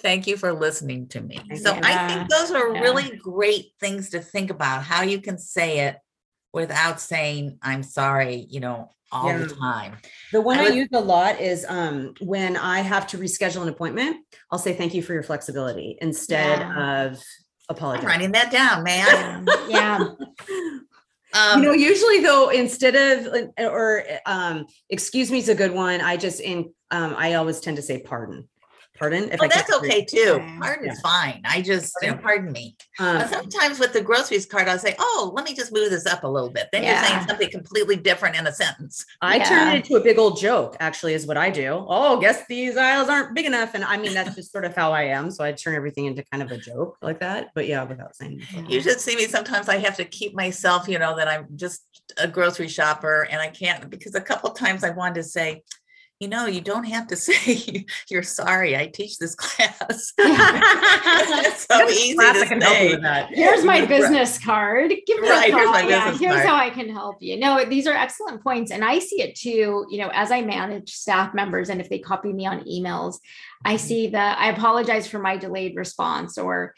Thank 0.00 0.26
you 0.26 0.36
for 0.36 0.52
listening 0.52 1.08
to 1.08 1.20
me. 1.20 1.40
So 1.56 1.74
you. 1.74 1.80
I 1.84 2.08
think 2.08 2.28
those 2.30 2.50
are 2.50 2.74
Yeah. 2.74 2.80
really 2.80 3.16
great 3.16 3.66
things 3.78 4.10
to 4.10 4.20
think 4.20 4.50
about 4.50 4.82
how 4.82 5.02
you 5.02 5.20
can 5.20 5.38
say 5.38 5.80
it 5.80 5.96
without 6.54 7.00
saying, 7.00 7.58
I'm 7.60 7.82
sorry, 7.82 8.46
you 8.48 8.60
know, 8.60 8.88
all 9.12 9.36
the 9.36 9.46
time. 9.48 9.96
The 10.32 10.40
one 10.40 10.58
I 10.58 10.62
I, 10.62 10.64
would- 10.64 10.74
use 10.74 10.88
a 10.92 11.00
lot 11.00 11.40
is 11.40 11.66
um, 11.68 12.14
when 12.20 12.56
I 12.56 12.80
have 12.80 13.06
to 13.08 13.18
reschedule 13.18 13.62
an 13.62 13.68
appointment, 13.68 14.24
I'll 14.50 14.58
say 14.58 14.72
thank 14.74 14.94
you 14.94 15.02
for 15.02 15.12
your 15.12 15.22
flexibility 15.22 15.98
instead 16.00 16.60
Yeah. 16.60 17.06
of 17.06 17.22
I'm 17.68 18.04
writing 18.04 18.32
that 18.32 18.52
down, 18.52 18.82
man. 18.82 19.48
Um, 19.48 19.48
Yeah. 19.70 19.98
Um, 21.32 21.62
you 21.62 21.68
know, 21.68 21.72
usually 21.72 22.20
though, 22.20 22.50
instead 22.50 22.94
of 22.94 23.50
or 23.58 24.04
um, 24.26 24.66
excuse 24.90 25.30
me 25.30 25.38
is 25.38 25.48
a 25.48 25.54
good 25.54 25.72
one. 25.72 26.00
I 26.02 26.16
just 26.16 26.40
in 26.40 26.72
um, 26.90 27.14
I 27.16 27.34
always 27.34 27.60
tend 27.60 27.76
to 27.76 27.82
say 27.82 28.00
pardon. 28.02 28.48
Pardon? 28.96 29.24
If 29.24 29.40
well, 29.40 29.50
I 29.50 29.54
that's 29.54 29.68
can't- 29.70 29.84
okay 29.84 30.04
too. 30.04 30.18
Yeah. 30.40 30.58
Pardon's 30.60 30.86
Yeah. 31.04 31.10
fine. 31.10 31.40
I 31.44 31.60
just, 31.62 31.92
you 32.00 32.12
know, 32.12 32.16
pardon 32.16 32.52
me. 32.52 32.76
Um, 33.00 33.18
But 33.18 33.28
sometimes 33.30 33.80
with 33.80 33.92
the 33.92 34.00
groceries 34.00 34.46
card, 34.46 34.68
I'll 34.68 34.78
say, 34.78 34.94
oh, 35.00 35.32
let 35.34 35.44
me 35.44 35.52
just 35.54 35.72
move 35.72 35.90
this 35.90 36.06
up 36.06 36.22
a 36.22 36.28
little 36.28 36.48
bit. 36.50 36.68
Then 36.70 36.84
you're 36.84 36.96
saying 37.02 37.26
something 37.26 37.50
completely 37.50 37.96
different 37.96 38.36
in 38.36 38.46
a 38.46 38.52
sentence. 38.52 39.04
I 39.20 39.40
turn 39.40 39.68
it 39.68 39.76
into 39.76 39.96
a 39.96 40.00
big 40.00 40.16
old 40.16 40.38
joke, 40.38 40.76
actually, 40.78 41.14
is 41.14 41.26
what 41.26 41.36
I 41.36 41.50
do. 41.50 41.84
Oh, 41.88 42.20
guess 42.20 42.44
these 42.48 42.76
aisles 42.76 43.08
aren't 43.08 43.34
big 43.34 43.46
enough. 43.46 43.74
And 43.74 43.82
I 43.84 43.96
mean, 43.96 44.14
that's 44.14 44.36
just 44.36 44.52
sort 44.52 44.64
of 44.64 44.76
how 44.76 44.92
I 44.92 45.02
am. 45.02 45.28
So 45.32 45.42
I 45.42 45.50
turn 45.50 45.74
everything 45.74 46.04
into 46.06 46.22
kind 46.30 46.42
of 46.44 46.52
a 46.52 46.56
joke 46.56 46.96
like 47.02 47.18
that. 47.18 47.48
But 47.54 47.66
yeah, 47.66 47.82
without 47.82 48.14
saying 48.14 48.42
it. 48.52 48.70
You 48.70 48.80
should 48.80 49.00
see 49.00 49.16
me 49.16 49.24
sometimes 49.26 49.68
I 49.68 49.78
have 49.78 49.96
to 49.96 50.04
keep 50.04 50.34
myself, 50.36 50.86
you 50.88 51.00
know, 51.00 51.16
that 51.16 51.26
I'm 51.26 51.48
just 51.56 51.82
a 52.16 52.28
grocery 52.28 52.68
shopper 52.68 53.26
and 53.28 53.40
I 53.40 53.48
can't 53.48 53.90
because 53.90 54.14
a 54.14 54.20
couple 54.20 54.50
times 54.50 54.84
I 54.84 54.90
wanted 54.90 55.16
to 55.16 55.24
say, 55.24 55.62
you 56.20 56.28
know, 56.28 56.46
you 56.46 56.60
don't 56.60 56.84
have 56.84 57.06
to 57.08 57.16
say 57.26 57.84
you're 58.08 58.22
sorry. 58.22 58.76
I 58.76 58.86
teach 58.86 59.18
this 59.18 59.34
class. 59.38 60.12
it's 60.18 61.66
so 61.66 61.88
easy 61.88 62.16
to 62.16 62.46
and 62.52 62.62
help 62.62 62.80
you 62.82 62.90
say. 62.90 62.96
that. 62.96 63.28
Here's 63.32 63.64
my 63.64 63.84
business 63.84 64.38
card. 64.42 64.92
Give 65.06 65.20
me 65.20 65.28
Right, 65.28 65.50
a 65.52 65.56
here's 65.56 65.64
call. 65.64 65.72
my 65.82 65.88
yeah, 65.88 66.16
here's 66.16 66.34
card. 66.34 66.46
how 66.46 66.56
I 66.56 66.70
can 66.70 66.88
help 66.88 67.16
you. 67.20 67.36
No, 67.38 67.64
these 67.64 67.86
are 67.86 67.94
excellent 67.94 68.42
points. 68.42 68.70
And 68.70 68.84
I 68.84 68.98
see 69.00 69.20
it 69.22 69.34
too, 69.34 69.86
you 69.90 69.98
know, 69.98 70.10
as 70.12 70.30
I 70.30 70.42
manage 70.42 70.92
staff 70.94 71.34
members 71.34 71.68
and 71.68 71.80
if 71.80 71.88
they 71.88 71.98
copy 71.98 72.32
me 72.32 72.46
on 72.46 72.60
emails, 72.64 73.18
I 73.64 73.74
Mm-hmm. 73.74 73.86
see 73.86 74.06
that 74.08 74.38
I 74.38 74.50
apologize 74.50 75.06
for 75.08 75.18
my 75.18 75.36
delayed 75.38 75.74
response 75.74 76.36
or 76.38 76.74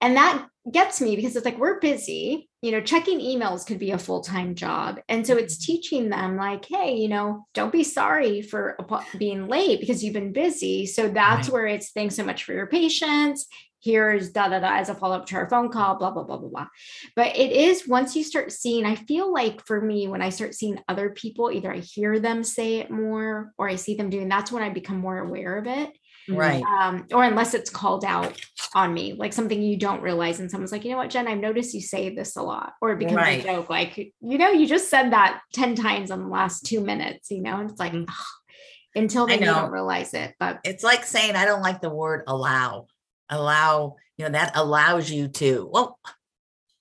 and 0.00 0.16
that 0.16 0.46
gets 0.72 1.00
me 1.00 1.16
because 1.16 1.34
it's 1.34 1.44
like 1.44 1.58
we're 1.58 1.80
busy, 1.80 2.48
you 2.60 2.70
know, 2.72 2.80
checking 2.80 3.20
emails 3.20 3.66
could 3.66 3.78
be 3.78 3.90
a 3.92 3.98
full-time 3.98 4.54
job. 4.54 5.00
And 5.08 5.26
so 5.26 5.34
Mm-hmm. 5.34 5.44
it's 5.44 5.64
teaching 5.64 6.10
them 6.10 6.36
like, 6.36 6.64
hey, 6.66 6.94
you 6.96 7.08
know, 7.08 7.46
don't 7.54 7.72
be 7.72 7.84
sorry 7.84 8.42
for 8.42 8.76
being 9.18 9.48
late 9.48 9.80
because 9.80 10.04
you've 10.04 10.14
been 10.14 10.32
busy. 10.32 10.86
So 10.86 11.08
that's 11.08 11.48
Right. 11.48 11.52
where 11.52 11.66
it's 11.66 11.90
thanks 11.92 12.16
so 12.16 12.24
much 12.24 12.44
for 12.44 12.52
your 12.52 12.66
patience 12.66 13.46
here's 13.80 14.30
da 14.30 14.48
da 14.48 14.58
da 14.58 14.76
as 14.76 14.88
a 14.88 14.94
follow 14.94 15.16
up 15.16 15.26
to 15.26 15.36
our 15.36 15.48
phone 15.48 15.68
call, 15.70 15.96
blah, 15.98 16.10
blah, 16.10 16.24
blah, 16.24 16.36
blah, 16.36 16.48
blah. 16.48 16.66
But 17.14 17.36
it 17.36 17.52
is 17.52 17.86
once 17.86 18.16
you 18.16 18.24
start 18.24 18.50
seeing, 18.52 18.84
I 18.84 18.96
feel 18.96 19.32
like 19.32 19.64
for 19.66 19.80
me, 19.80 20.08
when 20.08 20.22
I 20.22 20.30
start 20.30 20.54
seeing 20.54 20.80
other 20.88 21.10
people, 21.10 21.50
either 21.52 21.72
I 21.72 21.78
hear 21.78 22.18
them 22.18 22.42
say 22.42 22.76
it 22.76 22.90
more 22.90 23.52
or 23.56 23.68
I 23.68 23.76
see 23.76 23.94
them 23.94 24.10
doing 24.10 24.28
that's 24.28 24.50
when 24.50 24.62
I 24.62 24.70
become 24.70 24.98
more 24.98 25.18
aware 25.18 25.56
of 25.58 25.66
it. 25.66 25.96
Right. 26.28 26.62
Um, 26.62 27.06
or 27.12 27.24
unless 27.24 27.54
it's 27.54 27.70
called 27.70 28.04
out 28.04 28.38
on 28.74 28.92
me, 28.92 29.14
like 29.14 29.32
something 29.32 29.60
you 29.62 29.76
don't 29.78 30.02
realize, 30.02 30.40
and 30.40 30.50
someone's 30.50 30.72
like, 30.72 30.84
you 30.84 30.90
know 30.90 30.98
what, 30.98 31.10
Jen, 31.10 31.26
I've 31.28 31.38
noticed 31.38 31.74
you 31.74 31.80
say 31.80 32.14
this 32.14 32.36
a 32.36 32.42
lot, 32.42 32.74
or 32.82 32.90
it 32.92 32.98
becomes 32.98 33.16
Right. 33.16 33.40
a 33.40 33.46
joke, 33.46 33.70
like, 33.70 33.96
you 33.96 34.38
know, 34.38 34.50
you 34.50 34.66
just 34.66 34.90
said 34.90 35.10
that 35.12 35.40
10 35.54 35.74
times 35.74 36.10
in 36.10 36.20
the 36.20 36.26
last 36.28 36.66
two 36.66 36.80
minutes, 36.80 37.30
you 37.30 37.40
know, 37.42 37.58
and 37.60 37.70
it's 37.70 37.80
like, 37.80 37.92
Mhm. 37.92 38.06
ugh, 38.08 38.14
until 38.94 39.24
I 39.24 39.26
then 39.28 39.40
you 39.40 39.46
don't 39.46 39.70
realize 39.70 40.12
it. 40.14 40.34
But 40.38 40.60
It's 40.64 40.84
like 40.84 41.04
saying, 41.04 41.36
I 41.36 41.44
don't 41.44 41.62
like 41.62 41.80
the 41.80 41.90
word 41.90 42.24
allow. 42.26 42.86
Allow, 43.30 43.96
you 44.16 44.24
know, 44.24 44.30
that 44.32 44.52
allows 44.56 45.10
you 45.10 45.28
to. 45.28 45.68
Well, 45.72 45.98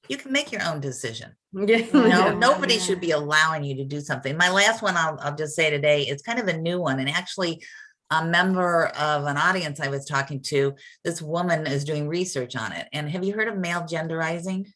you 0.09 0.17
can 0.17 0.31
make 0.31 0.51
your 0.51 0.63
own 0.63 0.79
decision. 0.79 1.33
Yeah. 1.53 1.77
You 1.77 2.09
know, 2.09 2.37
nobody 2.37 2.75
Yeah. 2.75 2.81
should 2.81 2.99
be 3.01 3.11
allowing 3.11 3.63
you 3.63 3.77
to 3.77 3.85
do 3.85 4.01
something. 4.01 4.35
My 4.37 4.49
last 4.51 4.81
one, 4.83 4.95
I'll, 4.97 5.17
I'll 5.21 5.35
just 5.35 5.55
say 5.55 5.69
today, 5.69 6.03
it's 6.03 6.21
kind 6.21 6.39
of 6.39 6.47
a 6.47 6.57
new 6.57 6.79
one. 6.79 6.99
And 6.99 7.09
actually, 7.09 7.63
a 8.09 8.25
member 8.25 8.85
of 8.87 9.25
an 9.25 9.37
audience 9.37 9.79
I 9.79 9.89
was 9.89 10.05
talking 10.05 10.41
to, 10.43 10.75
this 11.03 11.21
woman 11.21 11.67
is 11.67 11.83
doing 11.83 12.07
research 12.07 12.55
on 12.55 12.71
it. 12.71 12.87
And 12.93 13.09
have 13.09 13.23
you 13.23 13.33
heard 13.33 13.47
of 13.47 13.57
male 13.57 13.81
genderizing? 13.81 14.67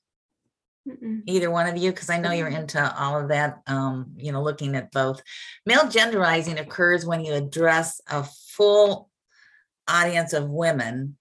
mm-mm. 0.88 1.22
Either 1.26 1.52
one 1.52 1.68
of 1.68 1.78
you? 1.78 1.92
Because 1.92 2.10
I 2.10 2.20
know 2.20 2.32
you're 2.32 2.48
into 2.48 2.96
all 3.00 3.20
of 3.20 3.30
that, 3.30 3.60
um, 3.68 4.14
you 4.16 4.32
know, 4.32 4.42
looking 4.42 4.76
at 4.76 4.92
both. 4.92 5.22
Male 5.66 5.84
genderizing 5.84 6.60
occurs 6.60 7.06
when 7.06 7.24
you 7.24 7.34
address 7.34 8.02
a 8.10 8.24
full 8.24 9.10
audience 9.88 10.34
of 10.34 10.50
women, 10.50 11.18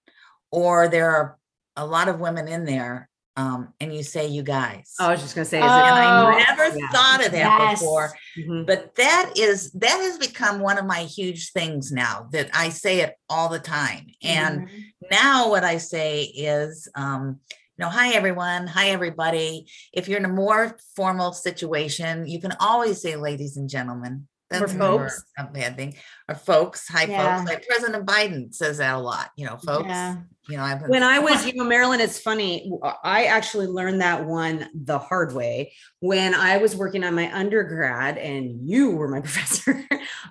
or 0.51 0.87
there 0.87 1.11
are 1.11 1.37
a 1.75 1.85
lot 1.85 2.09
of 2.09 2.19
women 2.19 2.47
in 2.47 2.65
there, 2.65 3.09
um, 3.37 3.73
and 3.79 3.93
you 3.93 4.03
say 4.03 4.27
you 4.27 4.43
guys. 4.43 4.93
I 4.99 5.11
was 5.11 5.21
just 5.21 5.35
gonna 5.35 5.45
say, 5.45 5.59
is 5.59 5.63
Oh, 5.63 5.67
and 5.67 5.95
I 5.95 6.43
never 6.49 6.77
yeah. 6.77 6.87
thought 6.91 7.25
of 7.25 7.31
that 7.31 7.59
Yes. 7.59 7.79
before. 7.79 8.13
Mhm. 8.37 8.67
But 8.67 8.95
that 8.95 9.33
is 9.37 9.71
that 9.71 9.99
has 10.01 10.17
become 10.17 10.59
one 10.59 10.77
of 10.77 10.85
my 10.85 10.99
huge 11.03 11.51
things 11.51 11.91
now 11.91 12.27
that 12.31 12.49
I 12.53 12.69
say 12.69 12.99
it 13.01 13.15
all 13.29 13.49
the 13.49 13.59
time. 13.59 14.07
And 14.21 14.67
Mhm. 14.67 14.83
now 15.11 15.49
what 15.49 15.63
I 15.63 15.77
say 15.77 16.23
is, 16.23 16.89
um, 16.95 17.39
you 17.49 17.85
know, 17.85 17.89
hi 17.89 18.09
everyone, 18.13 18.67
hi 18.67 18.89
everybody. 18.89 19.67
If 19.93 20.07
you're 20.07 20.19
in 20.19 20.25
a 20.25 20.29
more 20.29 20.77
formal 20.95 21.31
situation, 21.31 22.27
you 22.27 22.39
can 22.41 22.53
always 22.59 23.01
say, 23.01 23.15
ladies 23.15 23.55
and 23.57 23.69
gentlemen. 23.69 24.27
Or 24.53 24.59
That's 24.59 24.73
never 24.73 25.07
folks. 25.07 25.23
a 25.37 25.45
bad 25.45 25.77
thing. 25.77 25.95
Or 26.27 26.35
folks, 26.35 26.85
hi 26.89 27.05
Yeah. 27.05 27.37
folks. 27.37 27.49
Like 27.49 27.65
President 27.65 28.05
Biden 28.05 28.53
says 28.53 28.79
that 28.79 28.95
a 28.95 28.99
lot. 28.99 29.29
You 29.37 29.45
know, 29.45 29.55
folks. 29.55 29.87
Yeah. 29.87 30.17
You 30.51 30.57
know, 30.57 30.63
I've 30.63 30.81
when 30.83 31.01
I 31.01 31.19
was, 31.19 31.45
you 31.47 31.53
know, 31.53 31.63
Marilyn, 31.63 32.01
it's 32.01 32.19
funny. 32.19 32.71
Uh, 32.83 32.93
I 33.03 33.25
actually 33.25 33.67
learned 33.67 34.01
that 34.01 34.25
one 34.25 34.69
the 34.73 34.99
hard 34.99 35.33
way 35.33 35.73
when 35.99 36.35
I 36.35 36.57
was 36.57 36.75
working 36.75 37.03
on 37.03 37.15
my 37.15 37.33
undergrad, 37.33 38.17
and 38.17 38.67
you 38.67 38.91
were 38.91 39.07
my 39.07 39.21
professor. 39.27 39.83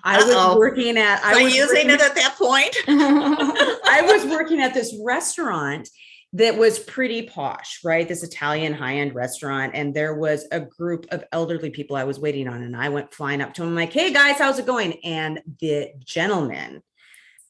I 0.03 0.17
was 0.17 0.33
Uh-oh. 0.33 0.57
working 0.57 0.97
at. 0.97 1.23
I 1.23 1.33
so 1.33 1.43
was 1.43 1.55
using 1.55 1.87
working- 1.87 1.89
it 1.91 2.01
at 2.01 2.15
that 2.15 2.35
point. 2.37 2.75
I 2.87 4.01
was 4.05 4.25
working 4.25 4.61
at 4.61 4.73
this 4.73 4.95
restaurant 5.03 5.89
that 6.33 6.57
was 6.57 6.79
pretty 6.79 7.23
posh, 7.23 7.79
right? 7.83 8.07
This 8.07 8.23
Italian 8.23 8.73
high 8.73 8.97
end 8.97 9.13
restaurant. 9.13 9.73
And 9.75 9.93
there 9.93 10.13
was 10.15 10.47
a 10.51 10.61
group 10.61 11.05
of 11.11 11.25
elderly 11.33 11.71
people 11.71 11.97
I 11.97 12.05
was 12.05 12.19
waiting 12.19 12.47
on. 12.47 12.61
And 12.63 12.75
I 12.75 12.87
went 12.87 13.13
flying 13.13 13.41
up 13.41 13.53
to 13.55 13.61
them, 13.61 13.71
I'm 13.71 13.75
like, 13.75 13.91
hey 13.91 14.13
guys, 14.13 14.37
how's 14.37 14.57
it 14.57 14.65
going? 14.65 14.93
And 15.03 15.41
the 15.59 15.91
gentleman 16.05 16.81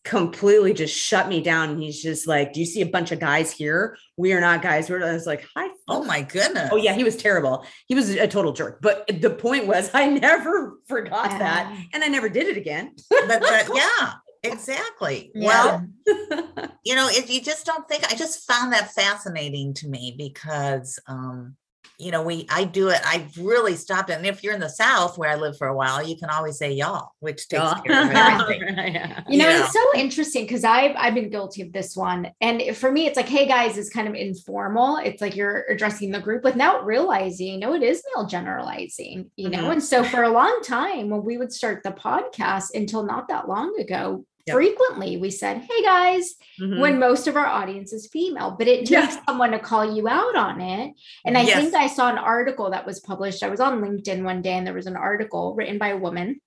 completely 0.03 0.73
just 0.73 0.95
shut 0.95 1.27
me 1.27 1.41
down. 1.41 1.69
And 1.69 1.81
he's 1.81 2.01
just 2.01 2.27
like, 2.27 2.53
Do 2.53 2.59
you 2.59 2.65
see 2.65 2.81
a 2.81 2.85
bunch 2.85 3.11
of 3.11 3.19
guys 3.19 3.51
here? 3.51 3.97
We 4.17 4.33
are 4.33 4.41
not 4.41 4.61
guys. 4.61 4.89
We're 4.89 5.05
I 5.05 5.13
was 5.13 5.27
like, 5.27 5.45
Hi. 5.55 5.69
Oh 5.87 6.03
my 6.03 6.21
goodness. 6.21 6.69
Oh 6.71 6.77
yeah, 6.77 6.93
he 6.93 7.03
was 7.03 7.15
terrible. 7.15 7.65
He 7.87 7.95
was 7.95 8.09
a 8.09 8.27
total 8.27 8.53
jerk. 8.53 8.81
But 8.81 9.09
the 9.21 9.29
point 9.29 9.67
was, 9.67 9.91
I 9.93 10.07
never 10.07 10.77
forgot 10.87 11.29
that, 11.39 11.75
and 11.93 12.03
I 12.03 12.07
never 12.07 12.29
did 12.29 12.47
it 12.47 12.57
again. 12.57 12.95
but, 13.09 13.27
but 13.27 13.69
yeah, 13.75 14.13
exactly. 14.43 15.31
Yeah. 15.35 15.47
Well, 15.47 15.87
you 16.85 16.95
know, 16.95 17.07
if 17.11 17.29
you 17.29 17.41
just 17.41 17.65
don't 17.65 17.87
think, 17.87 18.11
I 18.11 18.15
just 18.15 18.47
found 18.47 18.73
that 18.73 18.91
fascinating 18.91 19.73
to 19.75 19.87
me 19.87 20.15
because, 20.17 20.99
um, 21.07 21.55
you 22.01 22.11
know, 22.11 22.23
we, 22.23 22.45
I 22.49 22.63
do 22.63 22.89
it, 22.89 22.99
I've 23.05 23.37
really 23.37 23.75
stopped 23.75 24.09
it. 24.09 24.13
And 24.13 24.25
if 24.25 24.43
you're 24.43 24.53
in 24.53 24.59
the 24.59 24.69
South 24.69 25.17
where 25.17 25.29
I 25.29 25.35
lived 25.35 25.57
for 25.57 25.67
a 25.67 25.75
while, 25.75 26.05
you 26.05 26.17
can 26.17 26.29
always 26.29 26.57
say 26.57 26.71
y'all, 26.73 27.11
which 27.19 27.47
takes 27.47 27.73
care 27.81 28.03
of 28.03 28.11
everything. 28.41 28.75
Yeah. 28.93 29.21
You 29.29 29.37
know, 29.37 29.47
Yeah. 29.49 29.63
it's 29.63 29.73
so 29.73 29.83
interesting 29.95 30.43
because 30.45 30.63
I've 30.63 30.95
I've 30.97 31.13
been 31.13 31.29
guilty 31.29 31.61
of 31.61 31.71
this 31.71 31.95
one. 31.95 32.31
And 32.41 32.75
for 32.75 32.91
me, 32.91 33.05
it's 33.05 33.15
like, 33.17 33.29
hey 33.29 33.47
guys, 33.47 33.77
it's 33.77 33.89
kind 33.89 34.07
of 34.07 34.15
informal. 34.15 34.97
It's 34.97 35.21
like 35.21 35.35
you're 35.35 35.65
addressing 35.69 36.11
the 36.11 36.19
group 36.19 36.43
without 36.43 36.85
realizing, 36.85 37.59
no, 37.59 37.73
it 37.75 37.83
is 37.83 38.03
male 38.15 38.25
generalizing, 38.25 39.29
you 39.35 39.49
know. 39.49 39.63
Mhm. 39.65 39.71
And 39.73 39.83
so 39.83 40.03
for 40.03 40.23
a 40.23 40.29
long 40.29 40.59
time, 40.63 41.09
when 41.09 41.23
we 41.23 41.37
would 41.37 41.53
start 41.53 41.83
the 41.83 41.91
podcast 41.91 42.73
until 42.73 43.03
not 43.03 43.27
that 43.27 43.47
long 43.47 43.79
ago, 43.79 44.25
Yep. 44.47 44.55
frequently 44.55 45.17
we 45.17 45.29
said, 45.29 45.57
Hey 45.69 45.83
guys, 45.83 46.35
Mhm. 46.59 46.79
when 46.79 46.99
most 46.99 47.27
of 47.27 47.35
our 47.35 47.45
audience 47.45 47.93
is 47.93 48.07
female, 48.11 48.55
but 48.57 48.67
it 48.67 48.89
Yeah. 48.89 49.05
takes 49.07 49.17
someone 49.25 49.51
to 49.51 49.59
call 49.59 49.95
you 49.95 50.07
out 50.07 50.35
on 50.35 50.61
it. 50.61 50.93
And 51.25 51.37
I 51.37 51.45
think 51.45 51.73
I 51.75 51.87
saw 51.87 52.09
an 52.09 52.17
article 52.17 52.69
that 52.71 52.85
was 52.85 52.99
published. 52.99 53.43
I 53.43 53.49
was 53.49 53.59
on 53.59 53.81
LinkedIn 53.81 54.23
one 54.23 54.41
day 54.41 54.53
and 54.53 54.65
there 54.65 54.73
was 54.73 54.87
an 54.87 54.95
article 54.95 55.53
written 55.55 55.77
by 55.77 55.89
a 55.89 55.97
woman 55.97 56.41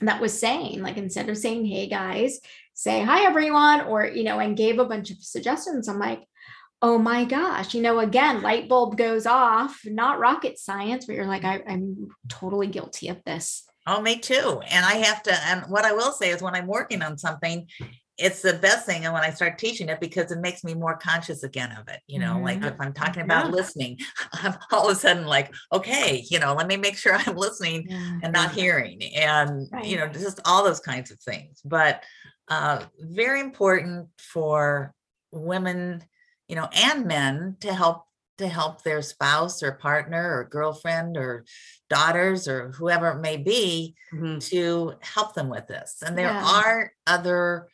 that 0.00 0.20
was 0.20 0.38
saying, 0.38 0.82
like, 0.82 0.96
instead 0.96 1.28
of 1.28 1.38
saying, 1.38 1.64
hey 1.66 1.86
guys, 1.88 2.40
say 2.74 3.02
hi 3.02 3.24
everyone, 3.24 3.82
or, 3.82 4.06
you 4.06 4.24
know, 4.24 4.38
and 4.38 4.56
gave 4.56 4.78
a 4.78 4.84
bunch 4.84 5.10
of 5.10 5.18
suggestions. 5.18 5.88
I'm 5.88 5.98
like, 5.98 6.22
oh 6.84 6.98
my 6.98 7.24
gosh, 7.24 7.74
you 7.74 7.80
know, 7.80 8.00
again, 8.00 8.42
light 8.42 8.68
bulb 8.68 8.96
goes 8.96 9.24
off, 9.24 9.80
not 9.84 10.18
rocket 10.18 10.58
science, 10.58 11.06
but 11.06 11.14
you're 11.14 11.26
like, 11.26 11.44
I, 11.44 11.62
I'm 11.66 12.08
totally 12.28 12.66
guilty 12.66 13.08
of 13.08 13.22
this. 13.24 13.64
Oh, 13.86 14.00
me 14.00 14.18
too. 14.18 14.60
And 14.70 14.84
I 14.86 14.94
have 14.94 15.22
to, 15.24 15.34
and 15.46 15.62
what 15.70 15.84
I 15.84 15.92
will 15.92 16.12
say 16.12 16.30
is 16.30 16.40
when 16.42 16.54
I'm 16.54 16.66
working 16.68 17.02
on 17.02 17.18
something, 17.18 17.66
it's 18.18 18.42
the 18.42 18.52
best 18.52 18.86
thing. 18.86 19.04
And 19.04 19.12
when 19.12 19.24
I 19.24 19.30
start 19.30 19.58
teaching 19.58 19.88
it, 19.88 19.98
because 19.98 20.30
it 20.30 20.38
makes 20.38 20.62
me 20.62 20.74
more 20.74 20.96
conscious 20.96 21.42
again 21.42 21.72
of 21.72 21.88
it. 21.88 22.00
You 22.06 22.20
know, 22.20 22.40
like 22.40 22.60
Mhm. 22.60 22.74
if 22.74 22.80
I'm 22.80 22.92
talking 22.92 23.22
about 23.22 23.46
Yeah. 23.46 23.50
listening, 23.50 23.98
I'm 24.34 24.54
all 24.70 24.88
of 24.88 24.96
a 24.96 25.00
sudden 25.00 25.26
like, 25.26 25.52
okay, 25.72 26.24
you 26.30 26.38
know, 26.38 26.54
let 26.54 26.68
me 26.68 26.76
make 26.76 26.96
sure 26.96 27.14
I'm 27.14 27.36
listening 27.36 27.88
and 28.22 28.32
not 28.32 28.52
hearing 28.52 29.02
and 29.14 29.68
you 29.82 29.96
know 29.96 30.06
just 30.08 30.38
all 30.44 30.62
those 30.64 30.80
kinds 30.80 31.10
of 31.10 31.18
things 31.20 31.60
but 31.64 32.04
uh 32.48 32.84
very 33.00 33.40
important 33.40 34.08
for 34.18 34.94
women 35.32 36.04
you 36.48 36.54
know 36.56 36.68
and 36.72 37.06
men 37.06 37.56
to 37.60 37.72
help 37.74 38.04
to 38.38 38.48
help 38.48 38.82
their 38.82 39.02
spouse 39.02 39.62
or 39.62 39.72
partner 39.72 40.38
or 40.38 40.44
girlfriend 40.44 41.16
or 41.16 41.44
daughters 41.88 42.48
or 42.48 42.72
whoever 42.72 43.08
it 43.10 43.20
may 43.20 43.36
be 43.36 43.94
Mhm. 44.12 44.40
to 44.40 44.94
help 45.02 45.34
them 45.34 45.48
with 45.48 45.66
this 45.68 46.02
and 46.04 46.18
there 46.18 46.34
Yeah. 46.34 46.42
are 46.42 46.92
other 47.06 47.68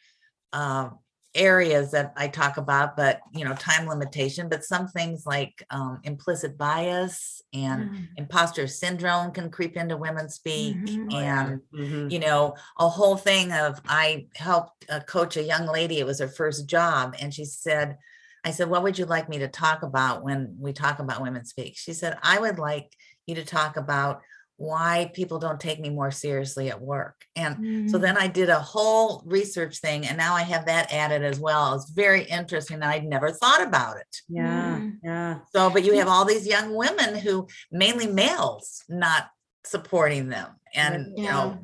uh, 0.52 0.90
areas 1.34 1.90
that 1.92 2.12
I 2.16 2.28
talk 2.28 2.56
about, 2.56 2.96
but 2.96 3.20
you 3.32 3.44
know, 3.44 3.54
time 3.54 3.86
limitation, 3.86 4.48
but 4.48 4.64
some 4.64 4.88
things 4.88 5.24
like 5.26 5.62
um, 5.70 6.00
implicit 6.02 6.56
bias 6.56 7.42
and 7.52 7.90
Mm. 7.90 8.08
imposter 8.16 8.66
syndrome 8.66 9.32
can 9.32 9.50
creep 9.50 9.76
into 9.76 9.96
women 9.96 10.28
speak. 10.30 10.90
Mhm. 11.00 11.10
And, 11.10 11.60
Mhm. 11.72 12.08
you 12.08 12.18
know, 12.18 12.56
a 12.78 12.88
whole 12.88 13.16
thing 13.16 13.52
of 13.52 13.80
I 13.86 14.28
helped 14.34 14.86
uh, 14.90 15.00
coach 15.00 15.36
a 15.36 15.42
young 15.42 15.66
lady, 15.66 15.98
it 15.98 16.06
was 16.06 16.18
her 16.20 16.28
first 16.28 16.66
job. 16.66 17.14
And 17.20 17.32
she 17.32 17.44
said, 17.44 17.98
I 18.44 18.50
said, 18.50 18.68
What 18.70 18.82
would 18.82 18.98
you 18.98 19.04
like 19.04 19.28
me 19.28 19.38
to 19.38 19.48
talk 19.48 19.82
about 19.82 20.22
when 20.22 20.56
we 20.58 20.72
talk 20.72 20.98
about 20.98 21.22
women 21.22 21.44
speak? 21.44 21.76
She 21.76 21.92
said, 21.92 22.18
I 22.22 22.38
would 22.38 22.58
like 22.58 22.92
you 23.26 23.34
to 23.36 23.44
talk 23.44 23.76
about 23.76 24.22
why 24.56 25.08
people 25.14 25.38
don't 25.38 25.60
take 25.60 25.78
me 25.78 25.88
more 25.88 26.10
seriously 26.10 26.68
at 26.68 26.80
work. 26.80 27.14
And 27.36 27.88
so 27.88 27.96
Mm. 27.96 28.00
then 28.02 28.16
I 28.16 28.26
did 28.26 28.48
a 28.48 28.58
whole 28.58 29.22
research 29.24 29.78
thing, 29.78 30.04
and 30.04 30.18
now 30.18 30.34
I 30.34 30.42
have 30.42 30.66
that 30.66 30.92
added 30.92 31.22
as 31.22 31.38
well. 31.38 31.74
It's 31.74 31.90
very 31.90 32.24
interesting. 32.24 32.74
and 32.76 32.84
I'd 32.84 33.04
never 33.04 33.30
thought 33.30 33.62
about 33.62 33.98
it. 33.98 34.16
Yeah, 34.28 34.80
Mm. 34.80 34.98
yeah. 35.02 35.38
So, 35.54 35.70
but 35.70 35.84
you 35.84 35.94
have 35.98 36.08
all 36.08 36.24
these 36.24 36.46
young 36.46 36.74
women 36.74 37.14
who, 37.16 37.46
mainly 37.70 38.08
males, 38.08 38.82
not 38.88 39.30
supporting 39.64 40.28
them 40.28 40.56
and, 40.74 41.16
you 41.16 41.24
know, 41.24 41.58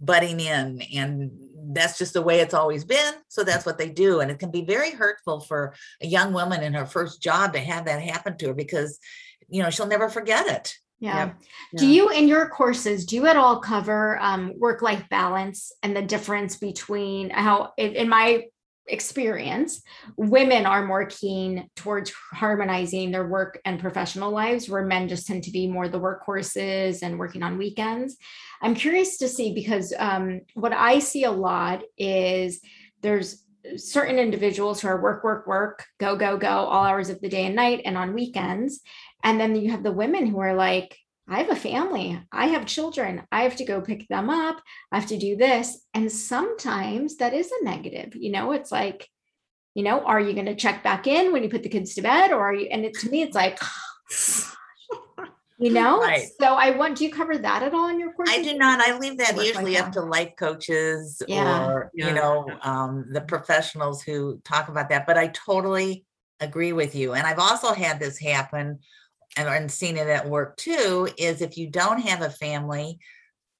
butting 0.00 0.40
in. 0.40 0.80
And 0.94 1.41
that's 1.74 1.98
just 1.98 2.12
the 2.12 2.22
way 2.22 2.40
it's 2.40 2.54
always 2.54 2.84
been. 2.84 3.14
So 3.28 3.44
that's 3.44 3.66
what 3.66 3.78
they 3.78 3.88
do. 3.88 4.20
And 4.20 4.30
it 4.30 4.38
can 4.38 4.50
be 4.50 4.64
very 4.64 4.90
hurtful 4.90 5.40
for 5.40 5.74
a 6.00 6.06
young 6.06 6.32
woman 6.32 6.62
in 6.62 6.74
her 6.74 6.86
first 6.86 7.22
job 7.22 7.52
to 7.52 7.60
have 7.60 7.86
that 7.86 8.02
happen 8.02 8.36
to 8.38 8.48
her 8.48 8.54
because, 8.54 8.98
you 9.48 9.62
know, 9.62 9.70
she'll 9.70 9.86
never 9.86 10.08
forget 10.08 10.46
it. 10.46 10.74
Yeah. 11.00 11.32
Do 11.74 11.86
yeah. 11.86 11.94
you, 11.94 12.10
in 12.10 12.28
your 12.28 12.48
courses, 12.48 13.06
do 13.06 13.16
you 13.16 13.26
at 13.26 13.36
all 13.36 13.58
cover 13.58 14.20
um, 14.20 14.52
work 14.56 14.82
life 14.82 15.04
balance 15.10 15.72
and 15.82 15.96
the 15.96 16.02
difference 16.02 16.56
between 16.56 17.30
how, 17.30 17.72
in, 17.76 17.96
in 17.96 18.08
my 18.08 18.44
experience, 18.86 19.82
women 20.16 20.66
are 20.66 20.84
more 20.84 21.06
keen 21.06 21.68
towards 21.76 22.12
harmonizing 22.32 23.10
their 23.10 23.26
work 23.26 23.60
and 23.64 23.80
professional 23.80 24.30
lives, 24.30 24.68
where 24.68 24.84
men 24.84 25.08
just 25.08 25.26
tend 25.26 25.44
to 25.44 25.50
be 25.50 25.66
more 25.66 25.88
the 25.88 26.00
workhorses 26.00 27.02
and 27.02 27.18
working 27.18 27.42
on 27.42 27.58
weekends? 27.58 28.16
I'm 28.60 28.74
curious 28.74 29.18
to 29.18 29.28
see 29.28 29.54
because 29.54 29.92
um, 29.98 30.40
what 30.54 30.72
I 30.72 30.98
see 30.98 31.24
a 31.24 31.30
lot 31.30 31.82
is 31.96 32.60
there's 33.02 33.44
certain 33.76 34.18
individuals 34.18 34.80
who 34.80 34.88
are 34.88 35.00
work, 35.00 35.22
work, 35.24 35.46
work, 35.46 35.84
go, 35.98 36.16
go, 36.16 36.36
go, 36.36 36.48
all 36.48 36.84
hours 36.84 37.10
of 37.10 37.20
the 37.20 37.28
day 37.28 37.46
and 37.46 37.56
night 37.56 37.82
and 37.84 37.96
on 37.96 38.14
weekends. 38.14 38.80
And 39.22 39.40
then 39.40 39.54
you 39.54 39.70
have 39.70 39.82
the 39.82 39.92
women 39.92 40.26
who 40.26 40.38
are 40.40 40.54
like, 40.54 40.96
I 41.28 41.38
have 41.38 41.50
a 41.50 41.56
family, 41.56 42.20
I 42.32 42.46
have 42.48 42.66
children, 42.66 43.22
I 43.30 43.42
have 43.42 43.56
to 43.56 43.64
go 43.64 43.80
pick 43.80 44.08
them 44.08 44.28
up, 44.28 44.60
I 44.90 44.98
have 44.98 45.08
to 45.10 45.16
do 45.16 45.36
this. 45.36 45.80
And 45.94 46.10
sometimes 46.10 47.16
that 47.18 47.32
is 47.32 47.50
a 47.52 47.64
negative, 47.64 48.14
you 48.16 48.32
know, 48.32 48.52
it's 48.52 48.72
like, 48.72 49.08
you 49.74 49.84
know, 49.84 50.00
are 50.04 50.20
you 50.20 50.32
going 50.34 50.46
to 50.46 50.56
check 50.56 50.82
back 50.82 51.06
in 51.06 51.32
when 51.32 51.42
you 51.42 51.48
put 51.48 51.62
the 51.62 51.68
kids 51.68 51.94
to 51.94 52.02
bed? 52.02 52.32
Or 52.32 52.40
are 52.40 52.54
you, 52.54 52.66
and 52.66 52.84
it, 52.84 52.94
to 52.94 53.08
me, 53.08 53.22
it's 53.22 53.36
like, 53.36 53.58
you 55.58 55.70
know, 55.70 56.00
Right. 56.00 56.26
so 56.40 56.46
I 56.48 56.70
want, 56.70 56.98
do 56.98 57.04
you 57.04 57.12
cover 57.12 57.38
that 57.38 57.62
at 57.62 57.72
all 57.72 57.88
in 57.88 58.00
your 58.00 58.12
course? 58.12 58.28
I 58.30 58.42
do 58.42 58.54
not. 58.58 58.80
I 58.80 58.98
leave 58.98 59.16
that 59.18 59.28
Work-life 59.36 59.46
usually 59.46 59.76
up 59.76 59.82
balance. 59.92 59.96
to 59.96 60.02
life 60.02 60.32
coaches 60.36 61.22
Yeah. 61.28 61.66
or, 61.66 61.90
Yeah. 61.94 62.08
you 62.08 62.14
know, 62.14 62.58
um, 62.62 63.06
the 63.12 63.20
professionals 63.20 64.02
who 64.02 64.40
talk 64.44 64.68
about 64.68 64.88
that. 64.88 65.06
But 65.06 65.16
I 65.18 65.28
totally 65.28 66.04
agree 66.40 66.72
with 66.72 66.94
you. 66.96 67.12
And 67.14 67.26
I've 67.26 67.38
also 67.38 67.72
had 67.72 68.00
this 68.00 68.18
happen 68.18 68.80
and, 69.36 69.48
and 69.48 69.70
seen 69.70 69.96
it 69.96 70.06
at 70.08 70.28
work 70.28 70.56
too, 70.56 71.08
is 71.18 71.40
if 71.42 71.56
you 71.56 71.68
don't 71.70 72.00
have 72.00 72.22
a 72.22 72.30
family, 72.30 72.98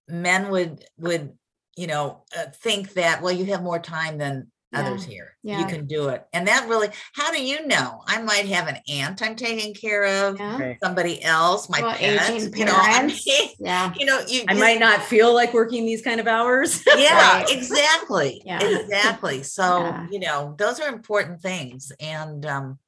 men 0.09 0.51
would, 0.51 0.85
would, 0.99 1.33
you 1.77 1.87
know, 1.87 2.25
uh, 2.37 2.47
think 2.55 2.93
that, 2.95 3.23
well, 3.23 3.33
you 3.33 3.47
have 3.47 3.62
more 3.62 3.79
time 3.79 4.18
than 4.18 4.49
others 4.75 5.05
here. 5.05 5.37
You 5.43 5.66
can 5.66 5.87
do 5.87 6.09
it. 6.09 6.25
And 6.33 6.49
that 6.49 6.66
really, 6.66 6.89
how 7.14 7.31
do 7.31 7.43
you 7.45 7.66
know? 7.66 8.01
I 8.07 8.23
might 8.23 8.47
have 8.47 8.68
an 8.68 8.79
aunt 8.89 9.20
I'm 9.20 9.37
taking 9.37 9.75
care 9.75 10.05
of, 10.05 10.39
Yeah. 10.39 10.75
Somebody 10.83 11.23
else, 11.23 11.68
my 11.68 11.83
Well, 11.83 11.95
pet, 11.95 12.31
aging 12.31 12.57
you 12.57 12.64
know, 12.64 12.73
I 12.75 12.93
parents. 12.93 13.27
mean, 13.27 13.51
Yeah. 13.59 13.93
you 13.99 14.07
know, 14.07 14.20
you 14.27 14.45
I 14.49 14.55
you- 14.55 14.61
might 14.61 14.81
not 14.81 15.03
feel 15.03 15.35
like 15.35 15.53
working 15.53 15.85
these 15.85 16.01
kind 16.01 16.20
of 16.20 16.27
hours. 16.27 16.83
yeah 16.97 17.41
Right. 17.43 17.51
exactly 17.51 18.41
Yeah. 18.47 18.62
exactly 18.62 19.43
so 19.43 19.81
Yeah. 19.81 20.07
you 20.11 20.20
know 20.20 20.55
those 20.59 20.81
are 20.81 20.89
important 20.89 21.43
things 21.43 21.93
and 22.01 22.47
um 22.47 22.79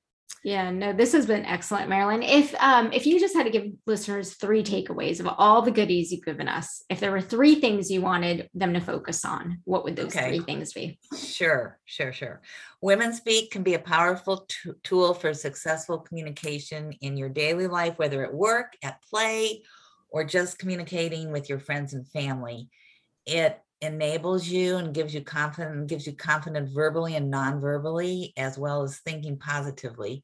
Yeah, 0.44 0.70
no, 0.70 0.92
this 0.92 1.12
has 1.12 1.24
been 1.24 1.46
excellent, 1.46 1.88
Marilyn. 1.88 2.22
If 2.22 2.54
um 2.60 2.92
if 2.92 3.06
you 3.06 3.18
just 3.18 3.34
had 3.34 3.44
to 3.44 3.50
give 3.50 3.64
listeners 3.86 4.34
three 4.34 4.62
takeaways 4.62 5.18
of 5.18 5.26
all 5.26 5.62
the 5.62 5.70
goodies 5.70 6.12
you've 6.12 6.24
given 6.24 6.48
us, 6.48 6.84
if 6.90 7.00
there 7.00 7.10
were 7.10 7.22
three 7.22 7.54
things 7.54 7.90
you 7.90 8.02
wanted 8.02 8.50
them 8.52 8.74
to 8.74 8.80
focus 8.80 9.24
on, 9.24 9.62
what 9.64 9.84
would 9.84 9.96
those 9.96 10.14
Okay. 10.14 10.28
three 10.28 10.40
things 10.40 10.74
be? 10.74 10.98
sure 11.16 11.78
sure 11.86 12.12
sure 12.12 12.42
women 12.82 13.14
speak 13.14 13.50
can 13.50 13.62
be 13.62 13.74
a 13.74 13.78
powerful 13.78 14.46
t- 14.48 14.70
tool 14.82 15.14
for 15.14 15.32
successful 15.32 15.98
communication 15.98 16.92
in 17.00 17.16
your 17.16 17.28
daily 17.30 17.66
life 17.66 17.98
whether 17.98 18.24
at 18.24 18.34
work 18.34 18.74
at 18.82 19.02
play 19.02 19.62
or 20.10 20.24
just 20.24 20.58
communicating 20.58 21.32
with 21.32 21.48
your 21.48 21.58
friends 21.58 21.94
and 21.94 22.06
family 22.08 22.68
it 23.26 23.58
enables 23.80 24.46
you 24.46 24.76
and 24.76 24.94
gives 24.94 25.14
you 25.14 25.22
confidence 25.22 25.88
gives 25.88 26.06
you 26.06 26.14
confidence 26.14 26.70
verbally 26.72 27.16
and 27.16 27.30
non-verbally 27.30 28.32
as 28.36 28.58
well 28.58 28.82
as 28.82 28.98
thinking 28.98 29.38
positively 29.38 30.22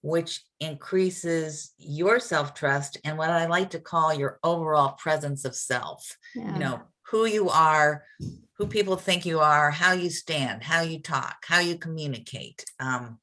which 0.00 0.42
increases 0.60 1.72
your 1.78 2.20
self-trust 2.20 2.98
and 3.04 3.18
what 3.18 3.30
i 3.30 3.46
like 3.46 3.70
to 3.70 3.80
call 3.80 4.14
your 4.14 4.38
overall 4.44 4.92
presence 4.92 5.44
of 5.44 5.54
self. 5.54 6.16
Yeah. 6.34 6.52
you 6.52 6.58
know 6.58 6.82
who 7.10 7.26
you 7.26 7.48
are 7.48 8.04
who 8.56 8.66
people 8.66 8.96
think 8.96 9.24
you 9.24 9.40
are 9.40 9.70
how 9.70 9.92
you 9.92 10.10
stand 10.10 10.62
how 10.62 10.82
you 10.82 11.00
talk 11.00 11.44
how 11.46 11.60
you 11.60 11.76
communicate 11.76 12.64
um, 12.80 13.18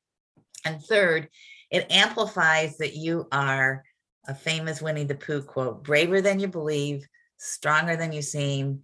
and 0.66 0.82
third 0.82 1.30
it 1.72 1.92
amplifies 1.92 2.78
that 2.78 2.96
you 2.96 3.28
are 3.32 3.84
a 4.28 4.36
famous 4.36 4.82
winnie 4.82 5.04
the 5.04 5.16
pooh 5.16 5.42
quote 5.42 5.84
braver 5.84 6.22
than 6.22 6.40
you 6.40 6.48
believe 6.48 7.08
stronger 7.38 7.96
than 7.96 8.12
you 8.12 8.22
seem 8.22 8.82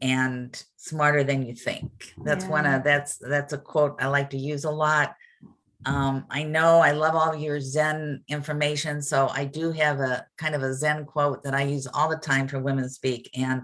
and 0.00 0.62
smarter 0.76 1.24
than 1.24 1.44
you 1.44 1.54
think. 1.54 2.12
That's 2.22 2.44
one 2.44 2.66
of 2.66 2.84
that's 2.84 3.16
that's 3.16 3.52
a 3.52 3.58
quote 3.58 3.96
i 4.00 4.06
like 4.06 4.30
to 4.30 4.36
use 4.36 4.64
a 4.64 4.70
lot 4.70 5.14
um, 5.84 6.24
I 6.30 6.42
know 6.42 6.78
I 6.78 6.92
love 6.92 7.14
all 7.14 7.36
your 7.36 7.60
Zen 7.60 8.22
information, 8.28 9.02
so 9.02 9.28
I 9.28 9.44
do 9.44 9.72
have 9.72 10.00
a 10.00 10.26
kind 10.38 10.54
of 10.54 10.62
a 10.62 10.72
Zen 10.74 11.04
quote 11.04 11.44
that 11.44 11.54
I 11.54 11.62
use 11.62 11.86
all 11.86 12.08
the 12.08 12.16
time 12.16 12.48
for 12.48 12.58
women 12.58 12.88
speak, 12.88 13.30
and 13.36 13.62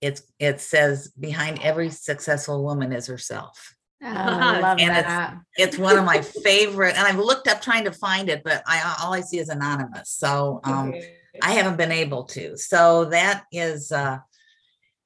it's 0.00 0.22
it 0.38 0.60
says, 0.60 1.08
"Behind 1.18 1.58
every 1.62 1.90
successful 1.90 2.62
woman 2.64 2.92
is 2.92 3.06
herself." 3.06 3.74
Oh, 4.02 4.06
I 4.08 4.60
love 4.60 4.78
And 4.78 4.90
it's- 4.90 5.04
that. 5.04 5.36
It's 5.56 5.76
one 5.76 5.98
of 5.98 6.04
my 6.04 6.22
favorite, 6.22 6.96
and 6.96 7.06
I've 7.06 7.18
looked 7.30 7.48
up 7.48 7.60
trying 7.60 7.84
to 7.84 7.92
find 7.92 8.28
it, 8.30 8.42
but 8.44 8.62
I 8.66 8.96
all 9.02 9.12
I 9.12 9.20
see 9.20 9.38
is 9.38 9.48
anonymous, 9.48 10.08
so 10.10 10.60
um, 10.64 10.94
I 11.42 11.52
haven't 11.52 11.76
been 11.76 11.92
able 11.92 12.24
to. 12.24 12.56
So 12.56 13.06
that 13.06 13.44
is, 13.52 13.92
uh, 13.92 14.18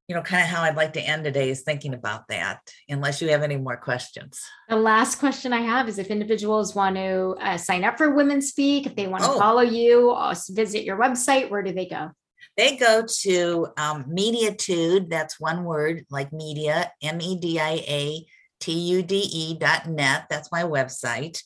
you 0.09 0.15
know, 0.15 0.21
kind 0.23 0.43
of 0.43 0.49
how 0.49 0.63
I'd 0.63 0.77
like 0.77 0.93
to 0.95 1.01
end 1.01 1.25
today 1.25 1.49
is 1.51 1.63
thinking 1.63 1.95
about 1.95 2.29
that. 2.29 2.61
Unless 2.89 3.23
you 3.23 3.29
have 3.31 3.43
any 3.43 3.57
more 3.57 3.77
questions. 3.77 4.41
The 4.69 4.77
last 4.77 5.19
question 5.19 5.53
I 5.53 5.61
have 5.63 5.89
is 5.89 5.99
if 5.99 6.09
individuals 6.09 6.75
want 6.75 6.97
to 6.97 7.37
uh, 7.41 7.57
sign 7.57 7.85
up 7.85 7.97
for 7.97 8.11
Women 8.11 8.43
Speak, 8.43 8.87
if 8.87 8.95
they 8.97 9.07
want 9.07 9.25
to 9.25 9.31
Oh. 9.31 9.39
follow 9.39 9.63
you, 9.63 10.11
or 10.11 10.33
visit 10.51 10.85
your 10.85 10.99
website, 10.99 11.49
where 11.51 11.63
do 11.63 11.73
they 11.73 11.87
go? 11.87 12.11
They 12.57 12.77
go 12.77 13.05
to 13.23 13.67
um, 13.79 14.05
Mediatude, 14.05 15.09
that's 15.09 15.41
one 15.41 15.65
word, 15.65 16.05
like 16.11 16.33
media, 16.33 16.93
M 17.03 17.21
E 17.21 17.37
D 17.39 17.59
I 17.59 17.83
A 17.89 18.27
T 18.61 18.73
U 18.73 19.03
D 19.03 19.17
E 19.17 19.59
dot 19.59 19.87
net. 19.89 20.27
That's 20.31 20.53
my 20.53 20.63
website. 20.63 21.41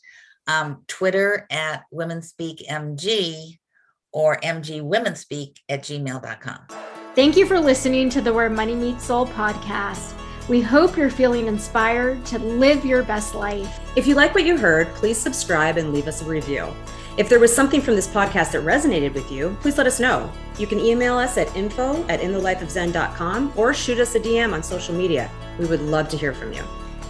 Um, 0.48 0.82
Twitter 0.88 1.46
at 1.50 1.84
Women 1.90 2.22
Speak 2.22 2.64
MG 2.68 3.58
or 4.12 4.36
MG 4.38 4.82
Women 4.82 5.14
Speak 5.14 5.60
at 5.68 5.82
gmail.com. 5.82 6.97
Thank 7.18 7.36
you 7.36 7.46
for 7.46 7.58
listening 7.58 8.08
to 8.10 8.20
the 8.20 8.32
Where 8.32 8.48
Money 8.48 8.76
Meets 8.76 9.06
Soul 9.06 9.26
podcast. 9.26 10.16
We 10.48 10.60
hope 10.60 10.96
you're 10.96 11.10
feeling 11.10 11.48
inspired 11.48 12.24
to 12.26 12.38
live 12.38 12.84
your 12.84 13.02
best 13.02 13.34
life. 13.34 13.80
If 13.96 14.06
you 14.06 14.14
like 14.14 14.36
what 14.36 14.44
you 14.44 14.56
heard, 14.56 14.86
please 14.94 15.18
subscribe 15.18 15.78
and 15.78 15.92
leave 15.92 16.06
us 16.06 16.22
a 16.22 16.26
review. 16.26 16.72
If 17.16 17.28
there 17.28 17.40
was 17.40 17.52
something 17.52 17.80
from 17.80 17.96
this 17.96 18.06
podcast 18.06 18.52
that 18.52 18.62
resonated 18.62 19.14
with 19.14 19.32
you, 19.32 19.56
please 19.60 19.76
let 19.76 19.88
us 19.88 19.98
know. 19.98 20.30
You 20.60 20.68
can 20.68 20.78
email 20.78 21.18
us 21.18 21.36
at 21.36 21.56
info 21.56 22.06
at 22.06 22.20
inthelifeofzen.com 22.20 23.54
or 23.56 23.74
shoot 23.74 23.98
us 23.98 24.14
a 24.14 24.20
DM 24.20 24.52
on 24.52 24.62
social 24.62 24.94
media. 24.94 25.28
We 25.58 25.66
would 25.66 25.82
love 25.82 26.08
to 26.10 26.16
hear 26.16 26.32
from 26.32 26.52
you. 26.52 26.62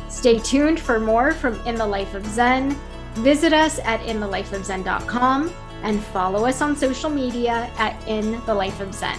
Stay 0.08 0.38
tuned 0.38 0.80
for 0.80 0.98
more 0.98 1.32
from 1.32 1.60
In 1.66 1.74
the 1.74 1.86
Life 1.86 2.14
of 2.14 2.24
Zen. 2.24 2.74
Visit 3.16 3.52
us 3.52 3.78
at 3.80 4.00
inthelifeofzen.com 4.00 5.52
and 5.82 6.02
follow 6.02 6.46
us 6.46 6.62
on 6.62 6.74
social 6.76 7.10
media 7.10 7.70
at 7.76 8.08
In 8.08 8.42
the 8.46 8.54
Life 8.54 8.80
of 8.80 8.94
Zen. 8.94 9.18